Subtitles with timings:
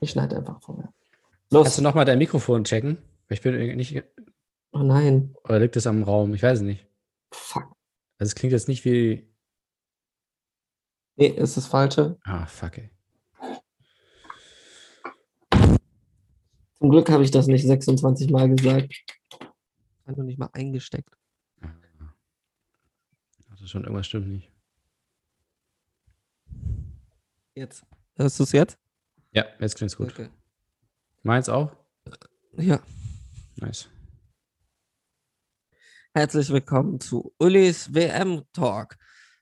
[0.00, 0.92] Ich schneide einfach vorher.
[1.50, 1.64] Los.
[1.64, 2.98] Kannst du nochmal dein Mikrofon checken?
[3.28, 4.02] Ich bin nicht.
[4.72, 5.34] Oh nein.
[5.44, 6.34] Oder liegt es am Raum?
[6.34, 6.86] Ich weiß es nicht.
[7.32, 7.64] Fuck.
[8.18, 9.28] Also es klingt jetzt nicht wie.
[11.16, 12.18] Nee, ist das falsche.
[12.24, 12.90] Ah, fuck, ey.
[16.78, 18.92] Zum Glück habe ich das nicht 26 Mal gesagt.
[20.04, 21.08] Noch nicht mal eingesteckt.
[23.50, 24.52] Also schon irgendwas stimmt nicht.
[27.54, 27.86] Jetzt.
[28.16, 28.78] Hörst du es jetzt?
[29.36, 30.12] Ja, jetzt klingt es gut.
[30.12, 30.30] Okay.
[31.22, 31.70] Meins auch?
[32.56, 32.80] Ja.
[33.56, 33.90] Nice.
[36.14, 38.96] Herzlich willkommen zu Ulis WM Talk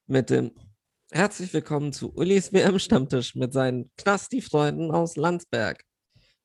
[0.09, 0.51] mit dem
[1.13, 5.85] Herzlich willkommen zu Ulis WM Stammtisch mit seinen Knasti-Freunden aus Landsberg.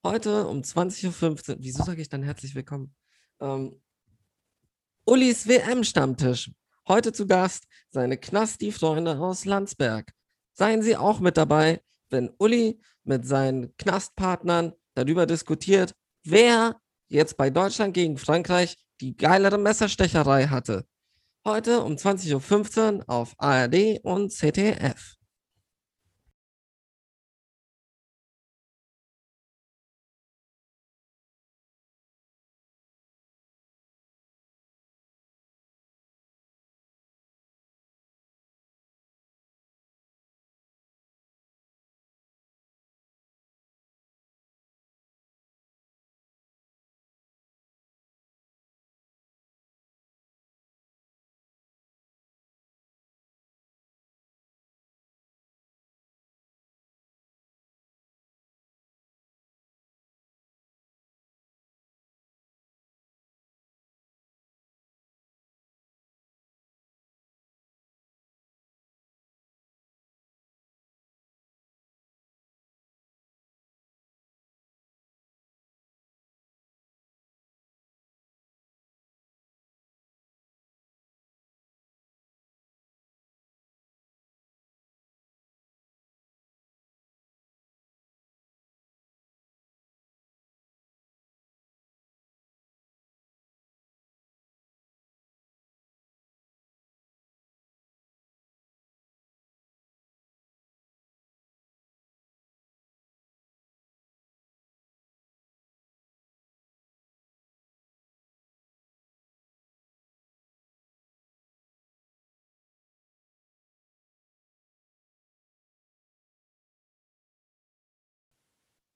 [0.03, 1.57] Heute um 20.15 Uhr.
[1.57, 2.93] Wieso sage ich dann herzlich willkommen?
[3.39, 3.81] Ähm,
[5.07, 6.51] Ulis WM Stammtisch.
[6.87, 10.13] Heute zu Gast seine Knasti-Freunde aus Landsberg.
[10.53, 17.49] Seien Sie auch mit dabei, wenn Uli mit seinen Knastpartnern darüber diskutiert, wer jetzt bei
[17.49, 20.85] Deutschland gegen Frankreich die geilere Messerstecherei hatte.
[21.45, 25.18] Heute um 20.15 Uhr auf ARD und ZDF.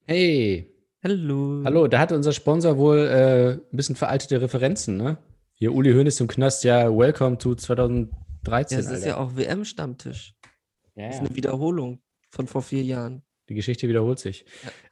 [0.06, 0.70] Hey.
[1.02, 1.62] Hallo.
[1.64, 5.18] Hallo, da hat unser Sponsor wohl äh, ein bisschen veraltete Referenzen, ne?
[5.54, 8.78] Hier, Uli Hoeneß im Knast, ja, welcome to 2013.
[8.78, 10.36] Ja, das ist ja auch WM-Stammtisch.
[10.96, 13.24] Ja, das ist eine Wiederholung von vor vier Jahren.
[13.48, 14.44] Die Geschichte wiederholt sich.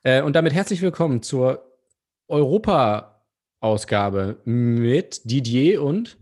[0.03, 0.19] Ja.
[0.19, 1.69] Äh, und damit herzlich willkommen zur
[2.29, 6.17] Europa-Ausgabe mit Didier und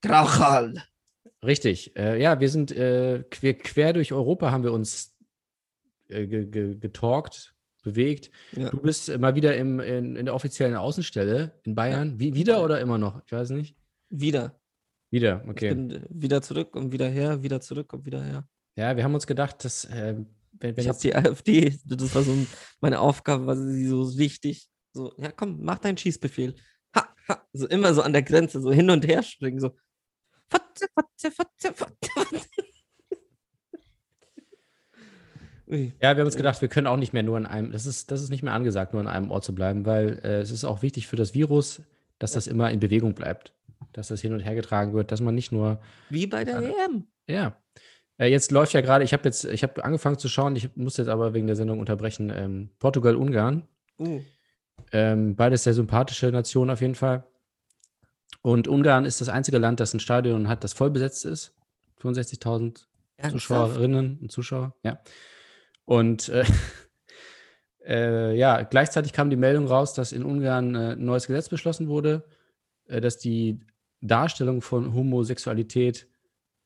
[0.00, 0.82] Grauchal.
[1.44, 1.94] Richtig.
[1.94, 5.14] Äh, ja, wir sind äh, quer, quer, durch Europa haben wir uns
[6.08, 7.54] äh, getalkt,
[7.88, 8.30] bewegt.
[8.52, 8.70] Ja.
[8.70, 12.18] Du bist mal wieder im, in, in, der offiziellen Außenstelle in Bayern.
[12.18, 13.22] Wie, wieder oder immer noch?
[13.26, 13.76] Ich weiß nicht.
[14.10, 14.58] Wieder.
[15.10, 15.68] Wieder, okay.
[15.68, 18.46] Ich bin wieder zurück und wieder her, wieder zurück und wieder her.
[18.76, 19.84] Ja, wir haben uns gedacht, dass.
[19.86, 20.16] Äh,
[20.60, 22.34] wenn, wenn ich habe die AfD, das war so
[22.80, 24.68] meine Aufgabe, war sie so wichtig.
[24.92, 26.54] So, ja, komm, mach deinen Schießbefehl.
[26.96, 27.48] Ha, ha.
[27.52, 29.76] So immer so an der Grenze, so hin und her springen, so.
[30.50, 32.48] Fotze, fotze, fotze, fotze.
[35.70, 38.10] Ja, wir haben uns gedacht, wir können auch nicht mehr nur an einem, das ist,
[38.10, 40.64] das ist nicht mehr angesagt, nur an einem Ort zu bleiben, weil äh, es ist
[40.64, 41.82] auch wichtig für das Virus,
[42.18, 43.52] dass das immer in Bewegung bleibt.
[43.92, 45.80] Dass das hin und her getragen wird, dass man nicht nur.
[46.10, 47.06] Wie bei der äh, EM.
[47.28, 47.56] Ja.
[48.18, 50.96] Äh, jetzt läuft ja gerade, ich habe jetzt, ich habe angefangen zu schauen, ich muss
[50.96, 53.68] jetzt aber wegen der Sendung unterbrechen, ähm, Portugal-Ungarn.
[53.98, 54.20] Uh.
[54.92, 57.24] Ähm, beides sehr sympathische Nationen auf jeden Fall.
[58.42, 61.54] Und Ungarn ist das einzige Land, das ein Stadion hat, das voll besetzt ist.
[62.00, 62.84] 65.000
[63.30, 65.00] Zuschauerinnen und Zuschauer, ja.
[65.88, 66.44] Und äh,
[67.86, 71.88] äh, ja, gleichzeitig kam die Meldung raus, dass in Ungarn äh, ein neues Gesetz beschlossen
[71.88, 72.24] wurde,
[72.88, 73.60] äh, das die
[74.02, 76.06] Darstellung von Homosexualität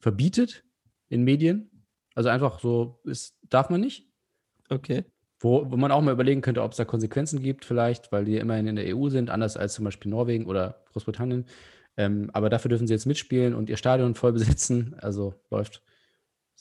[0.00, 0.64] verbietet
[1.08, 1.70] in Medien.
[2.16, 4.08] Also einfach so, ist, darf man nicht.
[4.68, 5.04] Okay.
[5.38, 8.38] Wo, wo man auch mal überlegen könnte, ob es da Konsequenzen gibt, vielleicht, weil die
[8.38, 11.46] immerhin in der EU sind, anders als zum Beispiel Norwegen oder Großbritannien.
[11.96, 14.96] Ähm, aber dafür dürfen sie jetzt mitspielen und ihr Stadion voll besitzen.
[14.98, 15.80] Also läuft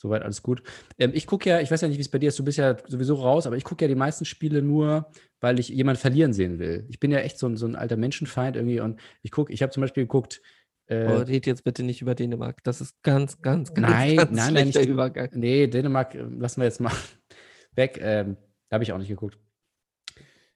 [0.01, 0.63] Soweit alles gut.
[0.97, 2.57] Ähm, ich gucke ja, ich weiß ja nicht, wie es bei dir ist, du bist
[2.57, 6.33] ja sowieso raus, aber ich gucke ja die meisten Spiele nur, weil ich jemanden verlieren
[6.33, 6.87] sehen will.
[6.89, 9.61] Ich bin ja echt so ein, so ein alter Menschenfeind irgendwie und ich gucke, ich
[9.61, 10.41] habe zum Beispiel geguckt.
[10.87, 12.63] Äh, oh, red jetzt bitte nicht über Dänemark.
[12.63, 15.29] Das ist ganz, ganz, ganz, nein, ganz nein, nein, Übergang.
[15.33, 16.91] Nee, Dänemark äh, lassen wir jetzt mal
[17.75, 17.99] weg.
[18.01, 18.37] Ähm,
[18.69, 19.37] da habe ich auch nicht geguckt.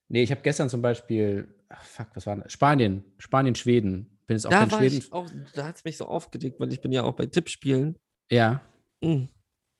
[0.07, 2.51] Nee, ich habe gestern zum Beispiel, ach, fuck, was war das?
[2.51, 4.17] Spanien, Spanien, Schweden.
[4.25, 4.97] Bin jetzt auch Da war Schweden.
[4.97, 7.95] ich auch, da hat es mich so aufgeregt, weil ich bin ja auch bei Tippspielen.
[8.31, 8.61] Ja.
[9.01, 9.29] Mhm.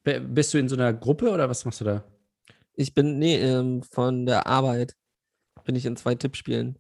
[0.06, 2.04] Bist du in so einer Gruppe oder was machst du da?
[2.74, 4.96] Ich bin, nee, ähm, von der Arbeit
[5.64, 6.78] bin ich in zwei Tippspielen.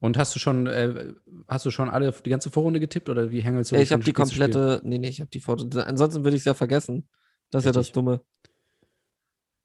[0.00, 1.14] Und hast du schon, äh,
[1.48, 4.04] hast du schon alle die ganze Vorrunde getippt oder wie hängelst du ich dich habe
[4.04, 5.64] die komplette, nee, nee, ich habe die Foto.
[5.80, 7.08] Ansonsten würde ich es ja vergessen.
[7.50, 7.94] Das ist ja das Richtig.
[7.94, 8.20] Dumme.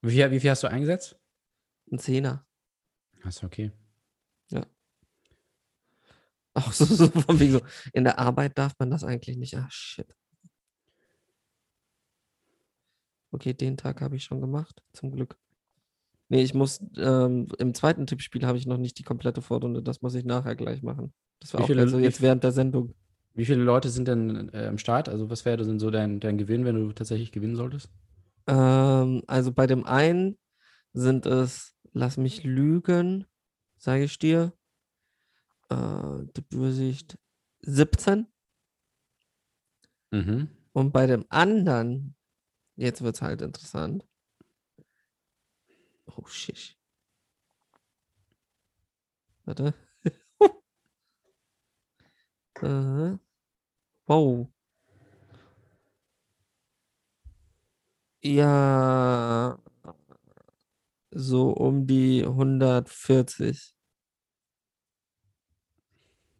[0.02, 1.20] Wie viel, wie viel hast du eingesetzt?
[1.92, 2.46] Ein Zehner.
[3.24, 3.74] Achso, okay.
[6.54, 7.62] Auch so, so von wegen so,
[7.94, 9.56] in der Arbeit darf man das eigentlich nicht.
[9.56, 10.08] Ah, shit.
[13.32, 15.38] Okay, den Tag habe ich schon gemacht, zum Glück.
[16.30, 20.02] Nee, ich muss, ähm, im zweiten Tippspiel habe ich noch nicht die komplette Vorrunde, das
[20.02, 21.14] muss ich nachher gleich machen.
[21.40, 22.94] Das war Wie auch viele- also jetzt während der Sendung.
[23.34, 25.08] Wie viele Leute sind denn äh, am Start?
[25.10, 27.90] Also was wäre denn so dein, dein Gewinn, wenn du tatsächlich gewinnen solltest?
[28.48, 30.38] Ähm, also bei dem einen
[30.94, 33.26] sind es, lass mich lügen,
[33.78, 34.54] sage ich dir,
[35.70, 37.18] äh, Tippübersicht
[37.62, 38.28] 17.
[40.12, 40.50] Mhm.
[40.74, 42.16] Und bei dem anderen,
[42.80, 44.06] jetzt wird es halt interessant.
[46.08, 46.76] Oh, shit.
[49.46, 49.74] Warte.
[52.62, 53.18] äh,
[54.08, 54.48] wow.
[58.22, 59.58] Ja,
[61.12, 63.74] so um die 140.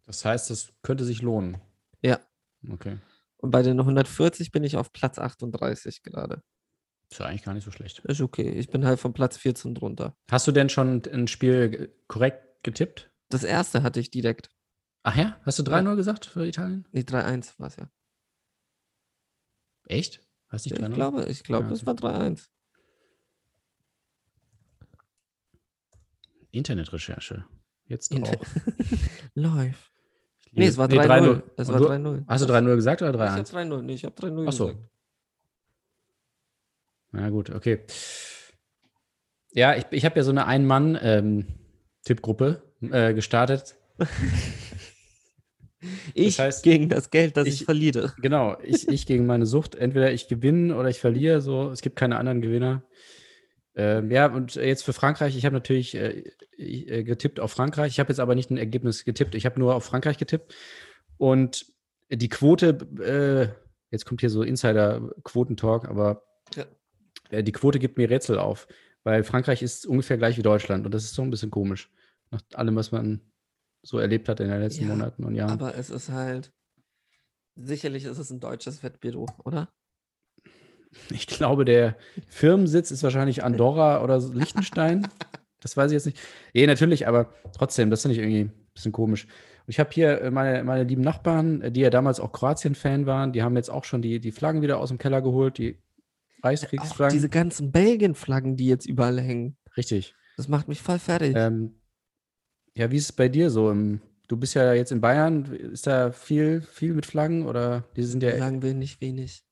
[0.06, 1.58] Das heißt, das könnte sich lohnen.
[2.02, 2.20] Ja.
[2.68, 2.98] Okay.
[3.40, 6.42] Und bei den 140 bin ich auf Platz 38 gerade.
[7.10, 7.98] Ist ja eigentlich gar nicht so schlecht.
[8.00, 8.50] Ist okay.
[8.50, 10.14] Ich bin halt von Platz 14 drunter.
[10.30, 13.10] Hast du denn schon ein Spiel korrekt getippt?
[13.30, 14.50] Das erste hatte ich direkt.
[15.02, 15.40] Ach ja?
[15.44, 16.86] Hast du 3-0 gesagt für Italien?
[16.92, 17.90] Nee, 3-1 war es ja.
[19.86, 20.20] Echt?
[20.48, 20.94] Hast du Ich nicht 3-0?
[20.94, 22.48] glaube, ich glaube, Ja, es war 3-1.
[26.50, 27.46] Internetrecherche.
[27.86, 28.44] Jetzt Inter- auch.
[29.34, 29.89] Live.
[30.52, 31.42] Nee, es war nee, 3-0.
[31.56, 32.24] Es war du- 3-0.
[32.26, 33.52] Hast du 3-0 gesagt oder Ich habe 3-1?
[33.52, 33.82] 3-0.
[33.82, 34.66] Nee, ich habe 3-0 Ach so.
[34.66, 34.82] gesagt.
[37.12, 37.80] Na gut, okay.
[39.52, 43.76] Ja, ich, ich habe ja so eine Ein-Mann-Tippgruppe äh, gestartet.
[46.12, 48.12] Ich heißt, gegen das Geld, das ich, ich- verliere.
[48.18, 49.74] Genau, ich, ich gegen meine Sucht.
[49.74, 51.40] Entweder ich gewinne oder ich verliere.
[51.40, 52.82] So, es gibt keine anderen Gewinner.
[53.80, 56.22] Ähm, ja, und jetzt für Frankreich, ich habe natürlich äh,
[56.58, 57.92] äh, getippt auf Frankreich.
[57.92, 59.34] Ich habe jetzt aber nicht ein Ergebnis getippt.
[59.34, 60.54] Ich habe nur auf Frankreich getippt.
[61.16, 61.66] Und
[62.10, 63.48] die Quote, äh,
[63.90, 66.22] jetzt kommt hier so Insider-Quotentalk, aber
[66.54, 66.66] Ja.
[67.30, 68.68] äh, die Quote gibt mir Rätsel auf,
[69.02, 71.90] weil Frankreich ist ungefähr gleich wie Deutschland und das ist so ein bisschen komisch.
[72.30, 73.20] Nach allem, was man
[73.82, 75.52] so erlebt hat in den letzten Ja, Monaten und Jahren.
[75.52, 76.52] Aber es ist halt.
[77.56, 79.72] Sicherlich ist es ein deutsches Wettbüro, oder?
[81.10, 81.96] Ich glaube, der
[82.28, 85.08] Firmensitz ist wahrscheinlich Andorra oder Liechtenstein.
[85.60, 86.18] Das weiß ich jetzt nicht.
[86.54, 89.24] Nee, natürlich, aber trotzdem, das finde ich irgendwie ein bisschen komisch.
[89.24, 93.06] Und ich habe hier äh, meine, meine lieben Nachbarn, äh, die ja damals auch Kroatien-Fan
[93.06, 95.78] waren, die haben jetzt auch schon die, die Flaggen wieder aus dem Keller geholt, die
[96.40, 97.14] Auch Reichskriegsflaggen.
[97.14, 99.56] diese ganzen Belgien-Flaggen, die jetzt überall hängen.
[99.76, 100.14] Richtig.
[100.36, 101.34] Das macht mich voll fertig.
[101.36, 101.74] Ähm,
[102.74, 103.70] ja, wie ist es bei dir so?
[103.70, 105.44] Im, du bist ja jetzt in Bayern.
[105.44, 108.36] Ist da viel, viel mit Flaggen oder die sind ja.
[108.38, 109.44] Sagen wir nicht wenig.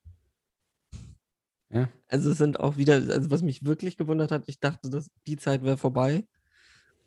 [1.70, 1.88] Ja.
[2.08, 5.36] Also es sind auch wieder, also was mich wirklich gewundert hat, ich dachte, dass die
[5.36, 6.26] Zeit wäre vorbei.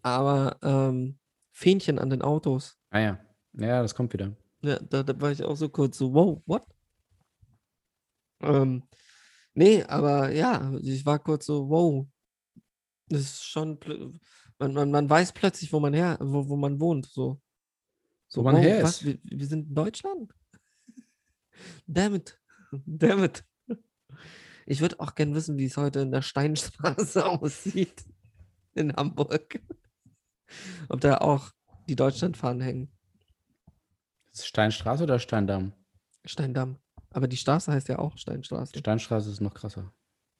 [0.03, 1.17] Aber ähm,
[1.51, 2.77] Fähnchen an den Autos.
[2.89, 3.19] Ah ja.
[3.53, 4.35] Ja, das kommt wieder.
[4.61, 6.63] Ja, da, da war ich auch so kurz so, wow, what?
[8.41, 8.83] Ähm,
[9.53, 12.07] nee, aber ja, ich war kurz so, wow.
[13.09, 13.77] Das ist schon,
[14.57, 17.41] man, man, man weiß plötzlich, wo man her, wo, wo man wohnt, so.
[18.27, 19.05] So, Wo man her was, ist.
[19.05, 20.33] wir, wir sind in Deutschland?
[21.85, 22.39] Damn it.
[22.85, 23.43] Damn it.
[24.65, 28.05] Ich würde auch gern wissen, wie es heute in der Steinstraße aussieht.
[28.73, 29.59] In Hamburg.
[30.89, 31.51] Ob da auch
[31.87, 32.91] die Deutschlandfahnen hängen.
[34.31, 35.73] Ist Steinstraße oder Steindamm?
[36.25, 36.77] Steindamm.
[37.09, 38.77] Aber die Straße heißt ja auch Steinstraße.
[38.77, 39.93] Steinstraße ist noch krasser.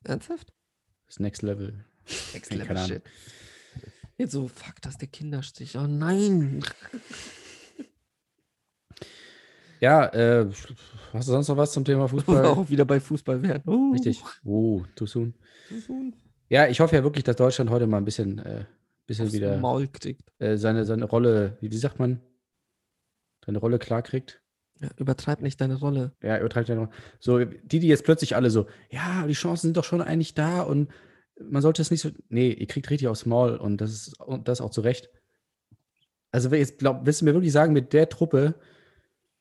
[0.04, 0.54] Ernsthaft?
[1.08, 1.86] Das Next Level.
[2.34, 2.78] Next Level.
[2.78, 3.04] Shit.
[4.18, 5.78] Jetzt so, fuck, das ist der Kinderstich.
[5.78, 6.63] Oh nein.
[9.82, 10.48] Ja, äh,
[11.12, 12.46] hast du sonst noch was zum Thema Fußball?
[12.46, 13.64] auch wieder bei Fußball werden.
[13.66, 14.22] Uh, Richtig.
[14.46, 15.34] Oh, too soon.
[15.68, 16.16] too soon.
[16.50, 18.66] Ja, ich hoffe ja wirklich, dass Deutschland heute mal ein bisschen, äh,
[19.08, 20.22] bisschen Aufs wieder Maul kriegt.
[20.40, 22.22] äh, seine, seine Rolle, wie, wie sagt man?
[23.44, 24.40] Seine Rolle klar kriegt.
[24.80, 26.12] Ja, übertreib nicht deine Rolle.
[26.22, 26.90] Ja, übertreibt ja noch.
[27.20, 30.62] So, die, die jetzt plötzlich alle so, ja, die Chancen sind doch schon eigentlich da
[30.62, 30.92] und
[31.40, 32.10] man sollte es nicht so.
[32.30, 35.10] Nee, ihr kriegt richtig aufs Maul und das ist und das auch zu Recht.
[36.32, 38.56] Also, jetzt glaub, willst du mir wirklich sagen, mit der Truppe,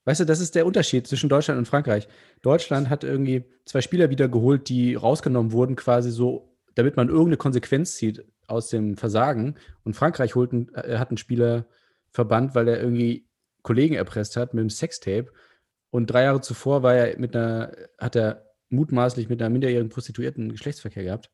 [0.05, 2.09] weißt du, das ist der Unterschied zwischen Deutschland und Frankreich.
[2.43, 7.37] Deutschland hat irgendwie zwei Spieler wieder geholt, die rausgenommen wurden, quasi so, damit man irgendeine
[7.37, 11.67] Konsequenz zieht aus dem Versagen und Frankreich holt einen, äh, hat einen Spieler
[12.11, 13.29] verbannt, weil er irgendwie
[13.63, 15.33] Kollegen erpresst hat mit einem Sextape.
[15.91, 20.51] Und drei Jahre zuvor war er mit einer, hat er mutmaßlich mit einer minderjährigen Prostituierten
[20.51, 21.31] Geschlechtsverkehr gehabt.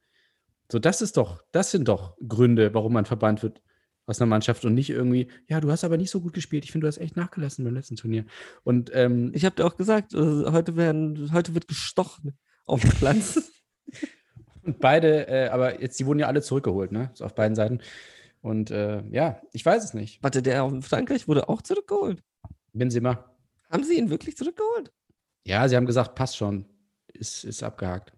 [0.70, 3.62] So, das ist doch, das sind doch Gründe, warum man verbannt wird
[4.06, 6.64] aus einer Mannschaft und nicht irgendwie, ja, du hast aber nicht so gut gespielt.
[6.64, 8.24] Ich finde, du hast echt nachgelassen beim letzten Turnier.
[8.62, 12.90] Und ähm, ich habe dir auch gesagt, äh, heute, werden, heute wird gestochen auf dem
[12.90, 13.52] Platz.
[14.62, 17.10] und beide, äh, aber jetzt, die wurden ja alle zurückgeholt, ne?
[17.14, 17.80] So auf beiden Seiten.
[18.42, 20.22] Und äh, ja, ich weiß es nicht.
[20.22, 22.22] Warte, der in Frankreich wurde auch zurückgeholt.
[22.72, 23.24] Benzema.
[23.70, 24.92] Haben sie ihn wirklich zurückgeholt?
[25.44, 26.66] Ja, sie haben gesagt, passt schon.
[27.12, 28.12] Ist, ist abgehakt.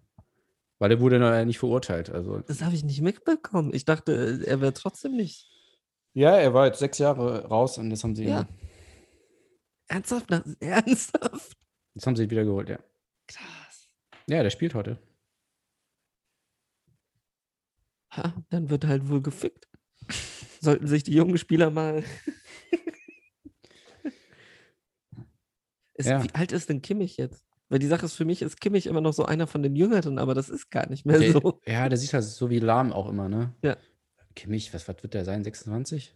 [0.77, 2.09] Weil er wurde noch nicht verurteilt.
[2.09, 2.39] Also.
[2.39, 3.73] Das habe ich nicht mitbekommen.
[3.73, 5.48] Ich dachte, er wäre trotzdem nicht.
[6.19, 8.45] Ja, er war jetzt sechs Jahre raus und das haben sie ja.
[9.87, 10.25] Ernsthaft?
[10.27, 11.55] Na, ernsthaft?
[11.95, 12.77] Das haben sie wieder geholt, ja.
[13.25, 13.89] Krass.
[14.27, 14.97] Ja, der spielt heute.
[18.11, 19.69] Ha, dann wird halt wohl gefickt.
[20.59, 22.03] Sollten sich die jungen Spieler mal.
[25.93, 26.21] ist, ja.
[26.21, 27.45] Wie alt ist denn Kimmich jetzt?
[27.69, 30.19] Weil die Sache ist, für mich ist Kimmich immer noch so einer von den Jüngeren,
[30.19, 31.61] aber das ist gar nicht mehr der, so.
[31.65, 33.53] Ja, der sieht halt so wie lahm auch immer, ne?
[33.63, 33.77] Ja.
[34.35, 35.43] Kimmich, was, was wird der sein?
[35.43, 36.15] 26?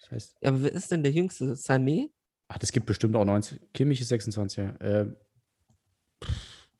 [0.00, 1.54] Das heißt, ja, aber wer ist denn der Jüngste?
[1.54, 2.10] Sané?
[2.48, 3.60] Ach, das gibt bestimmt auch 90.
[3.72, 4.70] Kimmich ist 26, ja.
[4.80, 5.14] Äh,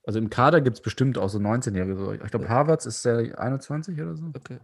[0.07, 2.21] also im Kader gibt es bestimmt auch so 19-Jährige.
[2.23, 4.31] Ich glaube, Harvards ist der 21 oder so.
[4.35, 4.59] Okay.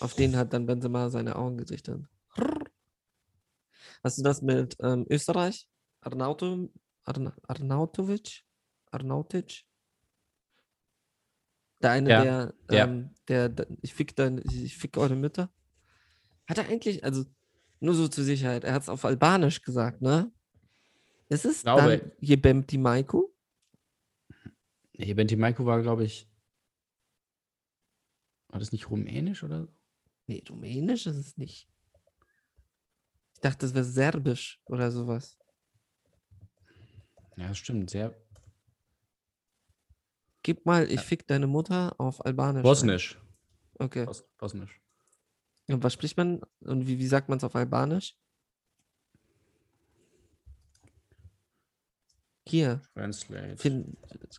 [0.00, 2.02] Auf den hat dann Benzema seine Augen gerichtet.
[4.02, 5.68] Hast du das mit ähm, Österreich?
[6.00, 6.70] Arnauto,
[7.04, 8.42] Arna, Arnautovic?
[8.90, 9.64] Arnautic?
[11.82, 12.22] Der eine, ja.
[12.22, 12.84] Der, ja.
[12.84, 15.50] Ähm, der, der, ich fick dein, ich fick eure Mütter.
[16.46, 17.24] Hat er eigentlich, also
[17.80, 20.32] nur so zur Sicherheit, er hat es auf Albanisch gesagt, ne?
[21.28, 23.28] Ist es glaube, dann Jebemti Maiku?
[24.92, 26.30] Jebemti Maiku war, glaube ich,
[28.48, 29.68] war das nicht rumänisch oder?
[30.26, 31.68] Nee, rumänisch ist es nicht.
[33.34, 35.38] Ich dachte, das wäre serbisch oder sowas.
[37.36, 37.90] Ja, das stimmt.
[37.90, 38.14] Sehr.
[40.46, 42.62] Gib mal, ich fick deine Mutter auf Albanisch.
[42.62, 43.18] Bosnisch.
[43.80, 43.86] Ein.
[43.86, 44.04] Okay.
[44.06, 44.80] Bos Bosnisch.
[45.66, 48.14] Und was spricht man und wie, wie sagt man es auf Albanisch?
[52.46, 52.80] Hier.
[52.94, 53.56] Translate.
[53.56, 53.96] Find,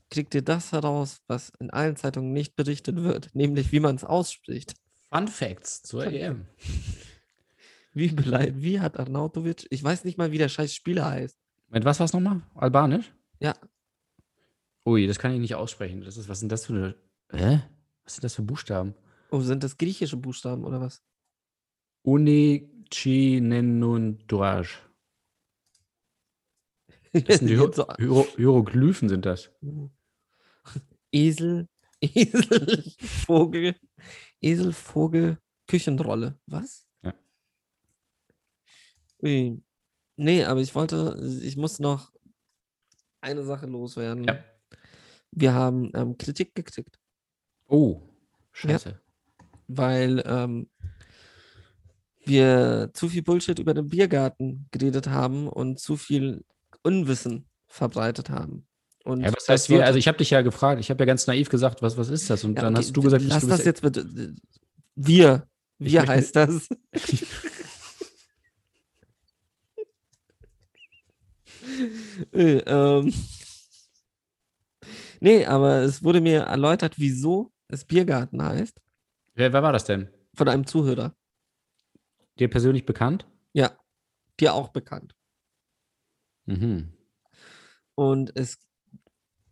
[0.09, 4.05] kriegt ihr das heraus, was in allen Zeitungen nicht berichtet wird, nämlich wie man es
[4.05, 4.75] ausspricht.
[5.11, 6.47] Fun Facts zur EM.
[7.93, 11.35] Wie, wie hat Arnautovic, ich weiß nicht mal, wie der scheiß Spieler heißt.
[11.69, 12.43] Mit was war es nochmal?
[12.53, 13.11] Albanisch?
[13.39, 13.55] Ja.
[14.87, 16.01] Ui, das kann ich nicht aussprechen.
[16.01, 16.95] Das ist, was sind das für eine.
[17.33, 17.61] Hä?
[18.05, 18.95] Was sind das für Buchstaben?
[19.31, 21.03] Oh, sind das griechische Buchstaben oder was?
[22.03, 24.69] Unichinenunduaj.
[27.11, 29.51] Das sind Hiero Hiero Hieroglyphen sind das.
[31.11, 31.67] Esel,
[31.99, 33.75] Esel, Vogel,
[34.39, 36.39] Esel, Vogel, Küchenrolle.
[36.45, 36.87] Was?
[37.01, 37.13] Ja.
[39.21, 39.61] Ui.
[40.15, 42.13] Nee, aber ich wollte, ich muss noch
[43.19, 44.23] eine Sache loswerden.
[44.23, 44.41] Ja.
[45.31, 46.99] Wir haben ähm, Kritik gekriegt.
[47.67, 48.01] Oh,
[48.51, 48.89] scheiße.
[48.89, 49.01] Ja,
[49.67, 50.69] weil ähm,
[52.23, 56.45] wir zu viel Bullshit über den Biergarten geredet haben und zu viel
[56.83, 58.67] Unwissen verbreitet haben.
[59.03, 59.85] Und ja, was heißt wir?
[59.85, 62.29] Also ich habe dich ja gefragt, ich habe ja ganz naiv gesagt, was, was ist
[62.29, 62.43] das?
[62.43, 64.35] Und ja, dann hast du gesagt, lass das jetzt bitte.
[64.95, 65.47] Wir.
[65.79, 66.67] Wir heißt das.
[72.33, 73.13] äh, ähm.
[75.19, 78.79] Nee, aber es wurde mir erläutert, wieso es Biergarten heißt.
[79.33, 80.09] Wer, wer war das denn?
[80.35, 81.15] Von einem Zuhörer.
[82.39, 83.27] Dir persönlich bekannt?
[83.53, 83.77] Ja,
[84.39, 85.15] dir auch bekannt.
[86.45, 86.93] Mhm.
[87.95, 88.59] Und es,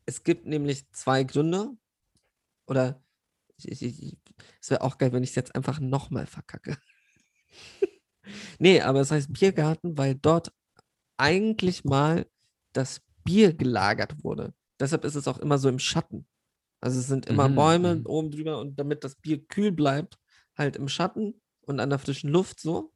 [0.06, 1.72] es gibt nämlich zwei Gründe.
[2.68, 3.04] Oder
[3.58, 4.18] ich, ich,
[4.62, 6.78] es wäre auch geil, wenn ich es jetzt einfach nochmal verkacke.
[8.60, 10.54] nee, aber es heißt Biergarten, weil dort
[11.18, 12.28] eigentlich mal
[12.74, 14.54] das Bier gelagert wurde.
[14.80, 16.28] Deshalb ist es auch immer so im Schatten.
[16.82, 17.56] Also es sind immer mhm.
[17.56, 18.06] Bäume mhm.
[18.06, 20.20] oben drüber und damit das Bier kühl bleibt,
[20.58, 22.94] halt im Schatten und an der frischen Luft so.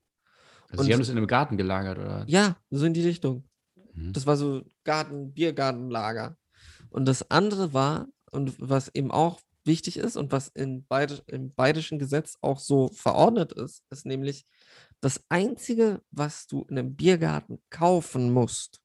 [0.70, 2.24] Also und, Sie haben es in einem Garten gelagert, oder?
[2.28, 3.50] Ja, so in die Richtung.
[3.94, 4.14] Mhm.
[4.14, 6.38] Das war so Garten, Biergartenlager.
[6.90, 11.54] Und das andere war, und was eben auch wichtig ist und was in Bayerisch, im
[11.54, 14.46] bayerischen Gesetz auch so verordnet ist, ist nämlich
[15.02, 18.82] das Einzige, was du in einem Biergarten kaufen musst,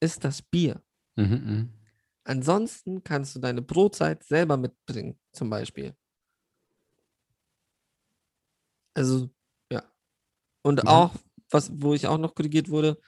[0.00, 0.82] ist das Bier.
[1.16, 1.72] Mhm, mhm.
[2.24, 5.94] Ansonsten kannst du deine Brotzeit selber mitbringen, zum Beispiel.
[8.94, 9.30] Also,
[9.70, 9.82] ja.
[10.62, 10.88] Und mhm.
[10.88, 11.14] auch,
[11.50, 12.98] was, wo ich auch noch korrigiert wurde,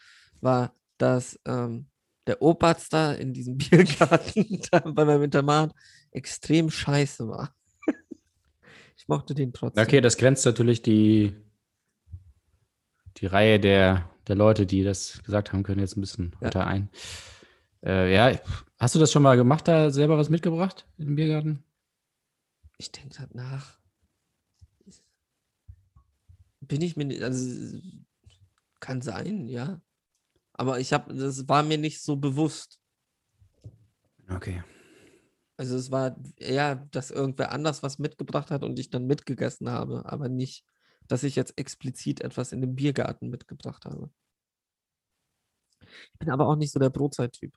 [0.40, 1.88] war, dass ähm,
[2.26, 5.74] der Oberst da in diesem Biergarten da bei meinem Internat
[6.10, 7.54] extrem scheiße war.
[9.00, 9.84] Ich mochte den trotzdem.
[9.84, 11.32] Okay, das grenzt natürlich die,
[13.18, 16.46] die Reihe der, der Leute, die das gesagt haben können, jetzt ein bisschen Ja.
[16.46, 16.90] weiter ein.
[17.84, 18.38] Äh, ja,
[18.78, 21.62] hast du das schon mal gemacht, da selber was mitgebracht im Biergarten?
[22.76, 23.78] Ich denke gerade nach.
[26.60, 27.80] Bin ich mir nicht, also
[28.80, 29.80] kann sein, ja.
[30.52, 32.80] Aber ich habe, das war mir nicht so bewusst.
[34.28, 34.62] Okay.
[35.56, 40.04] Also es war eher, dass irgendwer anders was mitgebracht hat und ich dann mitgegessen habe,
[40.06, 40.64] aber nicht,
[41.08, 44.10] dass ich jetzt explizit etwas in den Biergarten mitgebracht habe.
[45.80, 47.52] Ich bin aber auch nicht so der Brotzeit-Typ.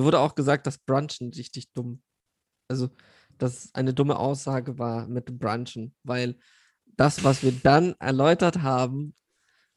[0.00, 2.00] Mir wurde auch gesagt, dass Brunchen richtig dumm.
[2.68, 2.88] Also,
[3.36, 6.38] dass es eine dumme Aussage war mit Brunchen, weil
[6.86, 9.14] das, was wir dann erläutert haben,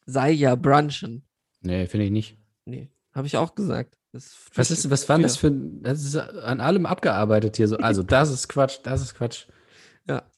[0.06, 1.28] sei ja Brunchen.
[1.60, 2.38] Nee, finde ich nicht.
[2.64, 3.98] Nee, habe ich auch gesagt.
[4.14, 7.76] Was, ist, was war das für ein, das ist an allem abgearbeitet hier so.
[7.76, 9.48] Also, das ist Quatsch, das ist Quatsch.
[10.08, 10.32] Ja.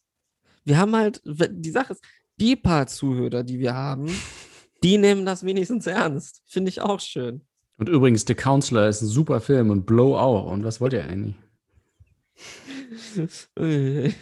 [0.63, 2.03] Wir haben halt, die Sache ist,
[2.39, 4.07] die paar Zuhörer, die wir haben,
[4.83, 6.41] die nehmen das wenigstens ernst.
[6.47, 7.45] Finde ich auch schön.
[7.77, 10.49] Und übrigens, The Counselor ist ein super Film und Blow auch.
[10.51, 11.35] Und was wollt ihr eigentlich?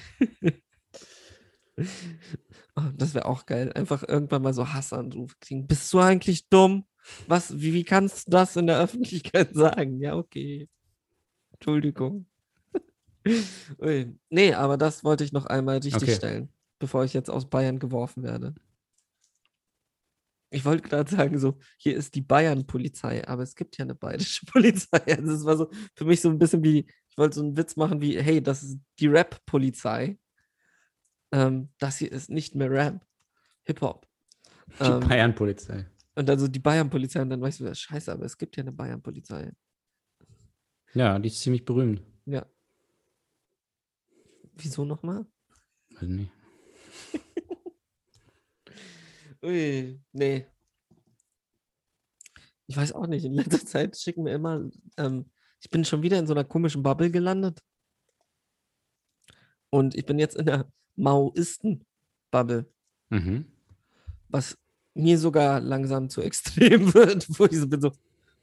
[2.75, 3.71] Oh, das wäre auch geil.
[3.73, 5.67] Einfach irgendwann mal so Hassanrufe kriegen.
[5.67, 6.85] Bist du eigentlich dumm?
[7.27, 9.99] Was, wie, wie kannst du das in der Öffentlichkeit sagen?
[9.99, 10.69] Ja, okay.
[11.53, 12.25] Entschuldigung.
[14.29, 16.15] Nee, aber das wollte ich noch einmal richtig Okay.
[16.15, 18.53] stellen, bevor ich jetzt aus Bayern geworfen werde.
[20.53, 24.45] Ich wollte gerade sagen, so, hier ist die Bayern-Polizei, aber es gibt ja eine bayerische
[24.51, 24.99] Polizei.
[25.17, 27.75] Also es war so für mich so ein bisschen wie, ich wollte so einen Witz
[27.75, 30.19] machen wie, hey, das ist die Rap-Polizei.
[31.31, 33.03] Ähm, das hier ist nicht mehr Rap,
[33.63, 34.07] Hip-Hop.
[34.79, 35.87] Die Ähm, Bayern-Polizei.
[36.15, 38.71] und dann so die Bayern-Polizei und dann weißt du, scheiße, aber es gibt ja eine
[38.71, 39.51] Bayern-Polizei.
[40.93, 42.03] Ja, die ist ziemlich berühmt.
[42.25, 42.45] Ja.
[44.55, 45.25] Wieso nochmal?
[45.95, 46.31] Weiß nicht.
[49.43, 50.47] Ui, nee.
[52.67, 53.25] Ich weiß auch nicht.
[53.25, 54.69] In letzter Zeit schicken wir immer.
[54.97, 55.29] Ähm,
[55.61, 57.61] ich bin schon wieder in so einer komischen Bubble gelandet.
[59.69, 62.69] Und ich bin jetzt in der Maoisten-Bubble,
[63.09, 63.45] Mhm.
[64.29, 64.57] was
[64.95, 67.91] mir sogar langsam zu extrem wird, wo ich so bin so,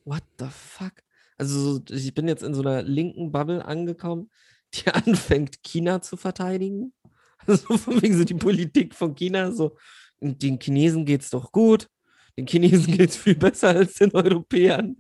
[0.04, 0.92] what the fuck?
[1.38, 4.30] Also so, ich bin jetzt in so einer linken Bubble angekommen,
[4.74, 6.92] die anfängt, China zu verteidigen.
[7.46, 9.76] Also von wegen so die Politik von China, so,
[10.20, 11.88] den Chinesen geht's doch gut,
[12.37, 14.96] den Chinesen geht's viel besser als den Europäern.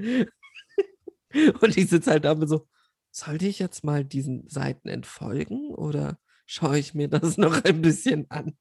[1.60, 2.66] Und ich sitze halt da und so,
[3.12, 8.28] sollte ich jetzt mal diesen Seiten entfolgen oder schaue ich mir das noch ein bisschen
[8.30, 8.56] an?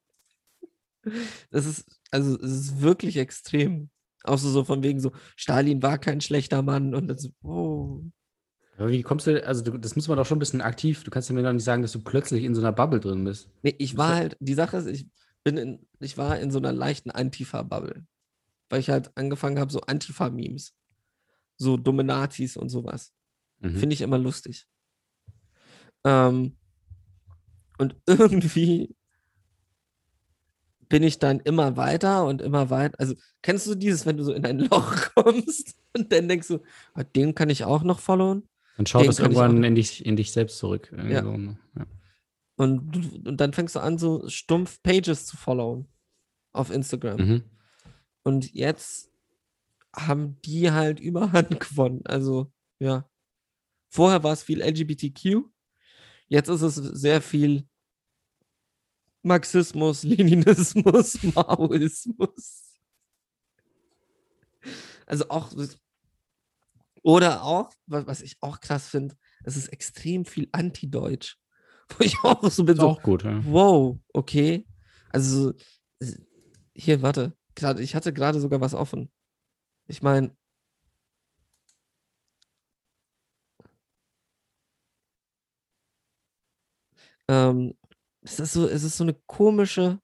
[1.49, 3.89] Das ist, also es ist wirklich extrem.
[4.23, 8.03] Auch so, so von wegen so, Stalin war kein schlechter Mann und das, oh.
[8.77, 11.03] Aber wie kommst du, also du, das muss man doch schon ein bisschen aktiv.
[11.03, 13.23] Du kannst ja mir doch nicht sagen, dass du plötzlich in so einer Bubble drin
[13.23, 13.49] bist.
[13.63, 15.07] Nee, ich war halt, die Sache ist, ich
[15.43, 18.05] bin in, ich war in so einer leichten Antifa-Bubble.
[18.69, 20.73] Weil ich halt angefangen habe, so Antifa-Memes.
[21.57, 23.13] So dumme Nazis und sowas.
[23.59, 23.77] Mhm.
[23.77, 24.67] Finde ich immer lustig.
[26.03, 26.55] Ähm,
[27.77, 28.95] und irgendwie
[30.87, 32.99] bin ich dann immer weiter und immer weiter.
[32.99, 36.59] Also, kennst du dieses, wenn du so in ein Loch kommst und dann denkst du,
[36.93, 38.47] ah, den kann ich auch noch followen?
[38.77, 40.91] Dann schaut ich irgendwann in dich, in dich selbst zurück.
[40.95, 41.21] Ja.
[41.21, 41.57] ne?
[41.77, 41.85] ja.
[42.59, 45.87] Und, und dann fängst du an, so stumpf Pages zu followen
[46.51, 47.17] auf Instagram.
[47.17, 47.43] Mhm.
[48.23, 49.09] Und jetzt
[49.95, 52.01] haben die halt Überhand gewonnen.
[52.05, 53.09] Also, ja.
[53.87, 55.45] Vorher war es viel LGBTQ.
[56.27, 57.65] Jetzt ist es sehr viel
[59.23, 62.73] Marxismus, Leninismus, Maoismus.
[65.05, 65.53] Also auch.
[67.03, 71.37] Oder auch, wa- was ich auch krass finde, es ist extrem viel Anti-Deutsch.
[71.97, 73.43] Wo ich auch so bin, Ist so, auch gut, ja.
[73.45, 74.65] Wow, okay.
[75.09, 75.53] Also
[76.73, 77.33] hier, warte.
[77.79, 79.11] Ich hatte gerade sogar was offen.
[79.87, 80.35] Ich meine.
[87.27, 87.75] Ähm,
[88.21, 89.99] es ist so, es ist so eine komische.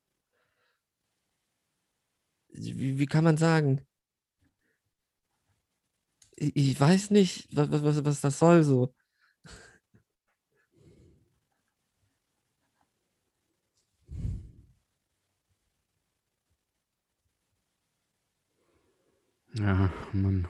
[2.50, 3.86] Wie, wie kann man sagen?
[6.36, 8.94] Ich, ich weiß nicht, was, was, was das soll so.
[19.58, 20.48] Ja, Mann.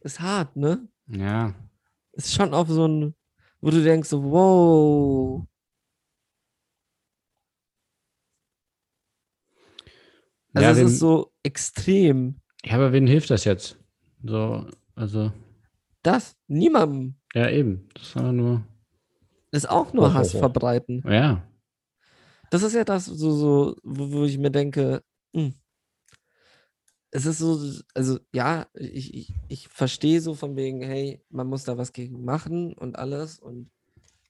[0.00, 0.88] Ist hart, ne?
[1.08, 1.54] Ja.
[2.12, 3.14] ist schon auf so ein,
[3.60, 5.46] wo du denkst, so, wow.
[10.52, 12.40] Also ja, es wem, ist so extrem.
[12.64, 13.78] ja, aber wen hilft das jetzt?
[14.22, 15.32] So, also,
[16.02, 17.88] Das niemandem ja, eben.
[17.94, 18.64] Das war nur.
[19.50, 20.40] ist auch nur Oh, Hass oh, oh.
[20.40, 21.02] verbreiten.
[21.06, 21.42] Ja.
[22.50, 25.54] Das ist ja das, so, so wo, wo ich mir denke, mh, hm,
[27.14, 27.60] es ist so,
[27.94, 32.24] also ja, ich, ich, ich verstehe so von wegen, hey, man muss da was gegen
[32.24, 33.70] machen und alles und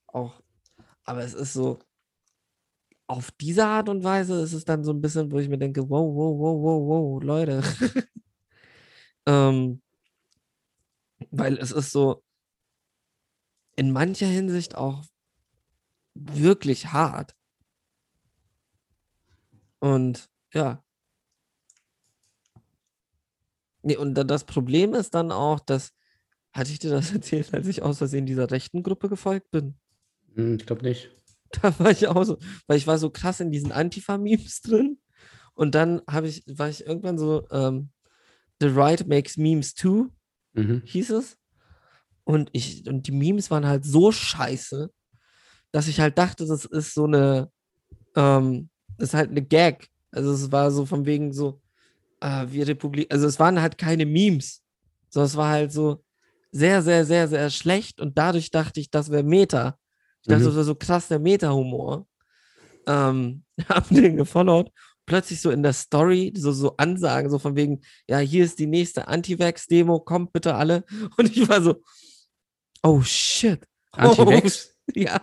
[0.07, 0.43] auch,
[1.05, 1.79] aber es ist so,
[3.07, 5.89] auf diese Art und Weise ist es dann so ein bisschen, wo ich mir denke,
[5.89, 7.63] wow, wow, wow, wow, wow, Leute.
[9.27, 9.81] ähm,
[11.31, 12.23] weil es ist so
[13.77, 15.05] in mancher Hinsicht auch
[16.15, 17.35] wirklich hart.
[19.81, 20.85] Und ja.
[23.85, 25.93] Nee, und das Problem ist dann auch, dass,
[26.53, 29.75] hatte ich dir das erzählt, als ich aus Versehen dieser rechten Gruppe gefolgt bin?
[30.35, 31.11] Hm, ich glaube nicht.
[31.63, 34.99] Da war ich auch so, weil ich war so krass in diesen Antifa-Memes drin.
[35.55, 37.91] Und dann habe ich, war ich irgendwann so, ähm,
[38.61, 40.09] The Right Makes Memes Too,
[40.55, 40.83] mhm.
[40.85, 41.37] hieß es.
[42.25, 44.91] Und ich, und die Memes waren halt so scheiße,
[45.71, 47.51] dass ich halt dachte, das ist so eine,
[48.17, 49.89] ähm, das ist halt eine Gag.
[50.11, 51.61] Also es war so von wegen so,
[52.25, 54.63] äh, wir Republik, also es waren halt keine Memes,
[55.11, 56.03] sondern es war halt so
[56.51, 59.79] sehr, sehr, sehr, sehr schlecht und dadurch dachte ich, das wäre Meta.
[60.23, 60.47] Ich dachte, mhm.
[60.47, 62.07] das wäre so krass der Meta-Humor.
[62.87, 64.71] Ähm, hab den gefollowt.
[65.07, 68.67] Plötzlich so in der Story, so, so Ansagen, so von wegen, ja, hier ist die
[68.67, 70.85] nächste Anti-Vax-Demo, kommt bitte alle.
[71.19, 71.83] Und ich war so,
[72.83, 73.67] oh shit.
[73.93, 74.75] Anti-Vax?
[74.89, 75.21] Oh, ja.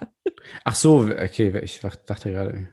[0.63, 2.69] Ach so, okay, ich dachte gerade.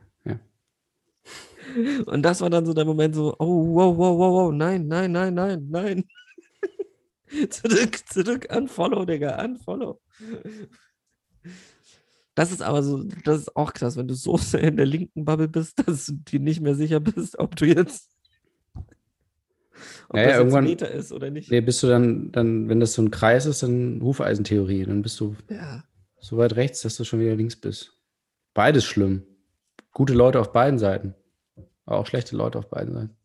[2.07, 5.13] Und das war dann so der Moment so, oh, wow, wow, wow, wow, nein, nein,
[5.13, 6.05] nein, nein, nein.
[7.51, 10.01] zurück, zurück, unfollow, Digga, unfollow.
[12.35, 15.25] Das ist aber so, das ist auch krass, wenn du so sehr in der linken
[15.25, 18.09] Bubble bist, dass du dir nicht mehr sicher bist, ob du jetzt
[20.09, 21.51] ob naja, das irgendwann Meter ist oder nicht.
[21.51, 24.85] Nee, bist du dann, dann, wenn das so ein Kreis ist, dann Hufeisentheorie.
[24.85, 25.85] Dann bist du ja.
[26.19, 27.93] so weit rechts, dass du schon wieder links bist.
[28.55, 29.23] Beides schlimm.
[29.93, 31.15] Gute Leute auf beiden Seiten.
[31.88, 33.16] Aber auch schlechte Leute auf beiden Seiten.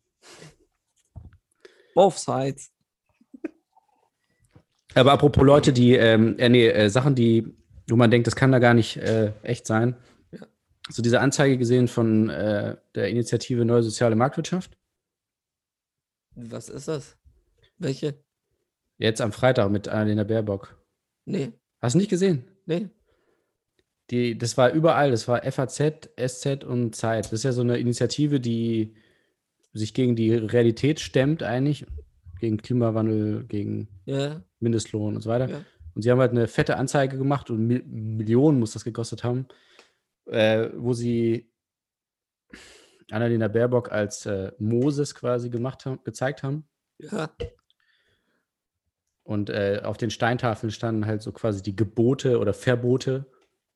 [1.94, 2.72] Both sides.
[4.94, 7.54] Aber apropos Leute, die, ähm, äh, nee, äh, Sachen, die
[7.88, 9.96] wo man denkt, das kann da gar nicht äh, echt sein.
[10.32, 10.46] Ja.
[10.88, 14.76] So diese Anzeige gesehen von äh, der Initiative Neue Soziale Marktwirtschaft?
[16.34, 17.16] Was ist das?
[17.76, 18.14] Welche?
[18.96, 20.76] Jetzt am Freitag mit Annalena Baerbock.
[21.26, 21.52] Nee.
[21.80, 22.48] Hast du nicht gesehen?
[22.64, 22.88] Nee.
[24.10, 27.26] Die, das war überall, das war FAZ, SZ und Zeit.
[27.26, 28.94] Das ist ja so eine Initiative, die
[29.72, 31.86] sich gegen die Realität stemmt, eigentlich,
[32.38, 34.42] gegen Klimawandel, gegen ja.
[34.60, 35.48] Mindestlohn und so weiter.
[35.48, 35.64] Ja.
[35.94, 39.46] Und sie haben halt eine fette Anzeige gemacht und Mil Millionen muss das gekostet haben,
[40.26, 41.50] äh, wo sie
[43.10, 46.66] Annalena Baerbock als äh, Moses quasi gemacht haben, gezeigt haben.
[46.98, 47.30] Ja.
[49.22, 53.26] Und äh, auf den Steintafeln standen halt so quasi die Gebote oder Verbote,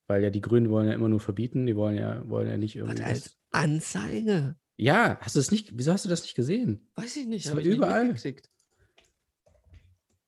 [0.08, 2.74] weil ja die Grünen wollen ja immer nur verbieten, die wollen ja, wollen ja nicht
[2.74, 3.02] irgendwie.
[3.02, 4.56] als Anzeige.
[4.76, 6.88] Ja, hast du das nicht, wieso hast du das nicht gesehen?
[6.94, 7.46] Weiß ich nicht.
[7.46, 8.14] Das war überall.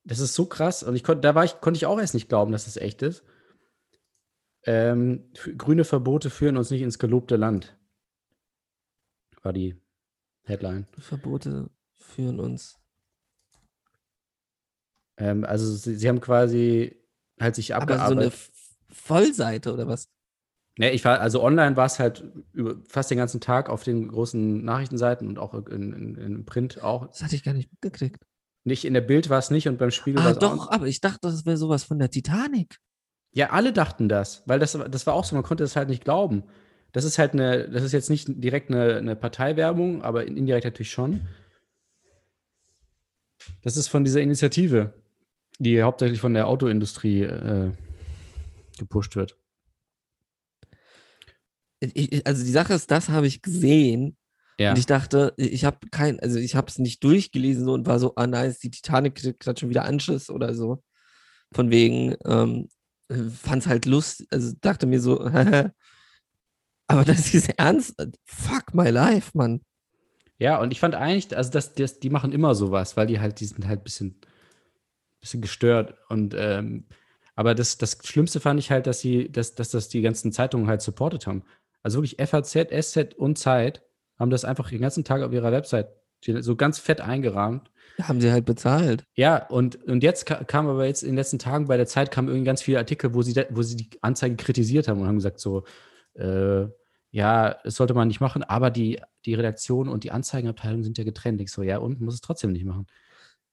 [0.05, 0.83] Das ist so krass.
[0.83, 3.03] Und ich konnte, da war ich, konnte ich auch erst nicht glauben, dass das echt
[3.03, 3.25] ist.
[4.65, 7.79] Ähm, grüne Verbote führen uns nicht ins gelobte Land.
[9.43, 9.81] War die
[10.45, 10.87] Headline.
[10.99, 12.79] Verbote führen uns.
[15.17, 17.01] Ähm, also sie, sie, haben quasi
[17.39, 18.05] halt sich abgearbeitet.
[18.05, 18.31] Aber so eine
[18.93, 20.09] Vollseite oder was?
[20.79, 24.09] Ne, ich war, also online war es halt über, fast den ganzen Tag auf den
[24.09, 27.07] großen Nachrichtenseiten und auch in, in, in Print auch.
[27.09, 28.25] Das hatte ich gar nicht mitgekriegt.
[28.65, 30.57] Nicht in der Bild war es nicht und beim Spiegel ah, war es auch.
[30.57, 32.79] Doch, aber ich dachte, das wäre sowas von der Titanic.
[33.33, 36.05] Ja, alle dachten das, weil das, das war auch so, man konnte das halt nicht
[36.05, 36.45] glauben.
[36.93, 40.91] Das ist halt eine, das ist jetzt nicht direkt eine, eine Parteiwerbung, aber indirekt natürlich
[40.91, 41.29] schon.
[43.63, 44.95] Das ist von dieser Initiative,
[45.59, 47.71] die hauptsächlich von der Autoindustrie äh,
[48.81, 49.39] gepusht wird.
[51.81, 54.19] Ich, also die Sache ist, das habe ich gesehen
[54.61, 54.73] ja.
[54.73, 57.99] Und ich dachte, ich habe kein, also ich habe es nicht durchgelesen so und war
[57.99, 60.83] so, ah nein, die Titanic gerade schon wieder Anschiss oder so.
[61.51, 62.69] Von wegen, ähm,
[63.09, 65.19] fand es halt lustig, also dachte mir so,
[66.89, 67.95] aber das ist ernst,
[68.27, 69.63] fuck my life, Mann.
[70.39, 73.41] Ja, und ich fand eigentlich, also das, das, die machen immer sowas, weil die halt,
[73.41, 74.21] die sind halt ein bisschen,
[75.23, 75.95] bisschen gestört.
[76.11, 76.87] Und ähm,
[77.41, 80.67] aber das, das Schlimmste fand ich halt, dass sie, dass, dass das die ganzen Zeitungen
[80.67, 81.43] halt supportet haben.
[81.83, 83.83] Also wirklich FAZ, SZ und Zeit
[84.19, 85.89] haben das einfach den ganzen Tag auf ihrer Website
[86.23, 87.71] so ganz fett eingerahmt.
[88.03, 89.05] Haben sie halt bezahlt.
[89.15, 92.29] Ja, und, und jetzt kam aber jetzt in den letzten Tagen bei der Zeit kamen
[92.29, 95.41] irgendwie ganz viele Artikel, wo sie, wo sie die Anzeige kritisiert haben und haben gesagt
[95.41, 95.65] so,
[96.17, 96.67] äh,
[97.11, 101.05] ja, das sollte man nicht machen, aber die, die Redaktion und die Anzeigenabteilung sind ja
[101.05, 101.41] getrennt.
[101.41, 102.87] Ich so, ja, und muss es trotzdem nicht machen.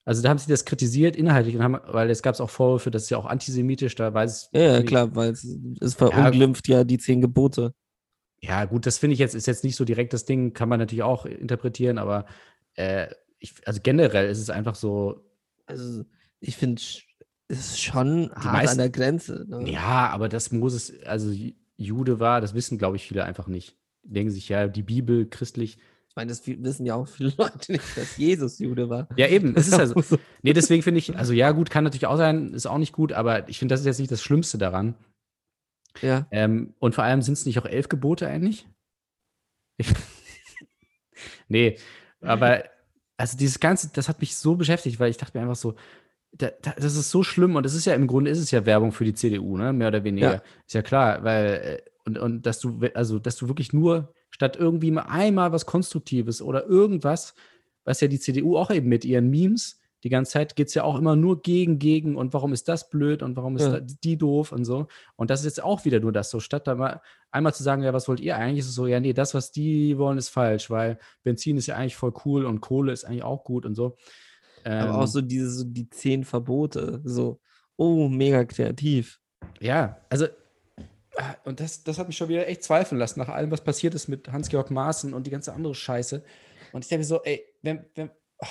[0.07, 3.03] Also da haben sie das kritisiert inhaltlich, und haben, weil es gab auch Vorwürfe, das
[3.03, 5.45] ist ja auch antisemitisch, da weiß Ja, ja klar, weil es,
[5.81, 6.77] es verunglimpft ja.
[6.77, 7.73] ja die zehn Gebote.
[8.39, 10.79] Ja, gut, das finde ich jetzt, ist jetzt nicht so direkt das Ding, kann man
[10.79, 12.25] natürlich auch interpretieren, aber
[12.75, 15.25] äh, ich, also generell ist es einfach so.
[15.65, 16.05] Also,
[16.39, 16.81] ich finde,
[17.49, 19.45] es ist schon hart meisten, an der Grenze.
[19.45, 19.69] Ne?
[19.69, 21.33] Ja, aber das Moses, also
[21.75, 23.75] Jude war, das wissen, glaube ich, viele einfach nicht.
[24.03, 25.79] Denken sich, ja, die Bibel christlich.
[26.17, 29.07] Ich meine, das wissen ja auch viele Leute nicht, dass Jesus Jude war.
[29.17, 29.55] Ja, eben.
[29.55, 32.65] Es ist also, nee, deswegen finde ich, also ja, gut, kann natürlich auch sein, ist
[32.65, 34.95] auch nicht gut, aber ich finde, das ist jetzt nicht das Schlimmste daran.
[36.01, 36.25] Ja.
[36.31, 38.67] Ähm, und vor allem sind es nicht auch elf Gebote eigentlich?
[39.77, 39.93] Ich,
[41.49, 41.77] nee,
[42.21, 42.63] aber
[43.17, 45.75] also dieses Ganze, das hat mich so beschäftigt, weil ich dachte mir einfach so,
[46.31, 48.65] da, da, das ist so schlimm und das ist ja im Grunde ist es ja
[48.65, 49.71] Werbung für die CDU, ne?
[49.71, 50.33] Mehr oder weniger.
[50.33, 50.41] Ja.
[50.65, 51.45] Ist ja klar, weil
[51.85, 55.65] äh, und, und dass du, also dass du wirklich nur statt irgendwie mal einmal was
[55.65, 57.35] Konstruktives oder irgendwas,
[57.83, 60.83] was ja die CDU auch eben mit ihren Memes die ganze Zeit geht es ja
[60.83, 63.79] auch immer nur gegen, gegen und warum ist das blöd und warum ist ja.
[63.79, 64.87] die doof und so.
[65.15, 66.39] Und das ist jetzt auch wieder nur das so.
[66.39, 68.99] Statt da mal einmal zu sagen, ja, was wollt ihr eigentlich, ist es so, ja,
[68.99, 72.61] nee, das, was die wollen, ist falsch, weil Benzin ist ja eigentlich voll cool und
[72.61, 73.97] Kohle ist eigentlich auch gut und so.
[74.63, 75.07] Ähm, Aber auch ähm.
[75.07, 77.39] so diese, so die zehn Verbote, so,
[77.75, 79.19] oh, mega kreativ.
[79.59, 80.27] Ja, also
[81.45, 84.07] und das, das hat mich schon wieder echt zweifeln lassen, nach allem, was passiert ist
[84.07, 86.23] mit Hans-Georg Maaßen und die ganze andere Scheiße.
[86.73, 88.45] Und ich denke so, ey, wenn, wenn, oh,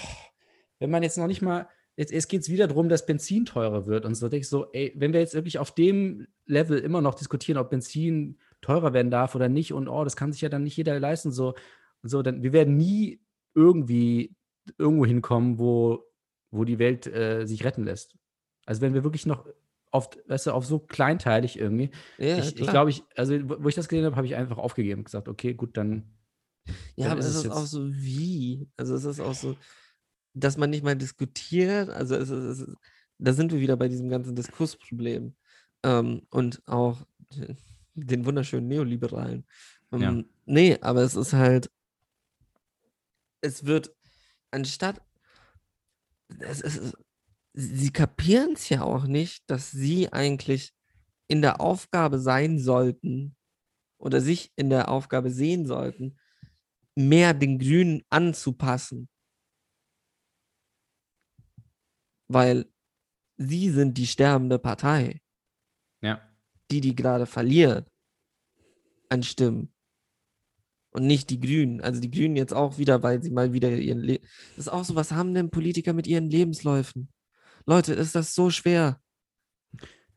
[0.78, 3.86] wenn man jetzt noch nicht mal, jetzt, jetzt geht es wieder darum, dass Benzin teurer
[3.86, 7.00] wird und so, denke ich so, ey, wenn wir jetzt wirklich auf dem Level immer
[7.00, 10.48] noch diskutieren, ob Benzin teurer werden darf oder nicht und oh, das kann sich ja
[10.48, 11.54] dann nicht jeder leisten, so,
[12.02, 13.20] so dann, wir werden nie
[13.54, 14.34] irgendwie
[14.78, 16.04] irgendwo hinkommen, wo,
[16.50, 18.16] wo die Welt äh, sich retten lässt.
[18.64, 19.46] Also wenn wir wirklich noch
[19.96, 21.90] oft, weißt du, auf so kleinteilig irgendwie.
[22.18, 25.00] Ja, ich, ich glaube, ich, also wo ich das gesehen habe, habe ich einfach aufgegeben
[25.00, 26.04] und gesagt, okay, gut, dann.
[26.96, 28.68] Ja, dann aber ist es ist auch so wie.
[28.76, 29.56] Also es ist auch so,
[30.34, 31.88] dass man nicht mal diskutiert.
[31.90, 32.76] Also es, es, es,
[33.18, 35.34] da sind wir wieder bei diesem ganzen Diskursproblem.
[35.82, 37.06] Ähm, und auch
[37.94, 39.46] den wunderschönen Neoliberalen.
[39.92, 40.22] Ähm, ja.
[40.44, 41.70] Nee, aber es ist halt,
[43.40, 43.94] es wird
[44.50, 45.00] anstatt,
[46.40, 46.92] es, es,
[47.56, 50.72] sie kapieren es ja auch nicht, dass sie eigentlich
[51.26, 53.34] in der Aufgabe sein sollten
[53.98, 56.18] oder sich in der Aufgabe sehen sollten,
[56.94, 59.08] mehr den Grünen anzupassen
[62.28, 62.66] weil
[63.36, 65.20] sie sind die sterbende Partei.
[66.02, 66.20] Ja.
[66.70, 67.88] Die, die gerade verliert
[69.08, 69.72] an Stimmen.
[70.90, 71.80] Und nicht die Grünen.
[71.80, 74.18] Also die Grünen jetzt auch wieder, weil sie mal wieder ihren Le
[74.56, 77.12] Das ist auch so, was haben denn Politiker mit ihren Lebensläufen?
[77.66, 79.00] Leute, ist das so schwer?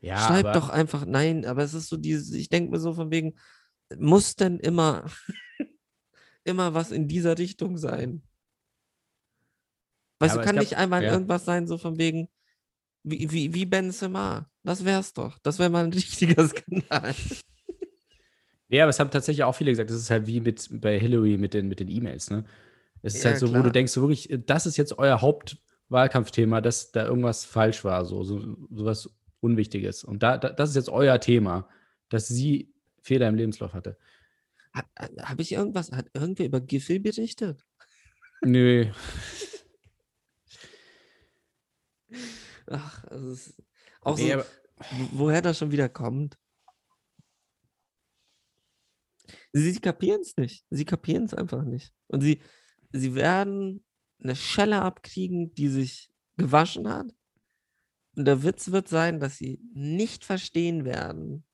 [0.02, 3.12] Ja, Schreibt doch einfach, nein, aber es ist so dieses, ich denke mir so von
[3.12, 3.36] wegen,
[3.98, 5.06] muss denn immer,
[6.44, 8.24] immer was in dieser Richtung sein?
[10.20, 11.12] Weißt ja, du, kann nicht einmal ja.
[11.12, 12.30] irgendwas sein, so von wegen,
[13.04, 14.50] wie, wie, wie Benzema.
[14.64, 15.40] Das wär's doch.
[15.40, 17.14] Das wäre mal ein richtiger Skandal.
[18.72, 21.38] Ja, aber es haben tatsächlich auch viele gesagt, das ist halt wie mit bei Hillary
[21.38, 22.46] mit den mit den E-Mails, ne?
[23.02, 23.62] Es ist ja, halt so, klar.
[23.62, 25.24] wo du denkst, so wirklich, das ist jetzt euer
[25.90, 29.10] Hauptwahlkampfthema, dass da irgendwas falsch war, so, so, so was
[29.42, 30.04] Unwichtiges.
[30.04, 31.68] Und da, da, das ist jetzt euer Thema,
[32.10, 33.98] dass sie Fehler im Lebenslauf hatte.
[34.74, 37.66] Habe ich irgendwas, hat irgendwer über Giffey berichtet?
[38.42, 38.92] Nö.
[42.68, 43.64] Ach, also es ist
[44.02, 44.44] auch nee, so,
[45.14, 46.38] woher das schon wieder kommt.
[49.52, 50.64] Sie, sie kapieren es nicht.
[50.70, 51.92] Sie kapieren es einfach nicht.
[52.08, 52.40] Und sie,
[52.92, 53.84] sie werden
[54.22, 57.14] eine Schelle abkriegen, die sich gewaschen hat.
[58.16, 61.46] Und der Witz wird sein, dass sie nicht verstehen werden.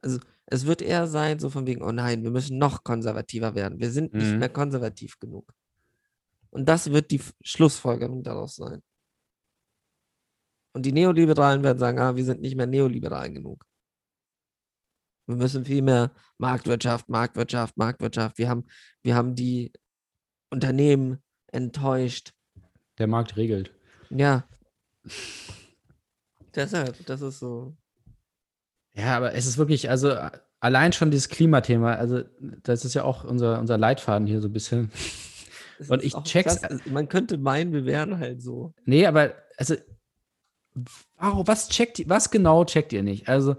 [0.00, 3.80] Also es wird eher sein, so von wegen, oh nein, wir müssen noch konservativer werden.
[3.80, 4.20] Wir sind mhm.
[4.20, 5.52] nicht mehr konservativ genug.
[6.50, 8.82] Und das wird die Schlussfolgerung daraus sein.
[10.72, 13.64] Und die Neoliberalen werden sagen, ah, wir sind nicht mehr neoliberal genug.
[15.26, 18.36] Wir müssen viel mehr Marktwirtschaft, Marktwirtschaft, Marktwirtschaft.
[18.38, 18.66] Wir haben,
[19.02, 19.72] wir haben die
[20.50, 21.23] Unternehmen
[21.54, 22.32] enttäuscht.
[22.98, 23.72] Der Markt regelt.
[24.10, 24.44] Ja.
[26.54, 27.76] Deshalb, das ist so.
[28.94, 30.16] Ja, aber es ist wirklich, also
[30.60, 32.22] allein schon dieses Klimathema, also
[32.62, 34.92] das ist ja auch unser, unser Leitfaden hier so ein bisschen.
[35.88, 36.62] Und ich check's.
[36.62, 36.80] Krass.
[36.86, 38.72] Man könnte meinen, wir wären halt so.
[38.84, 39.74] Nee, aber also
[41.16, 43.28] warum, was checkt, was genau checkt ihr nicht?
[43.28, 43.56] Also,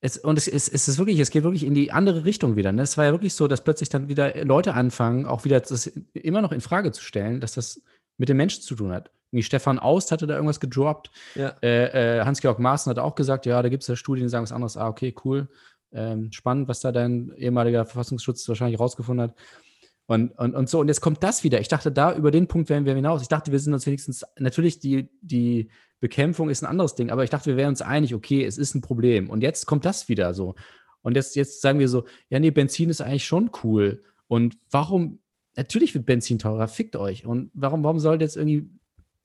[0.00, 2.72] es, und es, es, es ist wirklich, es geht wirklich in die andere Richtung wieder.
[2.72, 2.82] Ne?
[2.82, 6.40] Es war ja wirklich so, dass plötzlich dann wieder Leute anfangen, auch wieder das immer
[6.40, 7.82] noch in Frage zu stellen, dass das
[8.16, 9.10] mit den Menschen zu tun hat.
[9.30, 11.10] Wie Stefan Aust hatte da irgendwas gedroppt.
[11.34, 11.54] Ja.
[11.62, 14.44] Äh, äh, Hans-Georg Maaßen hat auch gesagt, ja, da gibt es ja Studien, die sagen
[14.44, 14.76] was anderes.
[14.76, 15.48] Ah, okay, cool.
[15.92, 19.34] Ähm, spannend, was da dein ehemaliger Verfassungsschutz wahrscheinlich rausgefunden hat.
[20.08, 21.60] Und, und, und so, und jetzt kommt das wieder.
[21.60, 23.20] Ich dachte, da über den Punkt wären wir hinaus.
[23.20, 27.24] Ich dachte, wir sind uns wenigstens, natürlich die, die Bekämpfung ist ein anderes Ding, aber
[27.24, 29.28] ich dachte, wir wären uns einig, okay, es ist ein Problem.
[29.28, 30.54] Und jetzt kommt das wieder so.
[31.02, 34.02] Und jetzt, jetzt sagen wir so, ja, nee, Benzin ist eigentlich schon cool.
[34.28, 35.18] Und warum,
[35.56, 37.26] natürlich wird Benzin teurer, fickt euch.
[37.26, 38.70] Und warum, warum sollte jetzt irgendwie,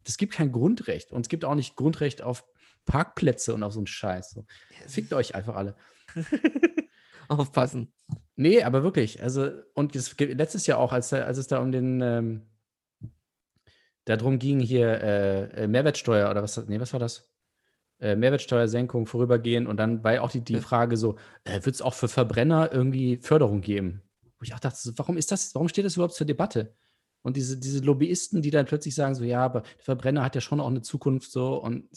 [0.05, 1.13] es gibt kein Grundrecht.
[1.13, 2.43] Und es gibt auch nicht Grundrecht auf
[2.85, 4.31] Parkplätze und auf so einen Scheiß.
[4.31, 4.45] So.
[4.85, 5.77] Fickt euch einfach alle.
[7.29, 7.93] Aufpassen.
[8.35, 9.21] Nee, aber wirklich.
[9.21, 12.41] Also, und das, letztes Jahr auch, als, als es da um den, ähm,
[14.05, 17.29] darum ging, hier äh, äh Mehrwertsteuer oder was, nee, was war das?
[17.99, 21.93] Äh, Mehrwertsteuersenkung vorübergehen und dann war auch die, die Frage so, äh, wird es auch
[21.93, 24.01] für Verbrenner irgendwie Förderung geben?
[24.39, 26.75] Wo ich auch dachte, warum ist das, warum steht das überhaupt zur Debatte?
[27.21, 30.41] Und diese, diese Lobbyisten, die dann plötzlich sagen, so, ja, aber der Verbrenner hat ja
[30.41, 31.87] schon auch eine Zukunft so und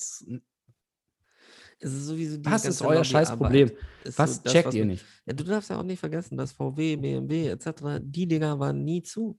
[1.78, 3.70] es, ist sowieso Was ist euer Scheißproblem?
[4.16, 5.04] Was so das, checkt was ihr nicht?
[5.26, 9.02] Ja, du darfst ja auch nicht vergessen, dass VW, BMW etc., die Dinger waren nie
[9.02, 9.38] zu.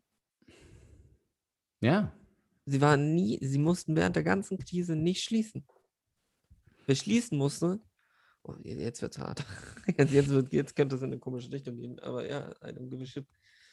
[1.81, 2.11] Ja.
[2.65, 5.65] Sie waren nie, sie mussten während der ganzen Krise nicht schließen
[6.87, 7.79] beschließen musste,
[8.43, 9.45] oh, jetzt wird es hart.
[9.97, 13.25] Jetzt, jetzt, wird, jetzt könnte es in eine komische Richtung gehen, aber ja, einem gewische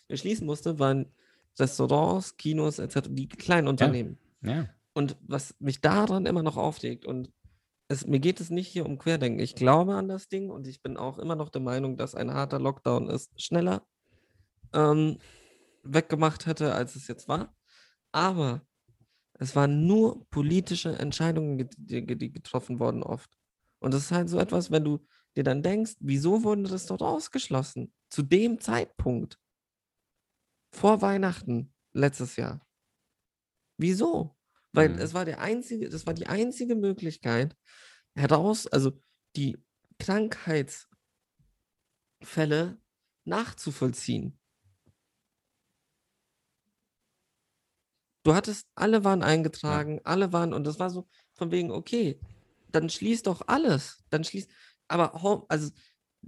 [0.07, 1.12] beschließen musste, waren
[1.59, 4.18] Restaurants, Kinos etc., die kleinen Unternehmen.
[4.42, 4.50] Ja.
[4.53, 4.68] ja.
[4.92, 7.33] Und was mich daran immer noch aufregt, und
[7.94, 9.40] es, mir geht es nicht hier um Querdenken.
[9.40, 12.33] Ich glaube an das Ding und ich bin auch immer noch der Meinung, dass ein
[12.33, 13.87] harter Lockdown es schneller
[14.72, 15.18] ähm,
[15.83, 17.54] weggemacht hätte, als es jetzt war.
[18.12, 18.62] Aber
[19.35, 23.30] es waren nur politische Entscheidungen, die, die getroffen wurden oft.
[23.80, 25.04] Und das ist halt so etwas, wenn du
[25.37, 27.92] dir dann denkst, wieso wurde das dort ausgeschlossen?
[28.09, 29.38] Zu dem Zeitpunkt.
[30.70, 32.66] Vor Weihnachten letztes Jahr.
[33.76, 34.37] Wieso?
[34.72, 34.98] Weil mhm.
[34.98, 37.57] es war der einzige, das war die einzige Möglichkeit,
[38.14, 38.92] heraus, also
[39.37, 39.59] die
[39.98, 40.88] Krankheitsfälle
[43.24, 44.38] nachzuvollziehen.
[48.24, 50.00] Du hattest, alle waren eingetragen, ja.
[50.05, 52.18] alle waren, und das war so von wegen, okay,
[52.68, 54.03] dann schließt doch alles.
[54.09, 54.50] Dann schließt,
[54.88, 55.70] aber Home, also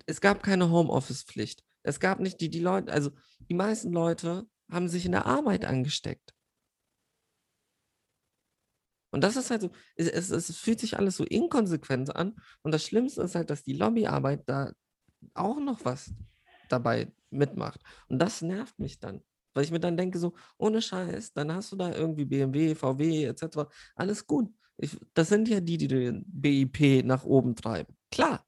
[0.05, 1.65] es gab keine Homeoffice-Pflicht.
[1.83, 3.13] Es gab nicht die, die Leute, also
[3.49, 6.36] die meisten Leute haben sich in der Arbeit angesteckt.
[9.17, 12.37] Und das ist halt so, es, es, fühlt sich alles so inkonsequent an.
[12.61, 14.75] Und das Schlimmste ist halt, dass die Lobbyarbeit da
[15.33, 16.13] auch noch was
[16.69, 17.81] dabei mitmacht.
[18.09, 19.23] Und das nervt mich dann.
[19.55, 23.25] Weil ich mir dann denke, so, ohne Scheiß, dann hast du da irgendwie BMW, VW
[23.25, 23.71] etc.
[23.95, 24.53] Alles gut.
[24.77, 27.97] Ich, das sind ja die, die den BIP nach oben treiben.
[28.11, 28.47] Klar.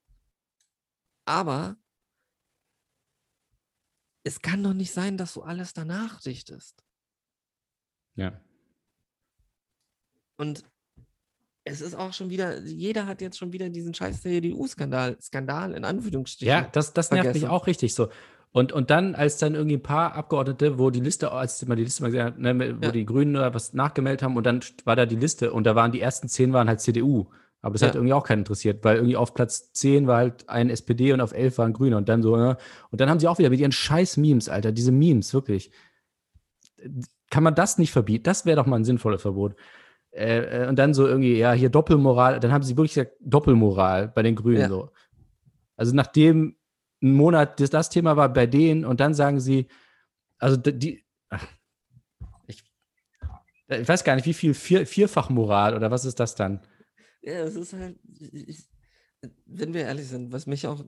[1.24, 1.78] Aber
[4.22, 6.84] es kann doch nicht sein, dass du alles danach richtest.
[8.16, 8.38] Ja.
[10.38, 10.64] Und
[11.64, 15.84] es ist auch schon wieder, jeder hat jetzt schon wieder diesen scheiß CDU-Skandal, Skandal in
[15.84, 16.48] Anführungsstrichen.
[16.48, 18.08] Ja, das, das nervt mich auch richtig so.
[18.50, 21.84] Und, und dann, als dann irgendwie ein paar Abgeordnete, wo die Liste, als man die
[21.84, 22.92] Liste mal gesehen hat, ne, wo ja.
[22.92, 25.92] die Grünen oder was nachgemeldet haben und dann war da die Liste und da waren
[25.92, 27.26] die ersten zehn waren halt CDU.
[27.60, 27.88] Aber das ja.
[27.88, 31.20] hat irgendwie auch keinen interessiert, weil irgendwie auf Platz 10 war halt ein SPD und
[31.20, 32.56] auf 11 waren Grüne und dann so, ne?
[32.90, 35.72] Und dann haben sie auch wieder mit ihren scheiß Memes, Alter, diese Memes, wirklich.
[37.30, 38.22] Kann man das nicht verbieten?
[38.22, 39.56] Das wäre doch mal ein sinnvolles Verbot.
[40.10, 44.08] Äh, äh, und dann so irgendwie, ja, hier Doppelmoral, dann haben sie wirklich gesagt, Doppelmoral
[44.08, 44.68] bei den Grünen ja.
[44.68, 44.90] so.
[45.76, 46.56] Also nachdem
[47.02, 49.68] ein Monat das, das Thema war bei denen und dann sagen sie,
[50.38, 51.04] also die,
[52.46, 52.64] ich,
[53.68, 56.60] ich weiß gar nicht, wie viel Vier, Vierfachmoral oder was ist das dann?
[57.22, 57.98] Ja, es ist halt,
[58.32, 58.66] ich,
[59.46, 60.84] wenn wir ehrlich sind, was mich auch,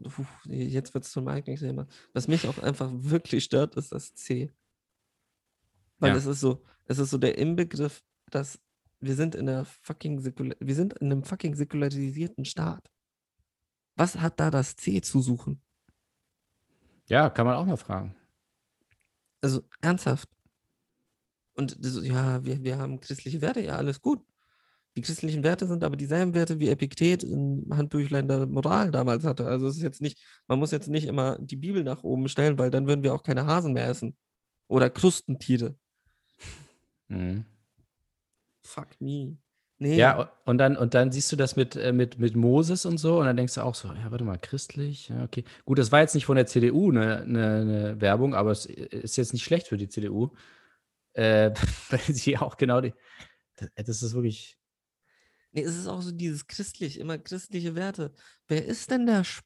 [0.46, 4.52] jetzt wird es zum eigentlichen Thema, was mich auch einfach wirklich stört, ist das C.
[5.98, 6.16] Weil ja.
[6.16, 8.58] es ist so, es ist so der Inbegriff, dass
[9.00, 12.90] wir sind in einer fucking wir sind in einem fucking säkularisierten Staat.
[13.96, 15.60] Was hat da das C zu suchen?
[17.06, 18.14] Ja, kann man auch mal fragen.
[19.40, 20.28] Also ernsthaft.
[21.54, 24.24] Und ja, wir, wir haben christliche Werte, ja, alles gut.
[24.96, 29.46] Die christlichen Werte sind aber dieselben Werte wie Epiktet im Handbüchlein der Moral damals hatte.
[29.46, 32.58] Also es ist jetzt nicht, man muss jetzt nicht immer die Bibel nach oben stellen,
[32.58, 34.16] weil dann würden wir auch keine Hasen mehr essen.
[34.68, 35.76] Oder Krustentiere.
[37.08, 37.44] Mhm.
[38.62, 39.36] Fuck me.
[39.78, 39.96] Nee.
[39.96, 43.18] Ja, und dann, und dann siehst du das mit, äh, mit, mit Moses und so,
[43.18, 45.42] und dann denkst du auch so, ja, warte mal, christlich, ja, okay.
[45.64, 49.16] Gut, das war jetzt nicht von der CDU eine, eine, eine Werbung, aber es ist
[49.16, 50.32] jetzt nicht schlecht für die CDU.
[51.14, 51.50] Äh,
[51.90, 52.94] weil sie auch genau die.
[53.74, 54.56] Das ist wirklich.
[55.52, 58.12] Nee, es ist auch so dieses christlich, immer christliche Werte.
[58.46, 59.44] Wer ist denn der, Sp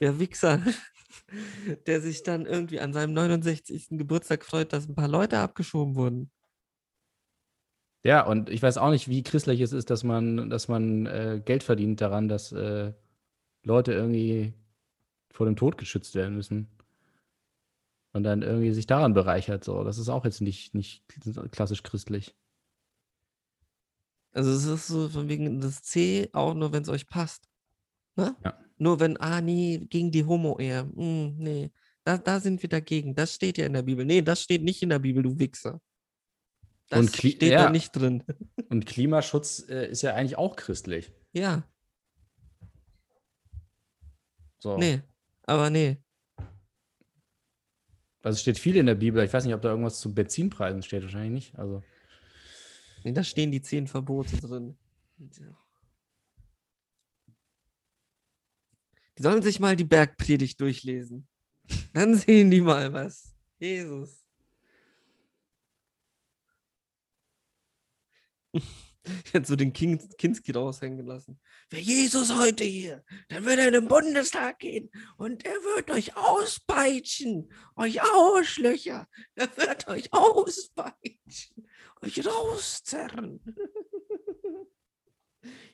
[0.00, 0.60] der Wichser,
[1.86, 3.90] der sich dann irgendwie an seinem 69.
[3.90, 6.32] Geburtstag freut, dass ein paar Leute abgeschoben wurden?
[8.04, 11.40] Ja, und ich weiß auch nicht, wie christlich es ist, dass man, dass man äh,
[11.44, 12.92] Geld verdient daran, dass äh,
[13.62, 14.54] Leute irgendwie
[15.30, 16.68] vor dem Tod geschützt werden müssen.
[18.12, 19.64] Und dann irgendwie sich daran bereichert.
[19.64, 19.84] So.
[19.84, 21.02] Das ist auch jetzt nicht, nicht
[21.50, 22.36] klassisch christlich.
[24.32, 27.48] Also es ist so von wegen das C auch nur, wenn es euch passt.
[28.16, 28.36] Ne?
[28.44, 28.58] Ja.
[28.76, 30.90] Nur wenn, ah, nee, gegen die Homo-Ehe.
[30.94, 31.70] Hm, nee,
[32.04, 33.14] da, da sind wir dagegen.
[33.14, 34.04] Das steht ja in der Bibel.
[34.04, 35.80] Nee, das steht nicht in der Bibel, du Wichser.
[36.92, 37.64] Das Und Kli- steht ja.
[37.64, 38.22] da nicht drin.
[38.68, 41.10] Und Klimaschutz äh, ist ja eigentlich auch christlich.
[41.32, 41.66] Ja,
[44.58, 44.76] So.
[44.76, 45.00] nee,
[45.44, 45.96] aber nee.
[48.22, 49.24] Also es steht viel in der Bibel.
[49.24, 51.02] Ich weiß nicht, ob da irgendwas zu Benzinpreisen steht.
[51.02, 51.58] Wahrscheinlich nicht.
[51.58, 51.82] Also
[53.04, 54.76] Nee, da stehen die zehn Verbote drin.
[59.16, 61.26] Die sollen sich mal die Bergpredigt durchlesen.
[61.94, 63.34] Dann sehen die mal was.
[63.58, 64.21] Jesus.
[69.32, 71.40] Jetzt so den King, Kinski raushängen lassen.
[71.70, 76.16] Wäre Jesus heute hier, dann würde er in den Bundestag gehen und er wird euch
[76.16, 77.52] auspeitschen.
[77.76, 79.08] Euch Arschlöcher.
[79.34, 81.66] Er wird euch auspeitschen.
[82.02, 83.40] Euch rauszerren.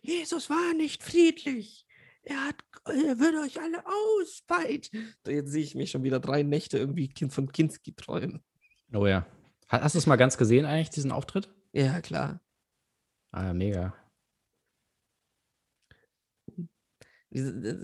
[0.01, 1.87] Jesus war nicht friedlich.
[2.23, 2.57] Er, hat,
[2.87, 5.15] er wird euch alle auspeitschen.
[5.27, 8.43] Jetzt sehe ich mich schon wieder drei Nächte irgendwie von Kinski träumen.
[8.95, 9.27] Oh ja.
[9.71, 11.51] Ha- Hast du es mal ganz gesehen eigentlich, diesen Auftritt?
[11.73, 12.41] Ja, klar.
[13.33, 13.95] Ah, ja, mega.
[17.31, 17.77] Ist, äh,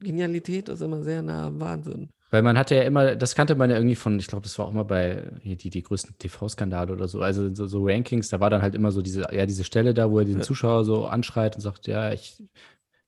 [0.00, 2.10] Genialität ist immer sehr nah am Wahnsinn.
[2.30, 4.66] Weil man hatte ja immer, das kannte man ja irgendwie von, ich glaube, das war
[4.66, 8.40] auch immer bei hier die, die größten TV-Skandale oder so, also so, so Rankings, da
[8.40, 10.42] war dann halt immer so diese, ja, diese Stelle da, wo er den.
[10.42, 12.42] Zuschauer so anschreit und sagt, ja, ich,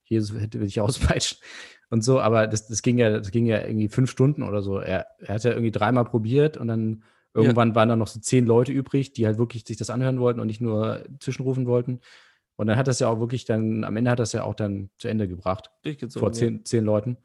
[0.04, 1.38] Jesus hätte will ich auspeitschen
[1.90, 4.78] und so, aber das, das ging ja, das ging ja irgendwie fünf Stunden oder so.
[4.78, 7.02] Er, er hat ja irgendwie dreimal probiert und dann
[7.36, 10.40] irgendwann waren da noch so zehn Leute übrig, die halt wirklich sich das anhören wollten
[10.40, 12.00] und nicht nur zwischenrufen wollten.
[12.56, 14.90] Und dann hat das ja auch wirklich dann, am Ende hat das ja auch dann
[14.98, 16.20] zu Ende gebracht Durchgezogen.
[16.20, 17.18] vor zehn, zehn Leuten.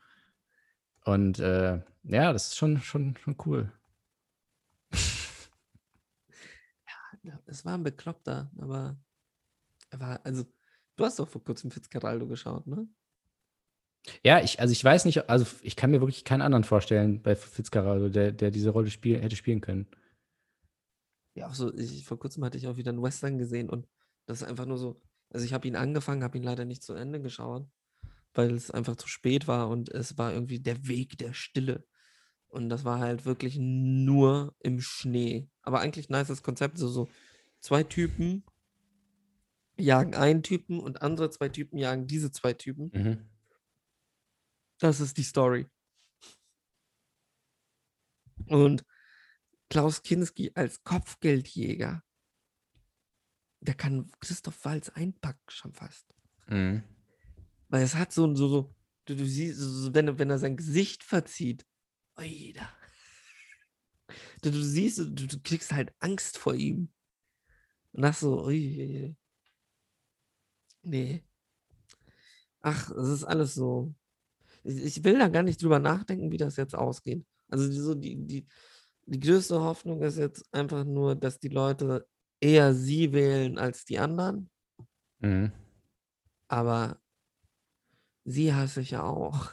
[1.05, 3.71] Und äh, ja, das ist schon, schon, schon cool.
[7.23, 8.97] Ja, es war ein Bekloppter, aber
[9.91, 10.43] er war, also,
[10.95, 12.87] du hast doch vor kurzem Fitzcarraldo geschaut, ne?
[14.23, 17.35] Ja, ich, also ich weiß nicht, also ich kann mir wirklich keinen anderen vorstellen bei
[17.35, 19.87] Fitzcarraldo, der, der diese Rolle spiel, hätte spielen können.
[21.33, 23.87] Ja, auch so, ich, vor kurzem hatte ich auch wieder einen Western gesehen und
[24.25, 26.93] das ist einfach nur so, also ich habe ihn angefangen, habe ihn leider nicht zu
[26.93, 27.67] Ende geschaut,
[28.33, 31.85] weil es einfach zu spät war und es war irgendwie der Weg der Stille.
[32.49, 35.49] Und das war halt wirklich nur im Schnee.
[35.61, 37.07] Aber eigentlich nices Konzept, so, so
[37.61, 38.43] zwei Typen
[39.77, 42.91] jagen einen Typen und andere zwei Typen jagen diese zwei Typen.
[42.93, 43.29] Mhm.
[44.79, 45.67] Das ist die Story.
[48.47, 48.83] Und
[49.71, 52.03] Klaus Kinski als Kopfgeldjäger,
[53.61, 56.13] der kann Christoph Walz einpacken schon fast.
[56.47, 56.83] Mhm.
[57.69, 60.39] Weil es hat so, ein- so, so du, du siehst, so, wenn, er- wenn er
[60.39, 61.65] sein Gesicht verzieht,
[62.17, 62.69] oida.
[64.41, 66.91] Du, du siehst, du, du kriegst halt Angst vor ihm.
[67.93, 69.15] Und das so, ui,
[70.81, 71.23] nee.
[72.59, 73.95] Ach, es ist alles so.
[74.65, 77.25] Ich, ich will da gar nicht drüber nachdenken, wie das jetzt ausgeht.
[77.47, 78.47] Also die, so die, die,
[79.11, 82.07] die größte Hoffnung ist jetzt einfach nur, dass die Leute
[82.39, 84.49] eher sie wählen als die anderen.
[85.19, 85.51] Mhm.
[86.47, 86.97] Aber
[88.23, 89.51] sie hasse ich ja auch.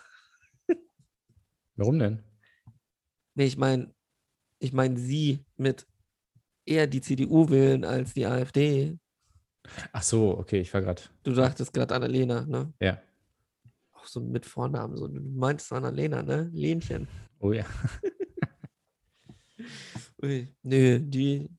[1.74, 2.22] Warum denn?
[3.34, 3.92] Nee, ich meine,
[4.60, 5.88] ich meine sie mit
[6.64, 8.96] eher die CDU wählen als die AfD.
[9.92, 11.02] Ach so, okay, ich war gerade.
[11.24, 12.72] Du dachtest gerade Annalena, ne?
[12.80, 13.02] Ja.
[13.92, 14.96] Auch so mit Vornamen.
[14.96, 15.08] So.
[15.08, 16.48] Du meinst Annalena, ne?
[16.52, 17.08] Lenchen.
[17.40, 17.64] Oh ja.
[20.22, 21.50] Ui, nö, die.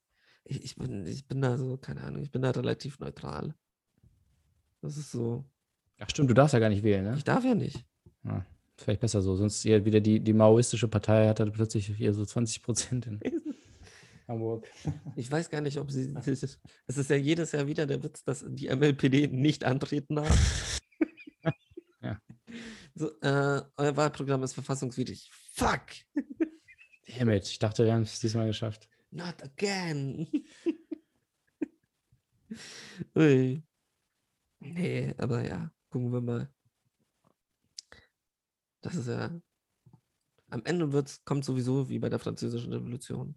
[0.44, 3.54] Ich, ich, bin, ich bin da so, keine Ahnung, ich bin da relativ neutral.
[4.82, 5.46] Das ist so.
[6.00, 7.16] Ach stimmt, du darfst ja gar nicht wählen, ne?
[7.18, 7.86] Ich darf ja nicht.
[8.24, 8.46] Ja,
[8.78, 9.36] vielleicht besser so.
[9.36, 13.20] Sonst hier wieder die, die maoistische Partei hat dann plötzlich hier so 20 Prozent in
[14.28, 14.68] Hamburg.
[15.16, 16.14] Ich weiß gar nicht, ob sie.
[16.16, 20.80] Es ist ja jedes Jahr wieder der Witz, dass die MLPD nicht antreten darf.
[22.02, 22.18] Ja.
[22.96, 25.30] So, äh, euer Wahlprogramm ist verfassungswidrig.
[25.52, 25.82] Fuck!
[27.10, 28.88] It, ich dachte, wir haben es diesmal geschafft.
[29.12, 30.28] Not again.
[33.16, 33.64] Ui.
[34.60, 36.50] Nee, aber ja, gucken wir mal.
[38.82, 39.32] Das ist ja.
[40.52, 43.36] Am Ende wird's, kommt sowieso wie bei der Französischen Revolution.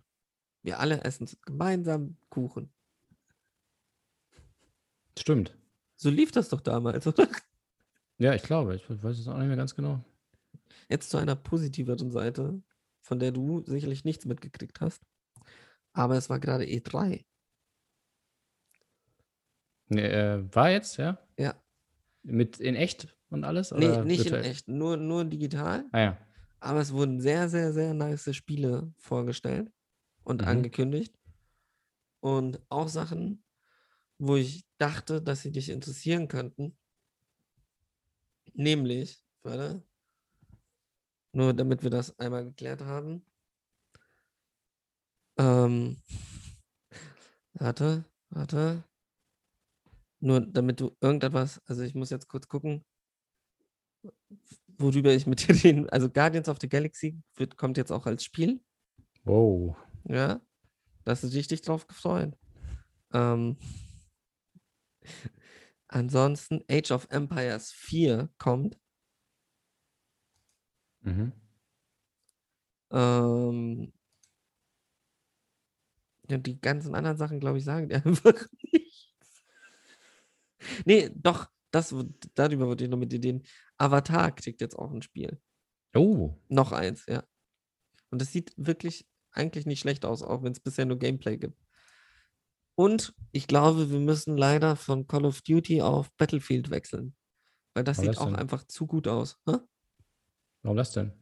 [0.63, 2.73] Wir alle essen gemeinsam Kuchen.
[5.19, 5.57] Stimmt.
[5.97, 7.29] So lief das doch damals, oder?
[8.19, 8.77] Ja, ich glaube.
[8.77, 10.03] Ich weiß es auch nicht mehr ganz genau.
[10.89, 12.63] Jetzt zu einer positiveren Seite,
[13.03, 15.03] von der du sicherlich nichts mitgekriegt hast.
[15.95, 17.25] Aber es war gerade E E3.
[19.89, 21.19] Nee, äh, war jetzt, ja?
[21.39, 21.55] Ja.
[22.25, 23.73] Mit in echt und alles?
[23.73, 24.45] Nee, Oder nicht in virtuell?
[24.45, 25.91] echt, nur, nur digital.
[25.93, 26.19] Ah ja.
[26.61, 29.73] Aber es wurden sehr, sehr, sehr nice Spiele vorgestellt
[30.25, 30.47] und Mhm.
[30.49, 31.15] angekündigt.
[32.21, 33.45] Und auch Sachen,
[34.19, 36.79] wo ich dachte, dass sie dich interessieren könnten.
[38.55, 39.83] Nämlich, warte,
[41.33, 43.25] nur damit wir das einmal geklärt haben.
[45.39, 45.97] Ähm,
[47.55, 48.85] warte, warte.
[50.21, 52.85] Nur damit du irgendetwas, also ich muss jetzt kurz gucken,
[54.79, 55.89] worüber ich mit dir reden.
[55.91, 58.61] Also Guardians of the Galaxy wird, kommt jetzt auch als Spiel.
[59.25, 59.77] Wow.
[60.05, 60.41] Ja,
[61.05, 62.37] das ist richtig drauf gefreut.
[63.13, 63.57] Ähm,
[65.89, 68.79] ansonsten Age of Empires 4 kommt.
[71.03, 71.33] Mhm.
[72.91, 73.93] Ähm,
[76.29, 79.45] ja, die ganzen anderen Sachen, glaube ich, sagen die einfach nichts.
[80.85, 81.95] Nee, doch, das,
[82.35, 83.43] darüber wollte ich noch mit dir reden.
[83.79, 85.41] Avatar kriegt jetzt auch ein Spiel.
[85.95, 86.35] Oh.
[86.49, 87.25] Noch eins, ja.
[88.11, 91.59] Und das sieht wirklich eigentlich nicht schlecht aus, auch wenn es bisher nur Gameplay gibt.
[92.75, 97.15] Und ich glaube, wir müssen leider von Call of Duty auf Battlefield wechseln.
[97.75, 98.37] Weil das Warum sieht auch denn?
[98.37, 99.39] einfach zu gut aus.
[99.47, 99.57] Hä?
[100.63, 101.13] Warum das denn?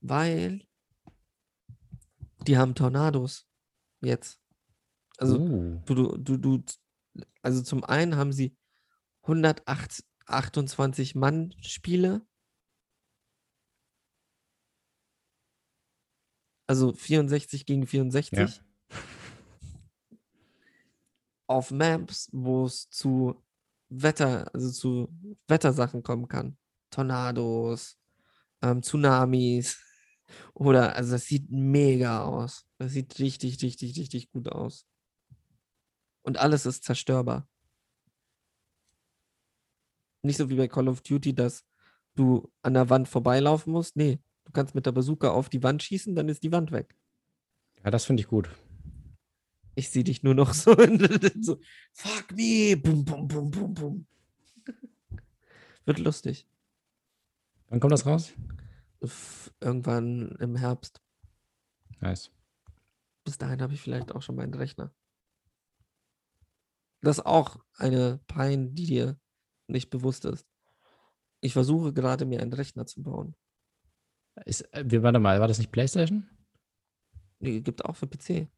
[0.00, 0.66] Weil
[2.46, 3.48] die haben Tornados
[4.00, 4.40] jetzt.
[5.18, 5.82] Also uh.
[5.86, 6.62] du, du, du,
[7.42, 8.56] also zum einen haben sie
[9.22, 12.26] 128 Mann Spiele.
[16.68, 18.48] Also 64 gegen 64 Ja.
[21.46, 23.40] auf Maps, wo es zu
[23.88, 25.08] Wetter, also zu
[25.46, 26.58] Wettersachen kommen kann.
[26.90, 27.98] Tornados,
[28.62, 29.78] ähm, Tsunamis
[30.54, 32.66] oder, also das sieht mega aus.
[32.78, 34.86] Das sieht richtig, richtig, richtig gut aus.
[36.22, 37.48] Und alles ist zerstörbar.
[40.22, 41.64] Nicht so wie bei Call of Duty, dass
[42.16, 43.96] du an der Wand vorbeilaufen musst.
[43.96, 46.96] Nee, du kannst mit der Bazooka auf die Wand schießen, dann ist die Wand weg.
[47.84, 48.48] Ja, das finde ich gut.
[49.76, 50.74] Ich sehe dich nur noch so,
[51.40, 51.60] so,
[51.92, 54.06] fuck me, bum, bum, bum, bum, bum.
[55.84, 56.48] Wird lustig.
[57.68, 58.32] Wann kommt das raus?
[59.60, 61.02] Irgendwann im Herbst.
[62.00, 62.30] Nice.
[63.24, 64.94] Bis dahin habe ich vielleicht auch schon meinen Rechner.
[67.00, 69.20] Das ist auch eine Pein, die dir
[69.68, 70.46] nicht bewusst ist.
[71.40, 73.36] Ich versuche gerade, mir einen Rechner zu bauen.
[74.44, 76.28] Ist, äh, wir- warte mal, war das nicht PlayStation?
[77.38, 78.48] Nee, gibt auch für PC.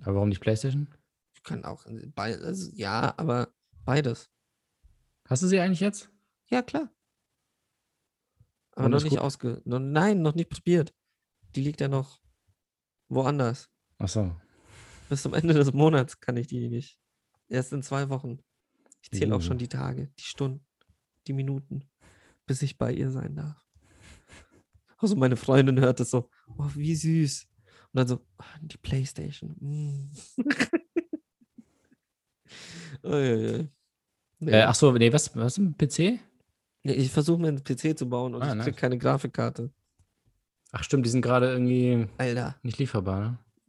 [0.00, 0.88] Aber warum nicht PlayStation?
[1.34, 3.52] Ich kann auch, bei, also, ja, aber
[3.84, 4.30] beides.
[5.28, 6.10] Hast du sie eigentlich jetzt?
[6.50, 6.90] Ja, klar.
[8.72, 9.20] Aber Und noch ist nicht gut?
[9.20, 9.60] ausge...
[9.64, 10.94] Noch, nein, noch nicht probiert.
[11.54, 12.22] Die liegt ja noch
[13.08, 13.70] woanders.
[13.98, 14.34] Ach so.
[15.08, 16.98] Bis zum Ende des Monats kann ich die nicht.
[17.48, 18.38] Erst in zwei Wochen.
[19.02, 20.66] Ich zähle auch schon die Tage, die Stunden,
[21.26, 21.88] die Minuten,
[22.46, 23.64] bis ich bei ihr sein darf.
[24.98, 26.28] Also meine Freundin hört es so,
[26.58, 27.46] oh, wie süß.
[27.92, 29.56] Und dann so, "Ah, die Playstation.
[29.60, 30.10] Mm.
[33.04, 33.68] Uiuiui.
[34.40, 34.50] Nee.
[34.52, 36.20] Äh, ach so, nee, was, was im PC?
[36.88, 38.76] Ja, Ich versuche mir einen PC zu bauen und Ah, ich kriege nice.
[38.80, 39.70] keine Grafikkarte.
[40.72, 43.20] Ach stimmt, die sind gerade irgendwie Alter, nicht lieferbar,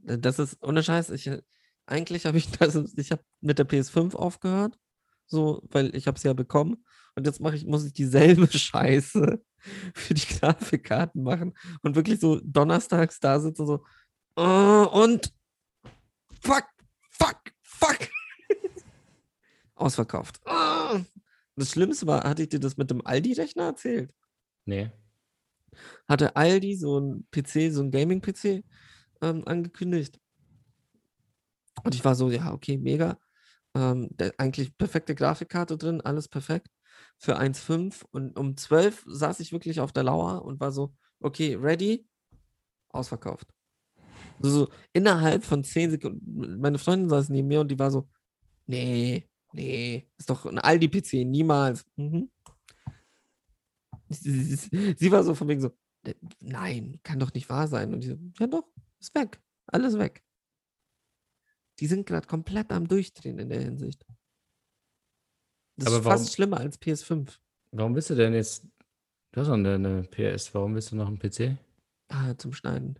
[0.05, 0.13] ne?
[0.13, 1.09] äh, das ist ohne Scheiß.
[1.11, 1.41] Ich, äh,
[1.85, 4.77] eigentlich habe ich das, ich habe mit der PS5 aufgehört,
[5.25, 6.83] so, weil ich habe es ja bekommen
[7.15, 9.41] und jetzt mache ich, muss ich dieselbe Scheiße
[9.93, 13.85] für die Grafikkarten machen und wirklich so donnerstags da sitzen so
[14.35, 15.33] "Äh, und
[16.41, 16.65] fuck,
[17.11, 17.97] fuck, fuck.
[19.75, 20.41] Ausverkauft.
[20.45, 20.99] Ah.
[21.59, 24.13] Das Schlimmste war, hatte ich dir das mit dem Aldi-Rechner erzählt?
[24.65, 24.91] Nee.
[26.07, 28.63] hatte Aldi so ein PC, so ein Gaming-PC
[29.21, 30.19] ähm, angekündigt.
[31.83, 33.17] Und ich war so, ja, okay, mega.
[33.75, 36.67] Ähm, der, eigentlich perfekte Grafikkarte drin, alles perfekt.
[37.17, 41.55] Für 1,5 und um 12 saß ich wirklich auf der Lauer und war so, okay,
[41.55, 42.07] ready,
[42.89, 43.47] ausverkauft.
[44.39, 48.09] So, so innerhalb von 10 Sekunden, meine Freundin saß neben mir und die war so,
[48.65, 51.85] nee, nee, ist doch ein Aldi-PC, niemals.
[51.95, 52.29] Mhm.
[54.09, 55.69] Sie, war so von wegen so,
[56.03, 57.93] "Äh, nein, kann doch nicht wahr sein.
[57.93, 58.67] Und ich so, ja doch,
[58.99, 59.39] ist weg.
[59.67, 60.23] Alles weg.
[61.79, 64.05] Die sind gerade komplett am Durchdrehen in der Hinsicht.
[65.77, 67.39] Das Aber ist warum- fast schlimmer als PS5.
[67.71, 68.65] Warum willst du denn jetzt.
[69.31, 71.55] Du hast doch eine, eine PS, warum willst du noch einen PC?
[72.07, 72.97] Ah, zum Schneiden.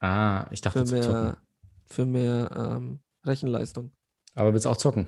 [0.00, 1.42] Ah, ich dachte Für mehr,
[1.84, 3.92] für mehr ähm, Rechenleistung.
[4.34, 5.06] Aber willst du auch zocken?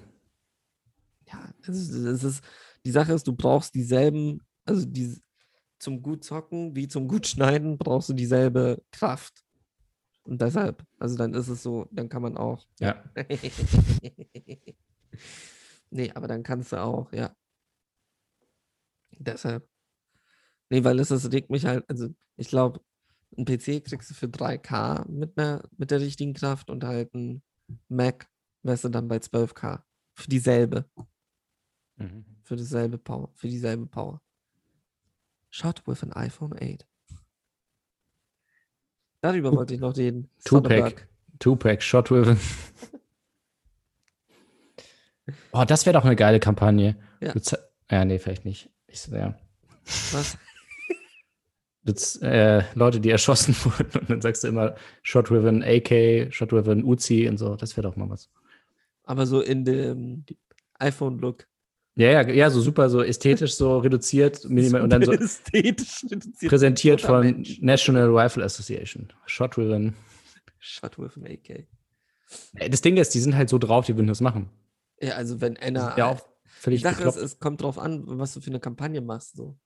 [1.31, 2.45] Ja, es ist, es ist,
[2.85, 5.21] die Sache ist, du brauchst dieselben, also die,
[5.79, 9.45] zum gut zocken wie zum gut schneiden brauchst du dieselbe Kraft.
[10.25, 12.67] Und deshalb, also dann ist es so, dann kann man auch.
[12.81, 13.03] Ja.
[15.91, 17.35] nee, aber dann kannst du auch, ja.
[19.19, 19.67] Deshalb.
[20.71, 22.81] Nee, weil es, es regt mich halt, also ich glaube,
[23.37, 27.43] ein PC kriegst du für 3K mit, einer, mit der richtigen Kraft und halt ein
[27.89, 28.29] Mac
[28.63, 29.83] wärst du dann bei 12K.
[30.15, 30.85] Für dieselbe.
[31.99, 32.25] Mhm.
[32.43, 34.21] für dieselbe Power, für dieselbe Power.
[35.51, 36.87] Shot with an iPhone 8.
[39.21, 40.31] Darüber wollte ich noch reden.
[40.45, 41.09] Tupac.
[41.39, 42.39] Tupac, Shot with an
[45.53, 46.97] Oh, das wäre doch eine geile Kampagne.
[47.21, 47.35] Ja.
[47.91, 48.71] ja, nee, vielleicht nicht.
[48.87, 49.39] Ich, ja.
[50.13, 50.39] Was?
[51.85, 56.33] Jetzt, äh, Leute, die erschossen wurden und dann sagst du immer Shot with an AK,
[56.33, 57.57] Shot with an Uzi und so.
[57.57, 58.31] Das wäre doch mal was.
[59.05, 60.25] Aber so in dem
[60.79, 61.47] iPhone-Look.
[61.99, 66.49] Ja, ja, ja, so super, so ästhetisch, so reduziert, minimal und dann so ästhetisch reduziert.
[66.49, 67.61] präsentiert von Mensch.
[67.61, 69.13] National Rifle Association.
[69.27, 69.97] Shot with an.
[70.61, 71.67] Shot with an AK.
[72.71, 74.49] Das Ding ist, die sind halt so drauf, die würden das machen.
[75.01, 75.99] Ja, also wenn einer.
[75.99, 79.01] Ja, auch völlig die Sache ist, es kommt drauf an, was du für eine Kampagne
[79.01, 79.35] machst.
[79.35, 79.59] So.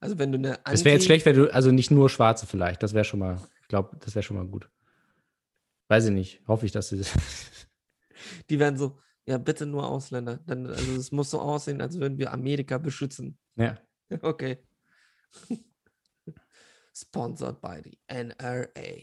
[0.00, 2.46] Also wenn du eine Anti Das wäre jetzt schlecht, wenn du, also nicht nur Schwarze
[2.46, 4.68] vielleicht, das wäre schon mal, ich glaube, das wäre schon mal gut.
[5.86, 7.00] Weiß ich nicht, hoffe ich, dass sie
[8.50, 10.40] Die werden so, ja, bitte nur Ausländer.
[10.46, 13.38] Dann, also es muss so aussehen, als würden wir Amerika beschützen.
[13.56, 13.78] Ja.
[14.20, 14.58] Okay.
[16.94, 19.02] Sponsored by the NRA.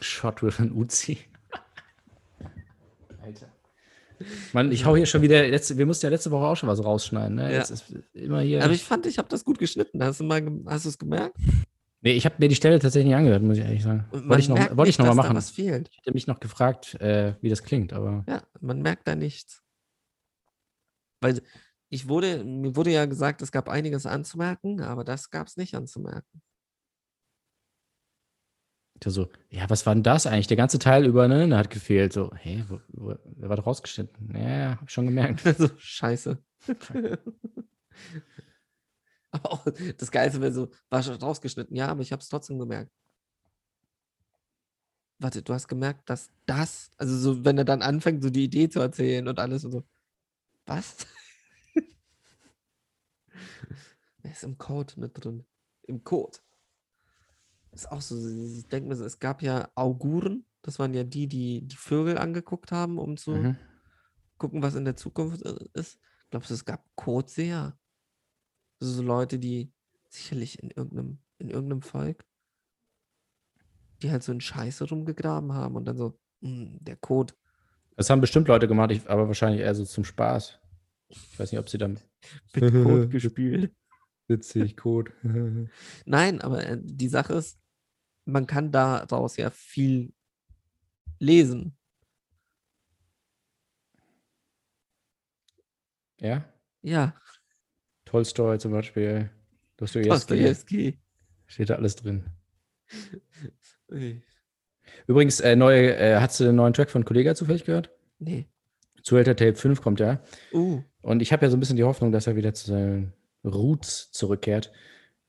[0.00, 1.18] Shot with an Uzi.
[3.22, 3.52] Alter.
[4.52, 6.82] Mann, ich hau hier schon wieder, letzte, wir mussten ja letzte Woche auch schon was
[6.82, 7.36] rausschneiden.
[7.36, 7.52] Ne?
[7.52, 7.58] Ja.
[7.58, 7.84] Jetzt ist
[8.14, 8.64] immer hier.
[8.64, 10.02] Aber ich fand, ich habe das gut geschnitten.
[10.02, 11.36] Hast du mal, hast du es gemerkt?
[12.04, 14.04] Nee, ich habe mir die Stelle tatsächlich nicht angehört, muss ich ehrlich sagen.
[14.10, 15.34] Wollte ich noch, wollte ich noch mal machen.
[15.34, 15.88] was fehlt.
[15.90, 18.24] Ich hätte mich noch gefragt, äh, wie das klingt, aber.
[18.28, 19.62] Ja, man merkt da nichts.
[21.22, 21.40] Weil
[21.88, 25.74] ich wurde, mir wurde ja gesagt, es gab einiges anzumerken, aber das gab es nicht
[25.74, 26.42] anzumerken.
[29.02, 30.48] Der so, ja, was war denn das eigentlich?
[30.48, 32.12] Der ganze Teil über, ne, hat gefehlt.
[32.12, 34.36] So, hä, wo, wo, wer war doch rausgeschnitten?
[34.36, 35.40] Ja, hab ich schon gemerkt.
[35.58, 36.36] so, scheiße.
[39.34, 39.64] aber auch
[39.96, 41.76] das Geilste wäre so, war schon rausgeschnitten.
[41.76, 42.90] Ja, aber ich habe es trotzdem gemerkt.
[45.18, 48.68] Warte, du hast gemerkt, dass das, also so, wenn er dann anfängt, so die Idee
[48.68, 49.84] zu erzählen und alles und so.
[50.66, 51.06] Was?
[54.22, 55.44] er ist im Code mit drin.
[55.82, 56.38] Im Code.
[57.72, 61.26] Ist auch so, ich denke mir so, es gab ja Auguren, das waren ja die,
[61.26, 63.56] die die Vögel angeguckt haben, um zu mhm.
[64.38, 65.42] gucken, was in der Zukunft
[65.74, 65.98] ist.
[66.30, 67.76] Glaubst du, es gab Kotseher?
[68.80, 69.72] Also so Leute, die
[70.08, 72.24] sicherlich in irgendeinem, in irgendeinem Volk,
[74.02, 77.34] die halt so in Scheiße rumgegraben haben und dann so, mh, hm, der Code.
[77.96, 80.58] Das haben bestimmt Leute gemacht, ich, aber wahrscheinlich eher so zum Spaß.
[81.08, 81.98] Ich weiß nicht, ob sie dann
[82.54, 83.74] mit Code gespielt.
[84.26, 85.12] Witzig, Code.
[86.06, 87.58] Nein, aber äh, die Sache ist,
[88.24, 90.14] man kann daraus ja viel
[91.18, 91.76] lesen.
[96.18, 96.44] Ja?
[96.82, 97.14] Ja.
[98.14, 99.30] Tolstoi zum Beispiel.
[99.76, 100.98] Dostoevsky.
[101.46, 102.24] Steht da alles drin.
[105.06, 107.90] Übrigens, äh, neue, äh, hast du den neuen Track von Kollega zufällig gehört?
[108.18, 108.46] Nee.
[109.02, 110.20] Zuhälter Tape 5 kommt ja.
[110.52, 110.82] Uh.
[111.02, 113.12] Und ich habe ja so ein bisschen die Hoffnung, dass er wieder zu seinen
[113.44, 114.72] Roots zurückkehrt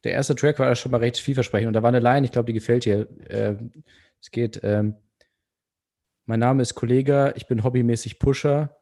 [0.05, 2.45] der erste Track war schon mal recht vielversprechend und da war eine Line, ich glaube,
[2.45, 3.07] die gefällt dir.
[3.27, 3.55] Äh,
[4.21, 4.95] es geht, ähm,
[6.25, 8.77] mein Name ist Kollega, ich bin hobbymäßig Pusher,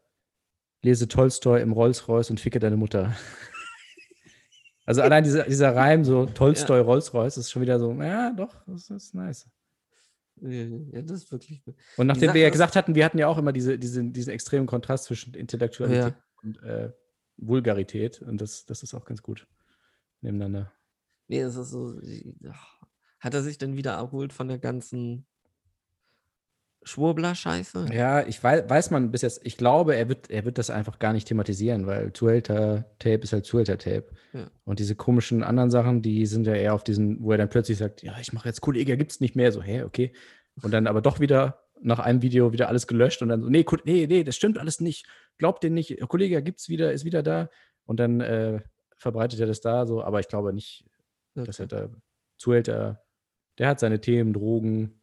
[0.81, 3.15] lese Tolstoi im Rolls-Royce und ficke deine Mutter.
[4.85, 6.83] also allein dieser, dieser Reim, so Tolstoi, ja.
[6.83, 9.49] Rolls-Royce, ist schon wieder so, ja, doch, das ist nice.
[10.41, 11.63] Ja, das ist wirklich.
[11.95, 14.65] Und nachdem wir ja gesagt hatten, wir hatten ja auch immer diese, diese, diesen extremen
[14.65, 16.23] Kontrast zwischen Intellektualität ja.
[16.41, 16.91] und äh,
[17.37, 19.47] Vulgarität und das, das ist auch ganz gut
[20.21, 20.71] nebeneinander.
[21.27, 21.99] Nee, es ist so.
[23.19, 25.25] Hat er sich denn wieder erholt von der ganzen
[26.83, 27.87] Schwurbler-Scheiße?
[27.93, 30.99] Ja, ich weiß, weiß man bis jetzt, ich glaube, er wird, er wird das einfach
[30.99, 34.05] gar nicht thematisieren, weil Zuhälter-Tape ist halt Zuhälter-Tape.
[34.33, 34.49] Ja.
[34.65, 37.77] Und diese komischen anderen Sachen, die sind ja eher auf diesen, wo er dann plötzlich
[37.77, 39.51] sagt, ja, ich mache jetzt Kollege, gibt's nicht mehr.
[39.51, 40.13] So, hä, okay.
[40.61, 43.65] Und dann aber doch wieder nach einem Video wieder alles gelöscht und dann so, nee,
[43.85, 45.05] nee, nee, das stimmt alles nicht.
[45.37, 45.99] Glaubt den nicht.
[46.07, 47.49] Kollege gibt's wieder, ist wieder da.
[47.85, 48.61] Und dann äh,
[48.95, 50.85] verbreitet er das da so, aber ich glaube nicht,
[51.35, 51.45] Okay.
[51.45, 51.89] Das hat er,
[52.37, 53.03] Zuhälter,
[53.57, 55.01] der hat seine Themen, Drogen.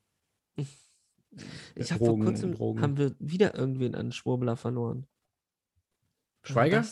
[1.74, 2.80] Ich habe vor kurzem, Drogen.
[2.80, 5.06] haben wir wieder irgendwen an Schwurbler verloren.
[6.42, 6.84] Schweiger?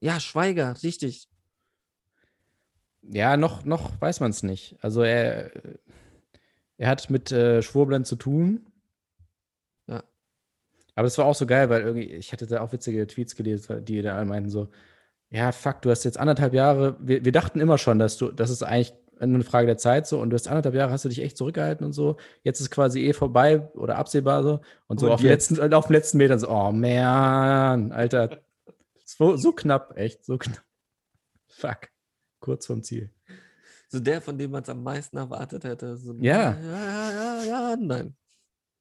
[0.00, 1.28] Ja, Schweiger, richtig.
[3.02, 4.76] Ja, noch, noch weiß man es nicht.
[4.80, 5.50] Also er,
[6.76, 8.66] er hat mit äh, Schwurblern zu tun.
[9.86, 10.02] Ja.
[10.94, 13.84] Aber es war auch so geil, weil irgendwie, ich hatte da auch witzige Tweets gelesen,
[13.84, 14.68] die da alle meinten so,
[15.30, 18.50] ja, fuck, du hast jetzt anderthalb Jahre, wir, wir dachten immer schon, dass du, das
[18.50, 21.20] ist eigentlich eine Frage der Zeit so und du hast anderthalb Jahre, hast du dich
[21.20, 22.16] echt zurückgehalten und so.
[22.42, 24.60] Jetzt ist quasi eh vorbei oder absehbar so.
[24.86, 28.42] Und so und auf, den letzten, auf den letzten Metern so, oh man, Alter.
[29.04, 30.64] So, so knapp, echt, so knapp.
[31.48, 31.88] Fuck.
[32.40, 33.10] Kurz vom Ziel.
[33.88, 35.96] So der, von dem man es am meisten erwartet hätte.
[35.96, 36.56] So, ja.
[36.58, 38.16] Ja, ja, ja, ja, nein.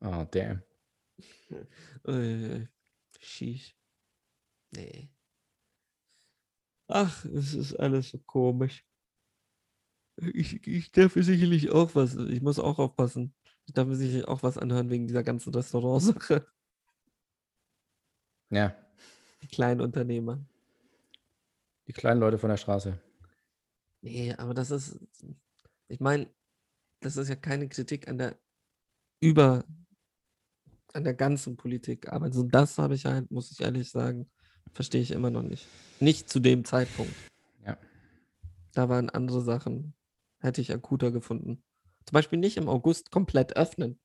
[0.01, 0.61] Oh, damn.
[3.19, 3.75] Sheesh.
[4.71, 5.09] Nee.
[6.87, 8.85] Ach, es ist alles so komisch.
[10.21, 13.33] Ich, ich darf mir sicherlich auch was, ich muss auch aufpassen.
[13.65, 16.45] Ich darf mir sicherlich auch was anhören wegen dieser ganzen Restaurantsache.
[18.51, 18.75] Ja.
[19.43, 20.43] Die kleinen Unternehmer.
[21.87, 22.99] Die kleinen Leute von der Straße.
[24.01, 24.99] Nee, aber das ist,
[25.87, 26.27] ich meine,
[26.99, 28.39] das ist ja keine Kritik an der
[29.19, 29.65] über,
[30.93, 32.11] an der ganzen Politik.
[32.11, 34.29] Aber so das habe ich halt, muss ich ehrlich sagen,
[34.73, 35.67] verstehe ich immer noch nicht.
[35.99, 37.13] Nicht zu dem Zeitpunkt.
[37.65, 37.77] Ja.
[38.73, 39.93] Da waren andere Sachen,
[40.39, 41.63] hätte ich akuter gefunden.
[42.05, 43.99] Zum Beispiel nicht im August komplett öffnen.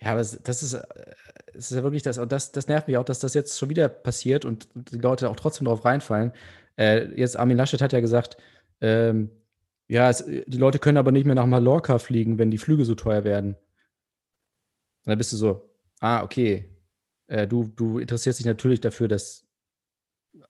[0.00, 3.04] Ja, aber das ist, das ist ja wirklich das, und das, das nervt mich auch,
[3.04, 6.32] dass das jetzt schon wieder passiert und die Leute auch trotzdem drauf reinfallen.
[6.76, 8.36] Äh, jetzt Armin Laschet hat ja gesagt,
[8.80, 9.30] ähm,
[9.88, 12.94] ja, es, die Leute können aber nicht mehr nach Mallorca fliegen, wenn die Flüge so
[12.94, 13.54] teuer werden.
[13.54, 15.68] Und dann bist du so,
[16.00, 16.68] ah, okay.
[17.26, 19.46] Äh, du, du interessierst dich natürlich dafür, dass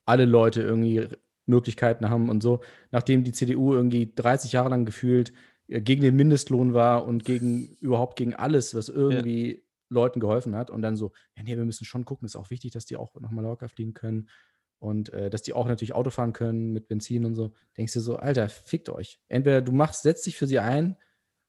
[0.05, 1.07] alle Leute irgendwie
[1.49, 2.61] Möglichkeiten haben und so.
[2.91, 5.33] Nachdem die CDU irgendwie 30 Jahre lang gefühlt
[5.67, 9.61] äh, gegen den Mindestlohn war und gegen überhaupt gegen alles, was irgendwie ja.
[9.89, 10.69] Leuten geholfen hat.
[10.69, 13.13] Und dann so, ja, nee, wir müssen schon gucken, ist auch wichtig, dass die auch
[13.19, 14.29] nach Mallorca fliegen können
[14.79, 17.53] und äh, dass die auch natürlich Auto fahren können mit Benzin und so.
[17.77, 19.19] Denkst du so, Alter, fickt euch.
[19.27, 20.95] Entweder du machst, setzt dich für sie ein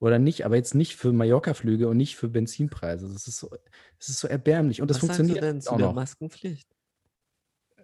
[0.01, 3.09] oder nicht, aber jetzt nicht für Mallorca-Flüge und nicht für Benzinpreise.
[3.09, 3.51] Das ist so,
[3.98, 4.82] das ist so erbärmlich.
[4.82, 5.94] Und das Was funktioniert sagst du denn zu auch der noch.
[5.94, 6.68] Maskenpflicht?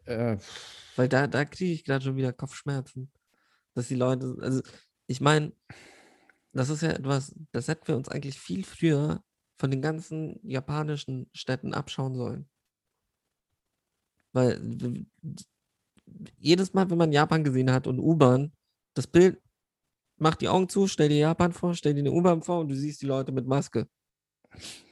[0.06, 0.38] Äh,
[0.96, 3.10] Weil da, da kriege ich gerade schon wieder Kopfschmerzen.
[3.74, 4.62] Dass die Leute, also
[5.06, 5.52] ich meine,
[6.52, 9.22] das ist ja etwas, das hätten wir uns eigentlich viel früher
[9.58, 12.48] von den ganzen japanischen Städten abschauen sollen.
[14.32, 14.60] Weil
[16.38, 18.52] jedes Mal, wenn man Japan gesehen hat und U-Bahn,
[18.94, 19.40] das Bild,
[20.18, 22.74] mach die Augen zu, stell dir Japan vor, stell dir eine U-Bahn vor und du
[22.74, 23.88] siehst die Leute mit Maske.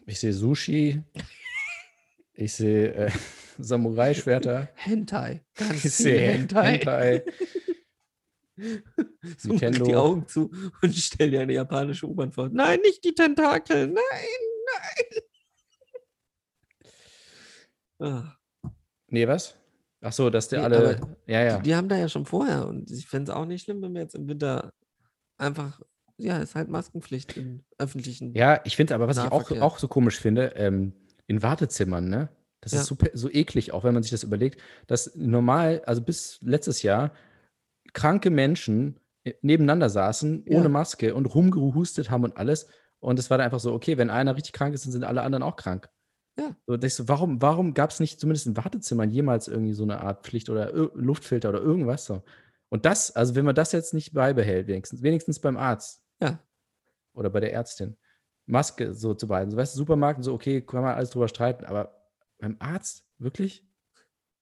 [0.07, 1.03] ich sehe Sushi.
[2.35, 3.11] ich sehe äh,
[3.59, 4.69] Samurai-Schwerter.
[4.75, 5.45] Hentai.
[5.55, 6.73] Ganz Ich viel sehe Hentai.
[6.79, 7.25] Hentai.
[8.57, 9.99] So mach die Nintendo.
[10.01, 10.49] Augen zu
[10.81, 12.49] und stell dir eine japanische U-Bahn vor.
[12.53, 13.89] Nein, nicht die Tentakel.
[13.89, 13.97] Nein,
[14.67, 15.23] nein.
[17.99, 18.37] Ah,
[19.09, 19.57] Nee, was?
[20.03, 21.01] Ach so, dass der Nee, alle.
[21.27, 21.57] Ja, ja.
[21.59, 23.93] Die, die haben da ja schon vorher und ich fände es auch nicht schlimm, wenn
[23.95, 24.73] wir jetzt im Winter
[25.37, 25.81] einfach,
[26.17, 28.35] ja, ist halt Maskenpflicht in öffentlichen.
[28.35, 30.93] Ja, ich finde aber, was ich auch, auch so komisch finde, ähm,
[31.27, 32.29] in Wartezimmern, ne?
[32.65, 32.81] Das Ja.
[32.81, 36.83] ist super, so eklig, auch wenn man sich das überlegt, dass normal, also bis letztes
[36.83, 37.13] Jahr,
[37.93, 40.59] kranke Menschen äh, nebeneinander saßen, Ja.
[40.59, 42.67] ohne Maske und rumgehustet haben und alles.
[43.01, 45.23] Und es war dann einfach so, okay, wenn einer richtig krank ist, dann sind alle
[45.23, 45.89] anderen auch krank.
[46.39, 46.57] Ja.
[46.67, 50.25] So, du, warum, warum gab es nicht zumindest in Wartezimmern jemals irgendwie so eine Art
[50.25, 52.23] Pflicht oder Luftfilter oder irgendwas so?
[52.71, 56.41] Und das, also wenn man das jetzt nicht beibehält, wenigstens, wenigstens beim Arzt, Ja.
[57.13, 57.97] oder bei der Ärztin.
[58.47, 59.51] Maske so zu behalten.
[59.53, 62.04] So, weißt du, Supermarkt, so, okay, kann man alles drüber streiten, aber
[62.39, 63.65] beim Arzt, wirklich?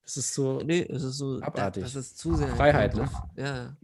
[0.03, 0.61] Das ist so.
[0.62, 1.82] Nee, es ist so, Abartig.
[1.84, 2.49] das ist zu sehr.
[2.57, 3.09] Freiheit, ne?
[3.36, 3.76] Ja.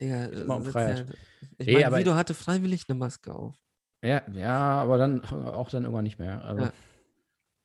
[0.00, 1.08] Digga, Immer um sitzt Freiheit.
[1.08, 1.14] ja-
[1.58, 3.56] Ich meine, aber- Vido hatte freiwillig eine Maske auf.
[4.02, 6.44] Ja, ja, aber dann auch dann irgendwann nicht mehr.
[6.44, 6.72] Also, Ja.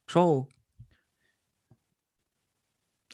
[0.07, 0.47] Show.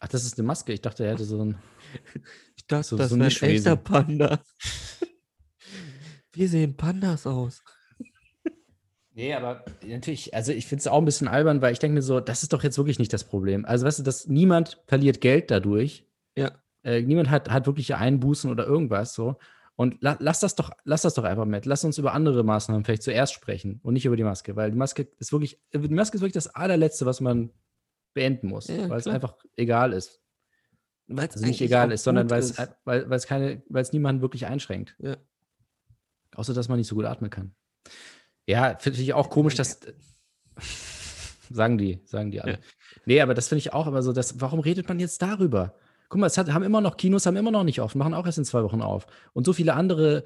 [0.02, 0.72] Ach, das ist eine Maske.
[0.74, 1.58] Ich dachte, er hätte so ein.
[2.56, 4.40] Ich dachte, So- das so ein echter Panda.
[6.34, 7.64] Wie sehen Pandas aus?
[9.20, 12.02] Nee, aber natürlich, also ich finde es auch ein bisschen albern, weil ich denke mir
[12.02, 13.66] so, das ist doch jetzt wirklich nicht das Problem.
[13.66, 16.08] Also, weißt du, dass niemand verliert Geld dadurch.
[16.38, 16.52] Ja.
[16.84, 19.38] Äh, niemand hat, hat wirkliche Einbußen oder irgendwas so.
[19.76, 21.66] Und la, lass das doch, lass das doch einfach mit.
[21.66, 24.78] Lass uns über andere Maßnahmen vielleicht zuerst sprechen und nicht über die Maske, weil die
[24.78, 27.52] Maske ist wirklich, äh, die Maske ist wirklich das allerletzte, was man
[28.14, 30.22] beenden muss, Ja, weil es einfach egal ist.
[31.08, 34.22] Weil's Also nicht egal ist, sondern weil es, weil, weil es keine, weil es niemanden
[34.22, 34.96] wirklich einschränkt.
[35.00, 35.18] Ja.
[36.36, 37.54] Außer dass man nicht so gut atmen kann.
[38.50, 39.80] Ja, finde ich auch komisch, dass.
[41.50, 42.54] sagen die, sagen die alle.
[42.54, 42.58] Ja.
[43.06, 45.76] Nee, aber das finde ich auch immer so, dass, warum redet man jetzt darüber?
[46.10, 48.26] Guck mal, es hat, haben immer noch Kinos, haben immer noch nicht offen, machen auch
[48.26, 49.06] erst in zwei Wochen auf.
[49.34, 50.24] Und so viele andere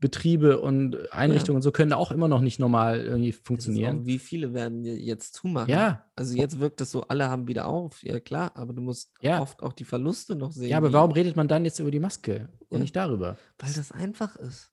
[0.00, 4.06] Betriebe und Einrichtungen und so können auch immer noch nicht normal irgendwie ist auch, funktionieren.
[4.06, 5.68] wie viele werden jetzt zumachen?
[5.70, 8.02] Ja, Also jetzt wirkt es so, alle haben wieder auf.
[8.04, 9.40] Ja klar, aber du musst Ja.
[9.42, 10.68] oft auch die Verluste noch sehen.
[10.70, 12.82] ja, aber warum redet man dann jetzt über die Maske und Ja.
[12.82, 13.36] nicht darüber?
[13.58, 14.70] Weil das einfach ist.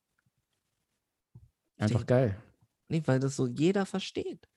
[1.77, 2.37] Einfach geil.
[2.87, 4.47] Nee, weil das so jeder versteht.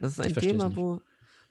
[0.00, 1.00] Das ist ein Thema, wo,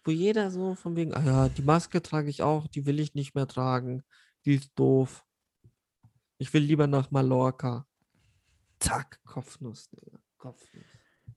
[0.03, 3.15] wo jeder so von wegen, ah ja, die Maske trage ich auch, die will ich
[3.15, 4.03] nicht mehr tragen.
[4.45, 5.26] Die ist doof.
[6.38, 7.86] Ich will lieber nach Mallorca.
[8.80, 10.20] Zack, Kopfnuss, Digga.
[10.38, 10.84] Kopfnuss.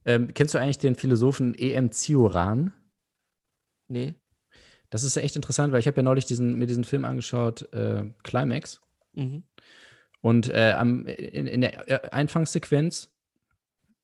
[0.05, 1.91] Ähm, kennst du eigentlich den Philosophen E.M.
[1.91, 2.73] Cioran?
[3.87, 4.15] Nee.
[4.89, 7.71] Das ist ja echt interessant, weil ich habe ja neulich diesen, mir diesen Film angeschaut,
[7.73, 8.81] äh, Climax.
[9.13, 9.43] Mhm.
[10.21, 13.12] Und äh, am, in, in der äh, Anfangssequenz,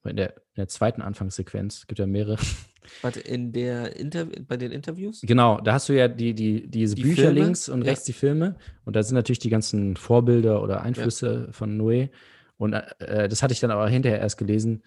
[0.05, 2.37] in der, in der zweiten Anfangssequenz, gibt ja mehrere,
[3.01, 5.21] Warte, in der Inter bei den Interviews?
[5.21, 7.41] Genau, da hast du ja die, die, diese Die Bücher Filme?
[7.41, 7.89] links und Ja.
[7.91, 8.55] rechts die Filme.
[8.85, 12.09] Und da sind natürlich die ganzen Vorbilder oder Einflüsse von Noé.
[12.57, 14.83] Und äh, das hatte ich dann aber hinterher erst gelesen.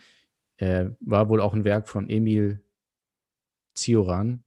[0.56, 2.62] Äh, war wohl auch ein Werk von Emil
[3.76, 4.42] Cioran,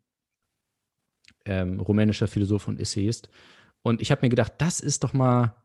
[1.46, 3.30] ähm, rumänischer Philosoph und Essayist.
[3.84, 5.56] Und ich habe mir gedacht, das ist doch mal,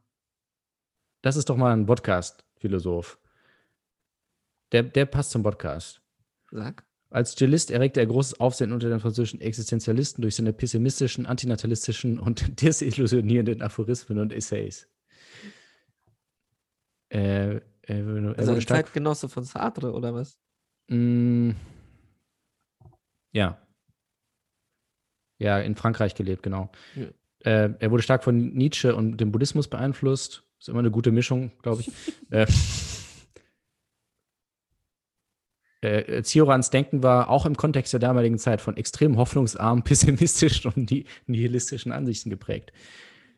[1.22, 3.18] das ist doch mal ein Podcast-Philosoph.
[4.72, 6.00] Der, der passt zum Podcast.
[6.50, 6.84] Sag.
[7.10, 12.62] Als Stylist erregte er großes Aufsehen unter den französischen Existenzialisten durch seine pessimistischen, antinatalistischen und
[12.62, 14.88] desillusionierenden Aphorismen und Essays.
[17.08, 18.86] Äh, er, er Also wurde ein stark.
[18.86, 20.38] Zeitgenosse von Sartre oder was?
[20.88, 21.50] Mm,
[23.32, 23.60] ja.
[25.38, 26.70] Ja, in Frankreich gelebt, genau.
[26.94, 27.06] Ja.
[27.40, 30.44] Äh, er wurde stark von Nietzsche und dem Buddhismus beeinflusst.
[30.60, 31.90] Ist immer eine gute Mischung, glaube ich.
[32.30, 32.46] äh,
[35.80, 40.90] äh, Ciorans Denken war auch im Kontext der damaligen Zeit von extrem hoffnungsarmen, pessimistischen und
[40.90, 42.72] ni nihilistischen Ansichten geprägt.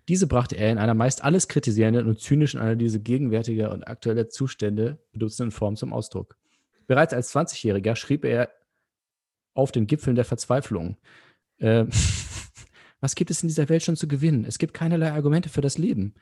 [0.08, 4.98] Diese brachte er in einer meist alles kritisierenden und zynischen Analyse gegenwärtiger und aktueller Zustände
[5.12, 6.36] benutzenden Form zum Ausdruck.
[6.88, 8.50] Bereits als 20-Jähriger schrieb er
[9.54, 10.96] auf den Gipfeln der Verzweiflung.
[11.58, 11.84] Äh,
[13.00, 14.44] was gibt es in dieser Welt schon zu gewinnen?
[14.44, 16.14] Es gibt keinerlei Argumente für das Leben.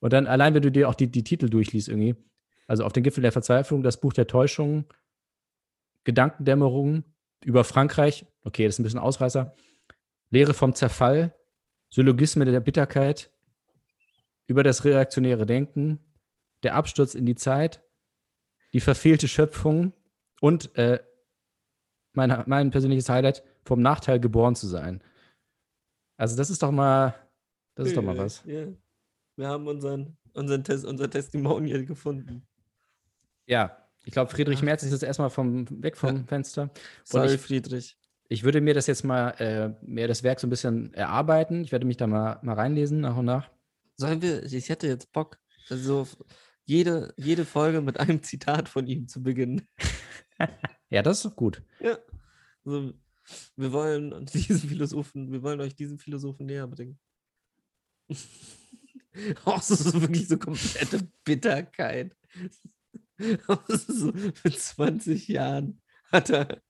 [0.00, 2.16] Und dann allein, wenn du dir auch die, die Titel durchliest irgendwie,
[2.66, 4.84] also auf den Gipfeln der Verzweiflung, das Buch der Täuschung,
[6.04, 7.04] Gedankendämmerung
[7.44, 9.54] über Frankreich, okay, das ist ein bisschen Ausreißer,
[10.30, 11.34] Lehre vom Zerfall,
[11.90, 13.30] Syllogismen der Bitterkeit,
[14.46, 16.00] über das reaktionäre Denken,
[16.62, 17.82] der Absturz in die Zeit,
[18.72, 19.92] die verfehlte Schöpfung
[20.40, 21.00] und äh,
[22.12, 25.02] mein, mein persönliches Highlight, vom Nachteil geboren zu sein.
[26.16, 27.14] Also das ist doch mal,
[27.74, 28.42] das ist doch mal was.
[28.44, 28.66] Ja.
[29.36, 32.46] Wir haben unseren, unseren Test, unser Testimonial gefunden.
[33.46, 36.70] Ja, ich glaube, Friedrich Merz ist jetzt erstmal vom, weg vom Fenster.
[37.04, 37.96] Sorry, ich- Friedrich.
[38.28, 41.62] Ich würde mir das jetzt mal, äh, mir das Werk so ein bisschen erarbeiten.
[41.62, 43.50] Ich werde mich da mal, mal reinlesen nach und nach.
[43.96, 45.38] Sollen wir, ich hätte jetzt Bock,
[45.68, 46.06] also
[46.64, 49.68] jede, jede Folge mit einem Zitat von ihm zu beginnen.
[50.90, 51.62] Ja, das ist doch gut.
[51.80, 51.98] Ja.
[52.64, 52.92] Also,
[53.56, 56.98] wir wollen diesen Philosophen, wir wollen euch diesen Philosophen näher bringen.
[59.44, 62.16] Auch so, so wirklich so komplette Bitterkeit.
[63.18, 66.62] Mit 20 Jahren hat er,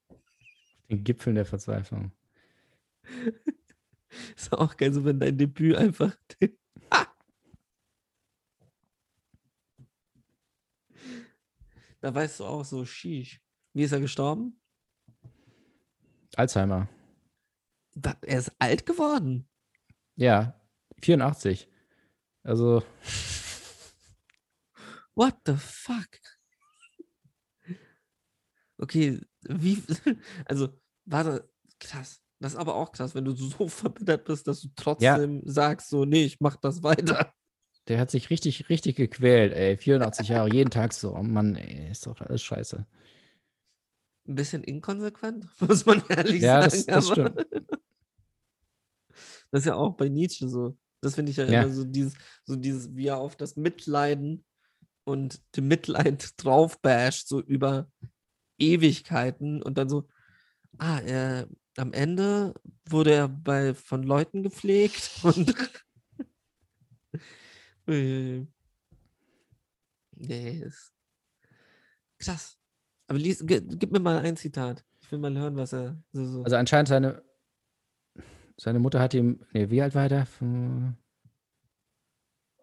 [0.91, 2.13] Den Gipfeln der Verzweiflung.
[4.37, 6.17] ist auch geil, so wenn dein Debüt einfach.
[6.91, 7.07] Ah!
[12.01, 13.41] Da weißt du auch so, sheesh.
[13.73, 14.61] Wie ist er gestorben?
[16.37, 16.87] Alzheimer.
[17.95, 19.49] Da, er ist alt geworden.
[20.15, 20.61] Ja,
[21.01, 21.67] 84.
[22.43, 22.83] Also,
[25.15, 26.19] What the fuck?
[28.85, 29.19] Okay,
[29.49, 29.83] wie,
[30.45, 30.69] also,
[31.07, 31.49] warte,
[31.81, 32.21] krass.
[32.39, 36.05] Das ist aber auch krass, wenn du so verbittert bist, dass du trotzdem sagst, so,
[36.05, 37.33] nee, ich mach das weiter.
[37.89, 39.79] der hat sich richtig, richtig gequält, ey.
[39.79, 41.17] 84 Jahre, jeden Tag so.
[41.17, 42.87] Oh Mann, ey, ist doch alles scheiße.
[44.29, 46.71] Ein bisschen inkonsequent, muss man ehrlich Ja, sagen.
[46.71, 47.47] das, das aber stimmt.
[49.51, 50.77] das ist ja auch bei Nietzsche so.
[51.01, 51.63] Das finde ich ja, Ja.
[51.63, 52.15] immer so dieses,
[52.45, 54.45] so dieses, wie er auf das Mitleiden
[55.05, 57.91] und dem Mitleid drauf basht, so über
[58.59, 60.09] Ewigkeiten und dann so,
[60.79, 62.55] ah, er, am Ende
[62.89, 65.55] wurde er bei, von Leuten gepflegt und
[67.87, 68.49] nee,
[70.61, 70.93] ist
[72.19, 72.59] krass.
[73.07, 74.85] Aber lies, gib mir mal ein Zitat.
[75.03, 76.43] Ich will mal hören, was er so, so.
[76.43, 77.23] Also anscheinend seine,
[78.57, 80.27] seine Mutter hat ihm, nee, wie alt war er da?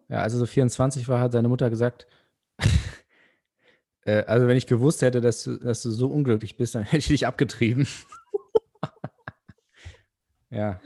[0.08, 2.06] Ja, also so 24 war, hat seine Mutter gesagt,
[4.04, 6.98] äh, also wenn ich gewusst hätte, dass du, dass du so unglücklich bist, dann hätte
[6.98, 7.86] ich dich abgetrieben.
[10.50, 10.80] ja.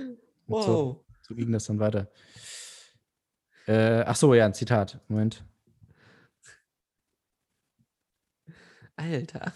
[0.47, 1.05] und So, wow.
[1.23, 2.11] so ging das dann weiter.
[3.67, 5.01] Äh, ach so, ja, ein Zitat.
[5.09, 5.45] Moment.
[8.97, 9.53] Alter.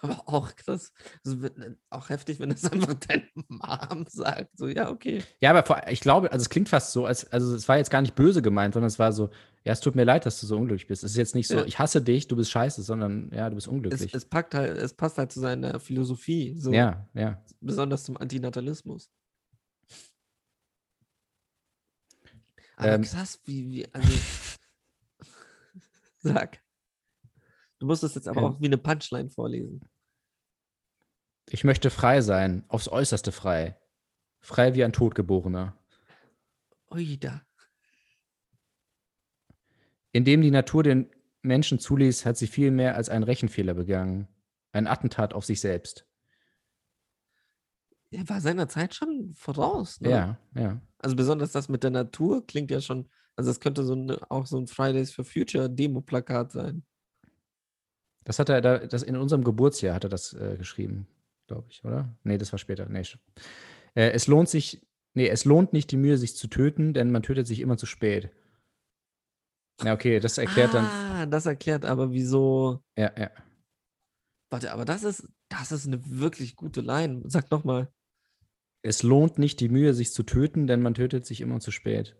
[0.00, 0.92] Aber auch krass.
[1.24, 4.56] Wenn- auch heftig, wenn das einfach deine Mom sagt.
[4.56, 5.22] So, ja, okay.
[5.40, 7.90] Ja, aber vor, ich glaube, also es klingt fast so, als, also es war jetzt
[7.90, 9.30] gar nicht böse gemeint, sondern es war so,
[9.64, 11.02] ja, es tut mir leid, dass du so unglücklich bist.
[11.04, 11.64] Es ist jetzt nicht so, Ja.
[11.64, 14.14] ich hasse dich, du bist scheiße, sondern ja, du bist Es, unglücklich.
[14.14, 16.54] es, packt halt, es passt halt zu seiner Philosophie.
[16.58, 17.42] So, ja, ja.
[17.60, 19.10] Besonders zum Antinatalismus.
[22.76, 23.02] Aber Ähm.
[23.02, 24.08] krass, wie, wie, also.
[26.20, 26.60] Sag.
[27.78, 28.46] Du musst es jetzt aber Ähm.
[28.46, 29.80] auch wie eine Punchline vorlesen.
[31.50, 33.78] Ich möchte frei sein, aufs Äußerste frei.
[34.40, 35.76] Frei wie ein Totgeborener.
[36.90, 37.42] Ui, da.
[40.12, 41.10] Indem die Natur den
[41.42, 44.28] Menschen zuließ, hat sie viel mehr als einen Rechenfehler begangen.
[44.72, 46.06] Ein Attentat auf sich selbst.
[48.10, 50.00] Er war seiner Zeit schon voraus.
[50.00, 50.10] Ne?
[50.10, 50.80] Ja, ja.
[50.98, 54.46] Also besonders das mit der Natur klingt ja schon, also es könnte so eine, auch
[54.46, 56.84] so ein Fridays for Future Demo-Plakat sein.
[58.28, 61.06] Das hat er da, das in unserem Geburtsjahr hat er das äh, geschrieben,
[61.46, 62.14] glaube ich, oder?
[62.24, 62.86] Nee, das war später.
[62.86, 63.00] Nee,
[63.94, 67.22] äh, es lohnt sich, nee, es lohnt nicht die Mühe, sich zu töten, denn man
[67.22, 68.28] tötet sich immer zu spät.
[69.82, 70.84] Ja, okay, das erklärt ah, dann.
[70.84, 72.82] Ah, das erklärt aber, wieso.
[72.98, 73.30] Ja, ja.
[74.50, 77.22] Warte, aber das ist, das ist eine wirklich gute Line.
[77.24, 77.90] Sag doch mal.
[78.82, 82.14] Es lohnt nicht die Mühe, sich zu töten, denn man tötet sich immer zu spät.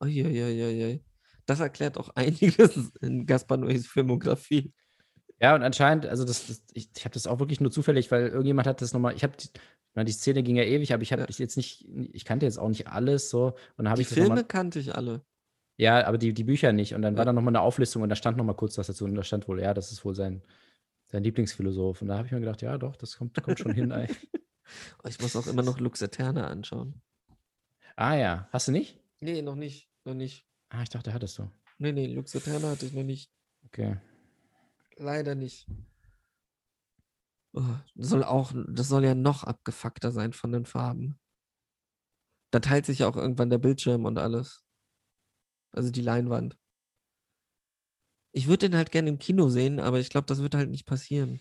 [0.00, 1.02] Uiuiuiui.
[1.46, 4.72] Das erklärt auch einiges in Gaspar Noés Filmografie.
[5.40, 8.28] Ja, und anscheinend, also das, das ich, ich habe das auch wirklich nur zufällig, weil
[8.28, 9.48] irgendjemand hat das nochmal, ich habe die,
[10.04, 12.88] die Szene ging ja ewig, aber ich habe jetzt nicht, ich kannte jetzt auch nicht
[12.88, 13.54] alles so.
[13.76, 15.24] Und die ich Filme mal, kannte ich alle.
[15.76, 16.94] Ja, aber die, die Bücher nicht.
[16.94, 17.18] Und dann ja.
[17.18, 19.04] war da nochmal eine Auflistung und da stand nochmal kurz was dazu.
[19.04, 20.42] Und da stand wohl, ja, das ist wohl sein,
[21.08, 22.02] sein Lieblingsphilosoph.
[22.02, 23.92] Und da habe ich mir gedacht, ja, doch, das kommt, kommt schon hin.
[25.04, 27.02] Oh, ich muss auch immer noch Lux Eterna anschauen.
[27.96, 28.98] Ah ja, hast du nicht?
[29.20, 30.46] Nee, noch nicht, noch nicht.
[30.68, 31.50] Ah, ich dachte, hattest du.
[31.78, 33.30] Nee, nee, Lux Eterna hatte ich noch nicht.
[33.66, 33.98] Okay.
[34.96, 35.66] Leider nicht.
[37.52, 37.62] Oh,
[37.94, 41.18] das soll auch, das soll ja noch abgefuckter sein von den Farben.
[42.50, 44.64] Da teilt sich ja auch irgendwann der Bildschirm und alles.
[45.70, 46.56] Also die Leinwand.
[48.32, 50.86] Ich würde den halt gerne im Kino sehen, aber ich glaube, das wird halt nicht
[50.86, 51.40] passieren.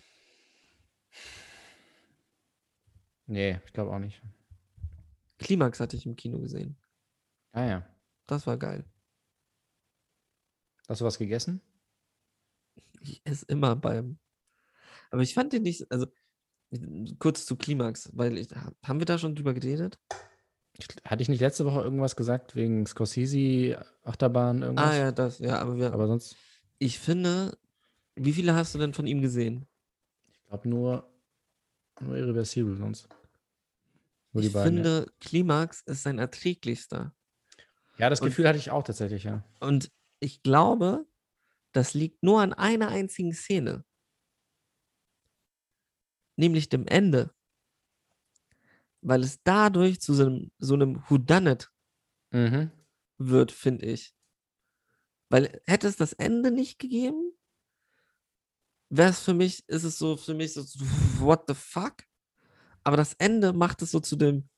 [3.26, 4.22] Nee, ich glaube auch nicht.
[5.40, 6.78] Klimax hatte ich im Kino gesehen.
[7.52, 7.88] Ah ja.
[8.28, 8.86] Das war geil.
[10.88, 11.62] Hast du was gegessen?
[13.02, 14.18] Ich esse immer beim.
[15.12, 16.08] Aber ich fand den nicht, also
[17.20, 18.48] kurz zu Klimax, weil ich,
[18.84, 20.00] haben wir da schon drüber geredet?
[21.06, 24.92] Hatte ich nicht letzte Woche irgendwas gesagt wegen Scorsese, Achterbahn, irgendwas?
[24.92, 25.94] Ah ja, das, ja, aber wir.
[25.94, 26.36] Aber sonst.
[26.80, 27.58] Ich finde,
[28.16, 29.68] wie viele hast du denn von ihm gesehen?
[30.32, 31.08] Ich glaube nur,
[32.02, 33.08] nur Irreversibel sonst.
[34.32, 35.14] Nur ich beiden, finde, ja.
[35.20, 37.14] Klimax ist sein erträglichster.
[38.00, 39.44] Ja, das Gefühl und, hatte ich auch tatsächlich, ja.
[39.60, 39.92] Und
[40.24, 41.06] ich glaube,
[41.74, 43.86] das liegt nur an einer einzigen Szene.
[46.36, 47.34] Nämlich dem Ende.
[49.02, 51.72] Weil es dadurch zu so einem, so einem Whodunit
[52.32, 52.72] mhm.
[53.18, 54.16] wird, finde ich.
[55.30, 57.34] Weil hätte es das Ende nicht gegeben,
[58.90, 60.64] wäre es für mich, ist es so für mich so,
[61.20, 62.04] what the fuck?
[62.84, 64.50] Aber das Ende macht es so zu dem,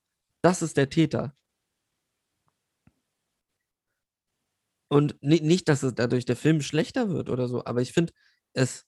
[0.42, 1.36] das ist der Täter.
[4.96, 8.14] Und nicht, dass es dadurch der Film schlechter wird oder so, aber ich finde,
[8.54, 8.86] es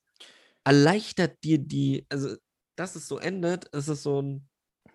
[0.63, 2.33] erleichtert dir die, also
[2.77, 4.47] dass es so endet, ist es so ein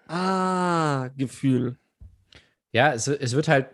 [0.07, 1.77] Ah-Gefühl.
[2.73, 3.69] Ja, es, es wird halt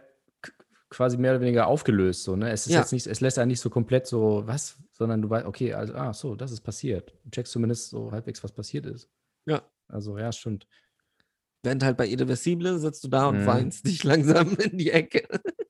[0.91, 2.51] quasi mehr oder weniger aufgelöst, so, ne?
[2.51, 2.81] Es ist ja.
[2.81, 5.95] jetzt nicht, es lässt einen nicht so komplett so, was, sondern du weißt, okay, also,
[5.95, 7.15] ah, so, das ist passiert.
[7.23, 9.09] Du checkst zumindest so halbwegs, was passiert ist.
[9.47, 9.63] Ja.
[9.87, 10.67] Also, ja, stimmt.
[11.63, 13.47] Während halt bei Irreversible sitzt du da und mhm.
[13.47, 15.29] weinst dich langsam in die Ecke.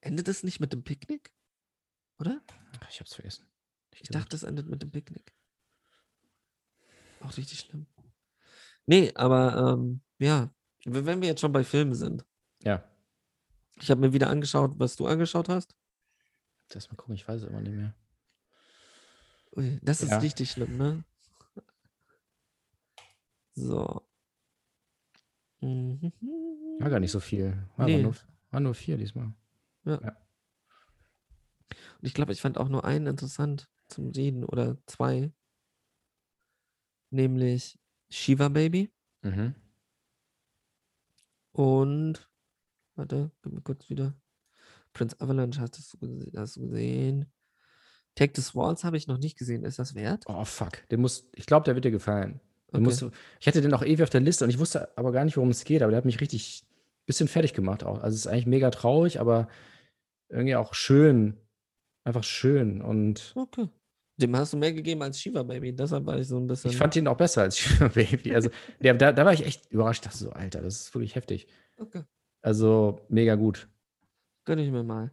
[0.00, 1.32] Endet es nicht mit dem Picknick?
[2.18, 2.42] Oder?
[2.90, 3.46] Ich hab's vergessen.
[3.92, 5.34] Ich, ich dachte, es endet mit dem Picknick.
[7.20, 7.86] Auch richtig schlimm.
[8.86, 10.50] Nee, aber ähm, ja,
[10.84, 12.24] wenn wir jetzt schon bei Filmen sind.
[12.62, 12.82] Ja.
[13.80, 15.74] Ich habe mir wieder angeschaut, was du angeschaut hast.
[16.72, 17.94] Lass mal gucken, ich weiß es immer nicht mehr.
[19.56, 20.18] Ui, das ist ja.
[20.18, 21.04] richtig schlimm, ne?
[23.54, 24.07] So.
[25.60, 26.12] Mhm.
[26.78, 27.56] War gar nicht so viel.
[27.76, 28.02] War, nee.
[28.02, 28.14] nur,
[28.50, 29.32] war nur vier diesmal.
[29.84, 30.00] Ja.
[30.02, 30.16] ja.
[31.70, 35.32] Und ich glaube, ich fand auch nur einen interessant zum Reden oder zwei.
[37.10, 37.78] Nämlich
[38.10, 38.92] Shiva Baby.
[39.22, 39.54] Mhm.
[41.52, 42.30] Und,
[42.94, 44.14] warte, gib mir kurz wieder.
[44.92, 47.32] Prince Avalanche hast du, hast du gesehen.
[48.14, 49.64] Take the Walls habe ich noch nicht gesehen.
[49.64, 50.24] Ist das wert?
[50.26, 50.86] Oh, fuck.
[50.90, 52.40] Der muss, ich glaube, der wird dir gefallen.
[52.70, 52.82] Okay.
[52.82, 53.04] Musst,
[53.40, 55.50] ich hatte den auch ewig auf der Liste und ich wusste aber gar nicht, worum
[55.50, 58.02] es geht, aber der hat mich richtig ein bisschen fertig gemacht auch.
[58.02, 59.48] Also es ist eigentlich mega traurig, aber
[60.28, 61.36] irgendwie auch schön.
[62.04, 63.32] Einfach schön und.
[63.34, 63.68] Okay.
[64.16, 66.70] Dem hast du mehr gegeben als Shiva Baby, deshalb war ich so ein bisschen.
[66.70, 68.34] Ich fand ihn auch besser als Shiva Baby.
[68.34, 68.50] Also,
[68.80, 70.04] der, da, da war ich echt überrascht.
[70.04, 71.46] Ich dachte so, Alter, das ist wirklich heftig.
[71.78, 72.02] Okay.
[72.42, 73.68] Also, mega gut.
[74.44, 75.12] Gönn ich mir mal.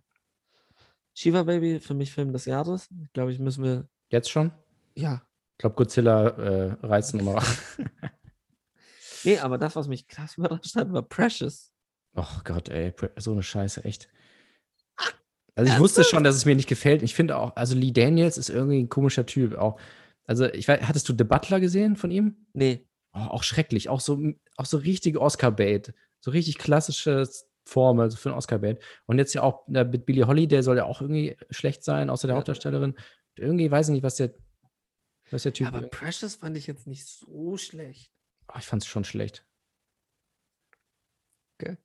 [1.13, 2.89] Shiva Baby für mich Film des Jahres.
[3.13, 3.87] Glaube ich, müssen wir.
[4.09, 4.51] Jetzt schon?
[4.95, 5.21] Ja.
[5.55, 7.41] Ich glaube, Godzilla äh, reizt nochmal.
[9.23, 11.71] nee, aber das, was mich krass überrascht hat, war Precious.
[12.13, 14.09] Oh Gott, ey, so eine Scheiße, echt.
[15.57, 17.01] Also ich wusste schon, dass es mir nicht gefällt.
[17.01, 19.55] Ich finde auch, also Lee Daniels ist irgendwie ein komischer Typ.
[19.55, 19.79] Auch,
[20.25, 22.35] also ich weiß, hattest du The Butler gesehen von ihm?
[22.51, 22.85] Nee.
[23.13, 23.87] Oh, auch schrecklich.
[23.87, 24.19] Auch so,
[24.57, 25.93] auch so richtige Oscar-Bait.
[26.19, 28.79] So richtig klassisches Form, also für ein Oscar-Bait.
[29.05, 32.27] Und jetzt ja auch mit Billie Holly, der soll ja auch irgendwie schlecht sein, außer
[32.27, 32.39] der ja.
[32.39, 32.95] Hauptdarstellerin.
[33.37, 34.33] Irgendwie weiß ich nicht, was der,
[35.31, 35.67] was der Typ.
[35.67, 38.11] Aber Precious fand ich jetzt nicht so schlecht.
[38.47, 39.45] Oh, ich fand es schon schlecht.
[41.59, 41.77] Okay.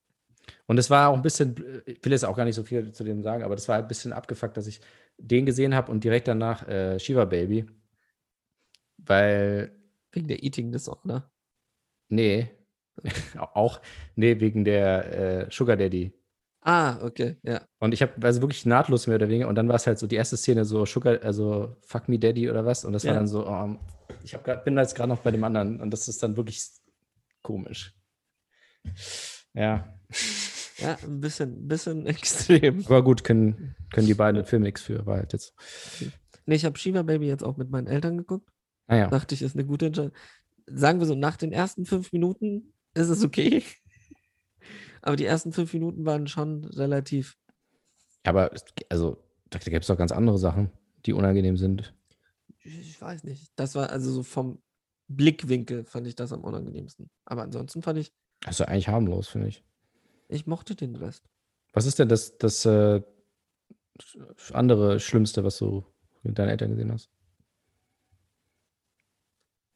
[0.66, 3.05] Und es war auch ein bisschen, ich will jetzt auch gar nicht so viel zu
[3.05, 4.80] dem sagen, aber das war ein bisschen abgefuckt, dass ich
[5.16, 7.66] den gesehen habe und direkt danach äh, Shiva Baby.
[8.97, 9.76] Weil.
[10.12, 11.30] Wegen der Eating Disorder.
[12.09, 12.51] Nee.
[13.38, 13.80] auch,
[14.16, 16.12] nee, wegen der äh, Sugar Daddy.
[16.62, 17.62] Ah, okay, ja.
[17.78, 19.48] Und ich habe also wirklich nahtlos mehr oder weniger.
[19.48, 22.50] Und dann war es halt so die erste Szene so Sugar, also Fuck Me Daddy
[22.50, 22.84] oder was.
[22.84, 23.11] Und das ja.
[23.11, 23.76] war dann so, oh,
[24.22, 25.80] ich hab grad, bin jetzt gerade noch bei dem anderen.
[25.80, 26.62] Und das ist dann wirklich
[27.42, 27.94] komisch.
[29.54, 29.98] Ja.
[30.78, 32.84] Ja, ein bisschen, bisschen extrem.
[32.86, 35.54] Aber gut, können, können die beiden Filme nichts für, war halt jetzt.
[36.46, 38.50] Nee, ich habe Shiva Baby jetzt auch mit meinen Eltern geguckt.
[38.86, 39.06] Ah, ja.
[39.08, 40.12] Dachte ich, ist eine gute Entscheidung.
[40.66, 43.62] Sagen wir so, nach den ersten fünf Minuten ist es okay.
[45.03, 47.36] Aber die ersten fünf Minuten waren schon relativ.
[48.24, 48.51] Aber,
[48.88, 50.70] also, da gibt es doch ganz andere Sachen,
[51.07, 51.94] die unangenehm sind.
[52.62, 53.53] Ich weiß nicht.
[53.57, 54.62] Das war also so vom
[55.09, 57.11] Blickwinkel fand ich das am unangenehmsten.
[57.24, 58.12] Aber ansonsten fand ich.
[58.44, 59.64] Also eigentlich harmlos, finde ich.
[60.28, 61.28] Ich mochte den Rest.
[61.72, 63.03] Was ist denn das, das äh,
[64.53, 65.84] andere Schlimmste, was du
[66.22, 67.11] mit deinen Eltern gesehen hast?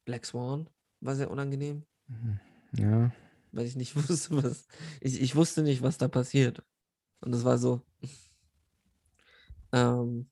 [0.05, 0.68] Black Swan
[1.01, 1.85] war sehr unangenehm.
[2.07, 2.41] Mhm.
[2.77, 3.12] Ja.
[3.55, 4.67] Weil ich nicht wusste, was.
[5.01, 6.63] Ich, ich wusste nicht, was da passiert.
[7.21, 7.83] Und das war so.
[9.73, 10.29] ähm,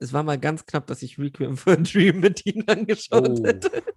[0.00, 3.44] es war mal ganz knapp, dass ich Requiem for a Dream mit ihnen angeschaut oh.
[3.44, 3.82] hätte.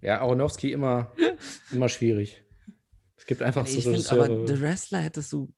[0.00, 1.12] Ja, Aronofsky immer,
[1.72, 2.44] immer schwierig.
[3.16, 5.52] Es gibt einfach so find, Aber The Wrestler hättest du.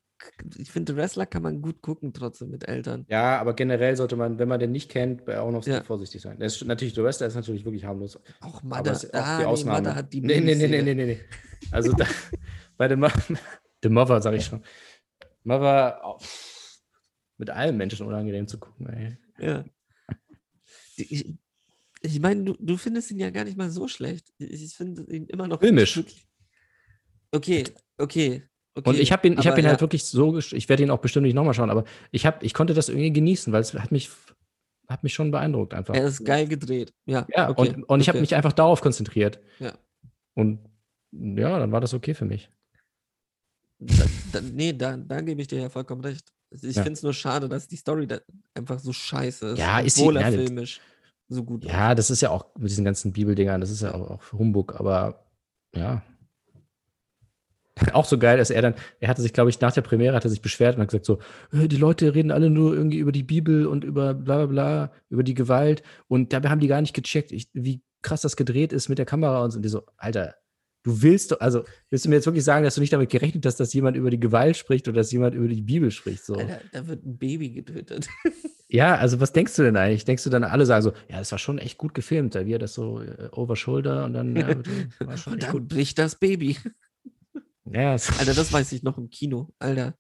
[0.59, 3.07] Ich finde, The Wrestler kann man gut gucken, trotzdem mit Eltern.
[3.09, 5.83] Ja, aber generell sollte man, wenn man den nicht kennt, bei Aronofsky ja.
[5.83, 6.41] vorsichtig sein.
[6.41, 8.18] ist natürlich, The Wrestler ist natürlich wirklich harmlos.
[8.41, 9.89] Auch Mother, auch ah, die Ausnahme.
[9.89, 11.21] Nee, hat die nee, nee, nee, nee, nee, nee.
[11.71, 12.07] Also da,
[12.77, 12.97] bei The,
[13.83, 14.62] The Mother, sag ich schon.
[15.45, 16.18] Mother, oh,
[17.39, 18.89] mit allen Menschen unangenehm zu gucken.
[18.89, 19.18] Ey.
[19.39, 19.64] Ja.
[20.97, 21.33] Ich,
[22.03, 24.33] ich meine, du, du findest ihn ja gar nicht mal so schlecht.
[24.39, 25.61] Ich, ich finde ihn immer noch.
[25.61, 26.03] Filmisch.
[27.33, 27.64] Okay,
[27.97, 28.49] okay.
[28.75, 29.71] Okay, und ich habe ihn, ich hab ihn halt ja.
[29.71, 32.55] halt wirklich so, ich werde ihn auch bestimmt nicht nochmal schauen, aber ich, hab, ich
[32.55, 34.11] konnte das irgendwie genießen, weil es hat mich,
[34.89, 35.95] hat mich schon beeindruckt einfach.
[35.95, 37.27] Er ist geil gedreht, ja.
[37.35, 37.61] Ja, okay.
[37.61, 38.01] und, und okay.
[38.01, 39.41] ich habe mich einfach darauf konzentriert.
[39.59, 39.75] Ja.
[40.35, 40.61] Und
[41.12, 42.49] ja, dann war das okay für mich.
[43.81, 46.29] Da, da, nee, da, da gebe ich dir ja vollkommen recht.
[46.51, 46.83] Ich ja.
[46.83, 48.07] finde es nur schade, dass die Story
[48.55, 49.59] einfach so scheiße ist.
[49.59, 50.81] Ja, ist sie, ja, filmisch
[51.31, 51.64] so gut.
[51.64, 54.79] Ja, das ist ja auch mit diesen ganzen Bibeldingern, das ist ja auch, auch Humbug,
[54.79, 55.25] aber
[55.75, 56.03] ja.
[57.93, 60.24] Auch so geil, dass er dann, er hatte sich, glaube ich, nach der Premiere hat
[60.24, 61.18] er sich beschwert und hat gesagt so,
[61.53, 64.93] äh, die Leute reden alle nur irgendwie über die Bibel und über bla bla bla,
[65.09, 68.72] über die Gewalt und dabei haben die gar nicht gecheckt, ich, wie krass das gedreht
[68.72, 69.57] ist mit der Kamera und so.
[69.57, 70.35] Und die so, Alter,
[70.83, 73.45] Du willst doch, also willst du mir jetzt wirklich sagen, dass du nicht damit gerechnet
[73.45, 76.24] hast, dass jemand über die Gewalt spricht oder dass jemand über die Bibel spricht?
[76.24, 76.37] So.
[76.37, 78.09] Alter, da wird ein Baby getötet.
[78.68, 80.07] ja, also was denkst du denn eigentlich?
[80.07, 82.59] Denkst du dann, alle sagen so, ja, das war schon echt gut gefilmt, da wir
[82.59, 84.49] das so äh, over shoulder und dann, ja,
[85.26, 86.57] und dann bricht das Baby.
[87.65, 89.53] Ja, Alter, das weiß ich noch im Kino.
[89.59, 89.95] Alter.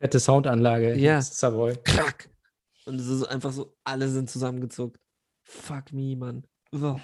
[0.00, 0.96] Fette Soundanlage.
[0.96, 1.20] Ja.
[1.20, 1.76] Savoy.
[1.84, 2.28] Krack.
[2.84, 5.00] Und es ist einfach so, alle sind zusammengezuckt.
[5.42, 6.44] Fuck me, Mann.
[6.72, 6.98] Oh.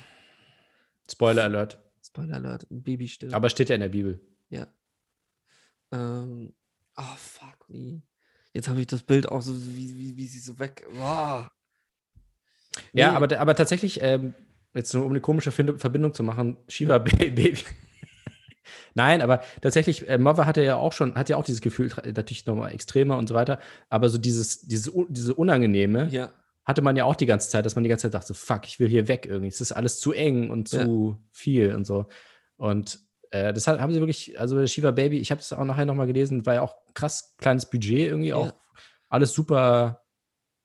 [1.10, 1.80] Spoiler Alert.
[2.04, 3.34] Spoiler Alert, ein Baby stirbt.
[3.34, 4.20] Aber steht ja in der Bibel.
[4.48, 4.66] Ja.
[5.92, 6.52] Ähm,
[6.96, 8.02] oh, fuck me.
[8.52, 10.86] Jetzt habe ich das Bild auch so, wie, wie, wie sie so weg.
[11.00, 11.44] Oh.
[12.92, 13.00] Nee.
[13.00, 14.34] Ja, aber, aber tatsächlich, ähm,
[14.74, 17.56] jetzt nur um eine komische Verbindung zu machen, Shiva Baby.
[18.94, 22.46] Nein, aber tatsächlich, äh, Mother hatte ja auch schon, hat ja auch dieses Gefühl, natürlich
[22.46, 23.58] nochmal extremer und so weiter,
[23.88, 26.30] aber so dieses, dieses, diese unangenehme, ja
[26.64, 28.78] hatte man ja auch die ganze Zeit, dass man die ganze Zeit dachte, fuck, ich
[28.78, 29.48] will hier weg irgendwie.
[29.48, 31.28] Es ist alles zu eng und zu ja.
[31.32, 32.06] viel und so.
[32.56, 36.06] Und äh, das haben sie wirklich, also Shiva Baby, ich habe es auch nachher nochmal
[36.06, 38.36] gelesen, war ja auch krass kleines Budget irgendwie ja.
[38.36, 38.52] auch.
[39.08, 40.04] Alles super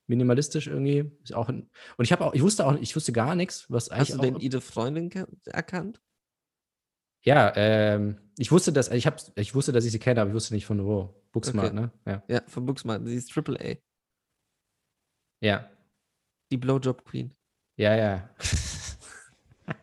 [0.06, 1.12] minimalistisch irgendwie.
[1.24, 3.90] Ist auch ein, und ich habe auch, ich wusste auch, ich wusste gar nichts, was
[3.90, 4.10] eigentlich.
[4.10, 5.10] Hast du denn ihre Freundin
[5.46, 6.00] erkannt?
[7.28, 10.34] Ja, ähm, ich wusste, dass ich habe, ich wusste, dass ich sie kenne, aber ich
[10.34, 11.14] wusste nicht von wo.
[11.34, 11.76] Booksmart, okay.
[11.76, 11.92] ne?
[12.06, 12.24] Ja.
[12.30, 13.06] ja, von Booksmart.
[13.06, 13.76] Sie ist Triple A.
[15.46, 15.70] Ja,
[16.50, 17.36] die Blowjob Queen.
[17.76, 18.30] Ja, ja.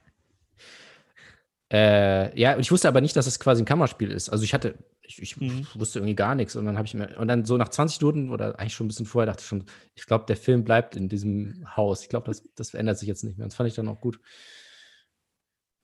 [1.71, 4.31] äh, ja, und ich wusste aber nicht, dass es quasi ein Kammerspiel ist.
[4.31, 5.67] Also ich hatte, ich, ich mhm.
[5.75, 6.57] wusste irgendwie gar nichts.
[6.57, 8.89] Und dann habe ich mir, und dann so nach 20 Minuten oder eigentlich schon ein
[8.89, 12.01] bisschen vorher dachte ich schon, ich glaube, der Film bleibt in diesem Haus.
[12.01, 13.47] Ich glaube, das, das ändert sich jetzt nicht mehr.
[13.47, 14.19] Das fand ich dann auch gut.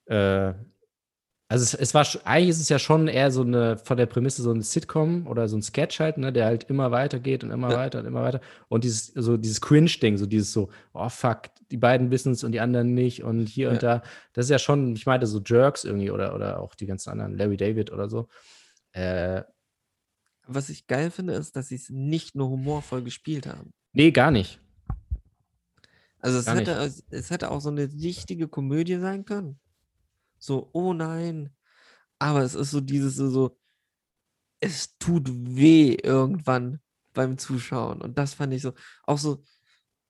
[0.07, 0.53] Äh,
[1.51, 4.41] also es, es war, eigentlich ist es ja schon eher so eine, von der Prämisse
[4.41, 7.51] so ein Sitcom oder so ein Sketch halt, ne, der halt immer weiter geht und
[7.51, 7.77] immer ja.
[7.77, 8.39] weiter und immer weiter.
[8.69, 12.53] Und dieses, so dieses Cringe-Ding, so dieses so, oh fuck, die beiden wissen es und
[12.53, 13.73] die anderen nicht und hier ja.
[13.73, 14.01] und da.
[14.31, 17.37] Das ist ja schon, ich meinte so Jerks irgendwie oder, oder auch die ganzen anderen,
[17.37, 18.29] Larry David oder so.
[18.93, 19.43] Äh,
[20.47, 23.73] Was ich geil finde, ist, dass sie es nicht nur humorvoll gespielt haben.
[23.91, 24.61] Nee, gar nicht.
[26.21, 29.59] Also es hätte, es hätte auch so eine richtige Komödie sein können.
[30.41, 31.55] So, oh nein.
[32.19, 33.57] Aber es ist so dieses so,
[34.59, 36.81] es tut weh irgendwann
[37.13, 38.01] beim Zuschauen.
[38.01, 38.73] Und das fand ich so,
[39.03, 39.43] auch so,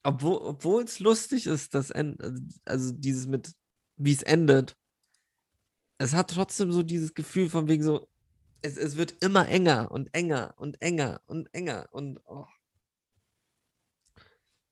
[0.04, 2.20] obwohl es lustig ist, das End,
[2.66, 3.54] also dieses mit,
[3.98, 4.78] wie es endet,
[6.00, 8.08] es hat trotzdem so dieses Gefühl von wegen so,
[8.62, 12.48] es, es wird immer enger und enger und enger und enger und oh.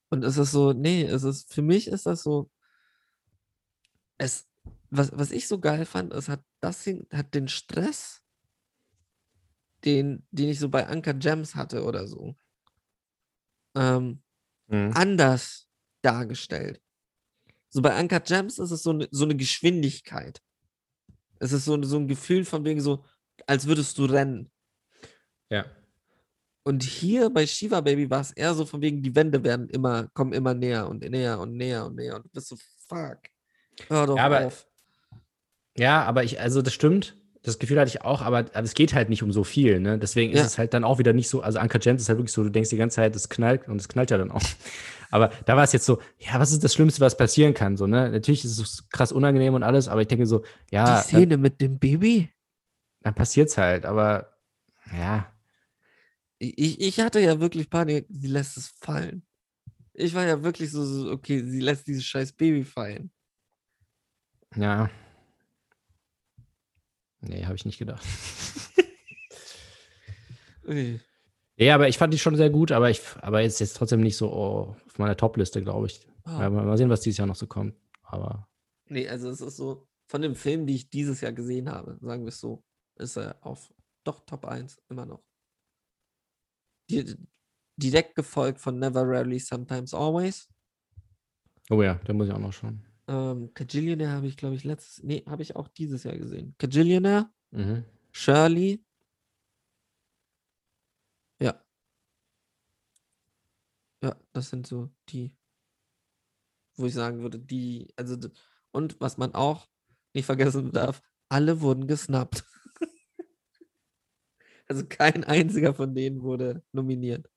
[0.10, 2.49] Und es ist so, nee, es ist, für mich ist das so,
[4.18, 4.48] es,
[4.90, 8.22] was, was ich so geil fand, ist, hat das hat den Stress,
[9.86, 12.36] den, den ich so bei Anker Gems hatte oder so,
[13.76, 14.22] ähm,
[14.68, 14.91] mhm.
[14.94, 15.68] anders
[16.02, 16.82] dargestellt.
[17.70, 20.41] So bei Anker Gems ist es so eine, so eine Geschwindigkeit.
[21.40, 23.06] Es ist so, so ein Gefühl von wegen so,
[23.45, 24.52] als würdest du rennen.
[25.49, 25.66] Ja.
[26.64, 30.07] Und hier bei Shiva Baby war es eher so von wegen, die Wände werden immer,
[30.10, 32.16] kommen immer näher und näher und näher und näher.
[32.16, 32.57] Und du bist so,
[32.88, 33.20] fuck.
[33.88, 34.68] Hör doch ja, aber, auf.
[35.80, 37.15] Ja, aber ich, also das stimmt.
[37.41, 39.97] Das Gefühl hatte ich auch, aber, aber es geht halt nicht um so viel, ne?
[39.97, 40.41] Deswegen ja.
[40.41, 42.43] ist es halt dann auch wieder nicht so, also Anka Gems ist halt wirklich so,
[42.43, 44.41] du denkst die ganze Zeit, es knallt und es knallt ja dann auch.
[45.10, 47.77] Aber da war es jetzt so, ja, was ist das Schlimmste, was passieren kann?
[47.77, 48.11] So, ne?
[48.11, 50.97] Natürlich ist es krass unangenehm und alles, aber ich denke so, ja.
[50.97, 52.30] Die Szene dann, mit dem Baby?
[53.01, 54.38] Dann passiert es halt, aber
[54.95, 55.34] ja.
[56.38, 59.23] Ich, ich hatte ja wirklich Panik, sie lässt es fallen.
[59.93, 63.10] Ich war ja wirklich so, so okay, sie lässt dieses scheiß Baby fallen.
[64.56, 64.91] Ja.
[67.21, 68.03] Nee, habe ich nicht gedacht.
[70.63, 70.99] okay.
[71.57, 74.15] Ja, aber ich fand die schon sehr gut, aber ich, aber jetzt, jetzt trotzdem nicht
[74.15, 76.07] so oh, auf meiner Top-Liste, glaube ich.
[76.25, 76.29] Oh.
[76.29, 77.75] Mal, mal sehen, was dieses Jahr noch so kommt.
[78.03, 78.47] Aber.
[78.85, 82.23] Nee, also es ist so, von den Filmen, die ich dieses Jahr gesehen habe, sagen
[82.23, 82.63] wir es so,
[82.95, 83.73] ist er auf
[84.03, 85.23] doch Top 1 immer noch.
[86.89, 87.17] Die,
[87.75, 90.49] direkt gefolgt von Never Rarely, Sometimes Always.
[91.69, 92.89] Oh ja, der muss ich auch noch schauen.
[93.10, 96.53] Ähm, Kajillionaire habe ich, glaube ich, letztes, nee, habe ich auch dieses Jahr gesehen.
[96.60, 97.84] Kajillionaire, mhm.
[98.11, 98.86] Shirley.
[101.41, 101.60] Ja.
[104.03, 105.36] Ja, das sind so die,
[106.76, 108.15] wo ich sagen würde, die, also,
[108.72, 109.68] und was man auch
[110.14, 112.45] nicht vergessen darf, alle wurden gesnappt.
[114.68, 117.27] also kein einziger von denen wurde nominiert.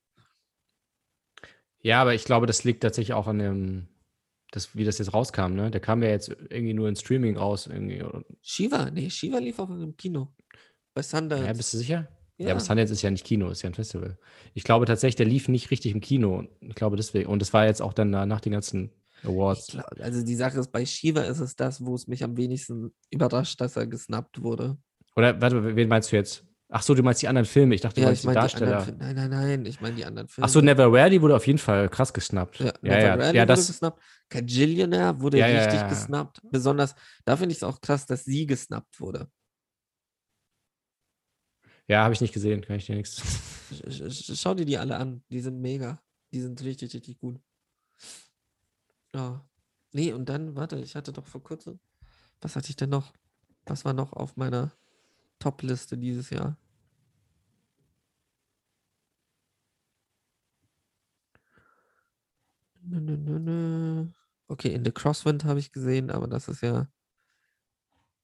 [1.80, 3.88] Ja, aber ich glaube, das liegt tatsächlich auch an dem,
[4.52, 5.70] das, wie das jetzt rauskam, ne?
[5.70, 7.66] Der kam ja jetzt irgendwie nur in Streaming raus.
[7.66, 8.04] Irgendwie.
[8.42, 10.28] Shiva, nee, Shiva lief auch im Kino.
[10.94, 11.46] Bei Sundance.
[11.46, 12.08] Ja, bist du sicher?
[12.36, 12.46] Ja.
[12.46, 14.18] ja, aber Sundance ist ja nicht Kino, ist ja ein Festival.
[14.54, 16.44] Ich glaube tatsächlich, der lief nicht richtig im Kino.
[16.60, 17.28] Ich glaube deswegen.
[17.28, 18.92] Und das war jetzt auch dann nach den ganzen
[19.24, 19.68] Awards.
[19.68, 22.92] Glaub, also die Sache ist, bei Shiva ist es das, wo es mich am wenigsten
[23.10, 24.76] überrascht, dass er gesnappt wurde.
[25.16, 26.44] Oder, warte, wen meinst du jetzt?
[26.74, 27.74] Ach so, du meinst die anderen Filme.
[27.74, 28.86] Ich dachte, du ja, meinst ich mein die Darsteller.
[28.86, 30.46] Die nein, nein, nein, ich meine die anderen Filme.
[30.46, 32.60] Ach so, Never Rarely wurde auf jeden Fall krass gesnappt.
[32.60, 33.32] Ja, ja, Never ja.
[33.32, 34.02] Ja, wurde gesnappt.
[34.30, 36.40] Kajillionaire wurde ja, richtig gesnappt.
[36.50, 36.94] Besonders,
[37.26, 39.28] da finde ich es auch krass, dass sie gesnappt wurde.
[41.88, 43.20] Ja, habe ich nicht gesehen, kann ich dir nichts.
[44.34, 46.00] Schau dir die alle an, die sind mega.
[46.32, 47.38] Die sind richtig, richtig gut.
[49.14, 49.44] Ja.
[49.92, 51.80] Nee, und dann, warte, ich hatte doch vor kurzem,
[52.40, 53.12] was hatte ich denn noch?
[53.66, 54.72] Was war noch auf meiner
[55.38, 56.56] Top-Liste dieses Jahr?
[64.48, 66.90] Okay, in The Crosswind habe ich gesehen, aber das ist ja.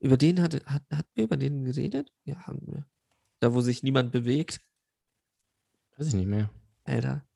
[0.00, 2.12] Über den hat, hat, hat wir über den geredet?
[2.24, 2.86] Ja, haben wir.
[3.40, 4.60] Da, wo sich niemand bewegt.
[5.96, 6.50] Weiß ich nicht mehr.
[6.84, 7.26] Alter.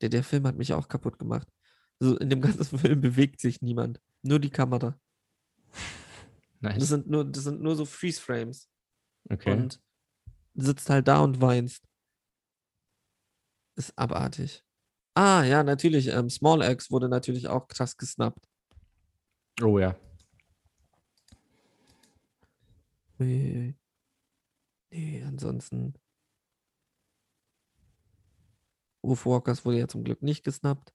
[0.00, 1.48] Der, der Film hat mich auch kaputt gemacht.
[2.00, 4.00] Also in dem ganzen Film bewegt sich niemand.
[4.22, 4.98] Nur die Kamera.
[6.60, 6.78] Nice.
[6.78, 8.70] Das sind nur, das sind nur so Freeze-Frames.
[9.28, 9.52] Okay.
[9.52, 9.82] Und
[10.54, 11.86] sitzt halt da und weinst.
[13.76, 14.64] Ist abartig.
[15.14, 16.08] Ah, ja, natürlich.
[16.08, 18.48] Ähm, Small X wurde natürlich auch krass gesnappt.
[19.62, 19.94] Oh ja.
[23.18, 23.74] Nee,
[24.90, 25.94] nee ansonsten.
[29.02, 30.92] Wolf Walkers wurde ja zum Glück nicht gesnappt.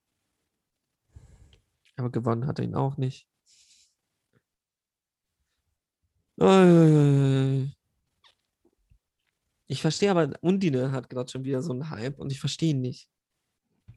[1.95, 3.27] Aber gewonnen hat er ihn auch nicht.
[9.67, 12.81] Ich verstehe aber, Undine hat gerade schon wieder so einen Hype und ich verstehe ihn
[12.81, 13.09] nicht.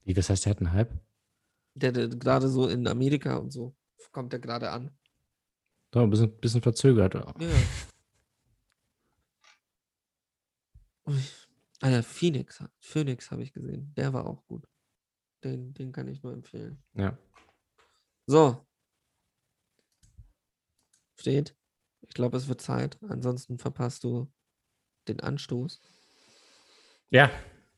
[0.04, 0.92] Wie, was heißt, der hat einen Hype?
[1.74, 3.74] Der, der gerade so in Amerika und so
[4.12, 4.96] kommt der gerade an.
[5.90, 7.14] Da, ein bisschen, bisschen verzögert.
[7.14, 7.34] Ja.
[11.80, 13.92] Alter, Phoenix, Phoenix habe ich gesehen.
[13.96, 14.68] Der war auch gut.
[15.42, 16.82] Den, den kann ich nur empfehlen.
[16.94, 17.18] Ja.
[18.26, 18.64] So.
[21.18, 21.56] Steht.
[22.02, 22.98] Ich glaube, es wird Zeit.
[23.02, 24.32] Ansonsten verpasst du
[25.08, 25.80] den Anstoß.
[27.10, 27.30] Ja,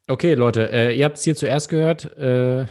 [0.07, 0.71] Okay, Leute.
[0.71, 2.05] Äh, ihr habt es hier zuerst gehört.
[2.17, 2.67] Äh,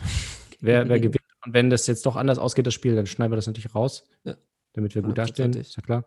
[0.60, 1.24] wer, wer gewinnt.
[1.46, 4.06] Und wenn das jetzt doch anders ausgeht, das Spiel, dann schneiden wir das natürlich raus.
[4.24, 4.36] Ja.
[4.74, 5.54] Damit wir gut dastehen.
[5.54, 6.06] Ist ja klar.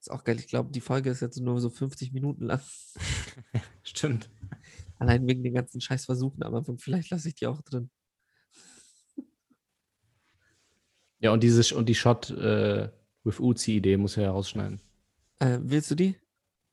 [0.00, 0.38] Ist auch geil.
[0.38, 2.60] Ich glaube, die Folge ist jetzt nur so 50 Minuten lang.
[3.82, 4.30] Stimmt.
[4.98, 7.90] Allein wegen den ganzen Scheißversuchen, aber vielleicht lasse ich die auch drin.
[11.18, 12.88] Ja, und, dieses, und die Shot äh,
[13.22, 14.80] with Uzi-Idee muss er ja rausschneiden.
[15.38, 16.16] Äh, willst du die?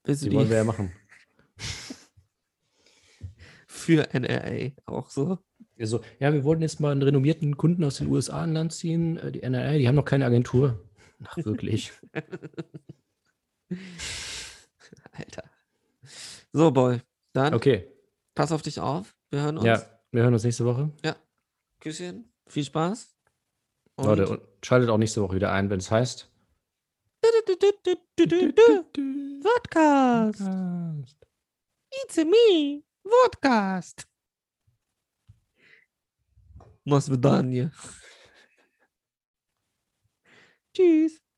[0.03, 0.91] Willst du die, die wollen wir ja machen.
[3.89, 5.39] Für NRA auch so.
[5.79, 9.17] Also, ja, wir wollten jetzt mal einen renommierten Kunden aus den USA an Land ziehen.
[9.17, 10.87] Äh, die NRA, die haben noch keine Agentur.
[11.25, 11.91] Ach, wirklich.
[15.11, 15.43] Alter.
[16.53, 17.01] So, Boy.
[17.33, 17.55] Dann.
[17.55, 17.87] Okay.
[18.35, 19.15] Pass auf dich auf.
[19.31, 19.65] Wir hören uns.
[19.65, 20.91] Ja, wir hören uns nächste Woche.
[21.03, 21.15] Ja.
[21.79, 22.31] Küsschen.
[22.45, 23.15] Viel Spaß.
[23.95, 26.31] Und Leute, und schaltet auch nächste Woche wieder ein, wenn es heißt.
[29.41, 30.41] Podcast.
[32.03, 32.83] It's a me.
[33.10, 34.07] Wodcast.
[36.86, 37.69] Nas wydanie.
[40.73, 41.28] Cheese.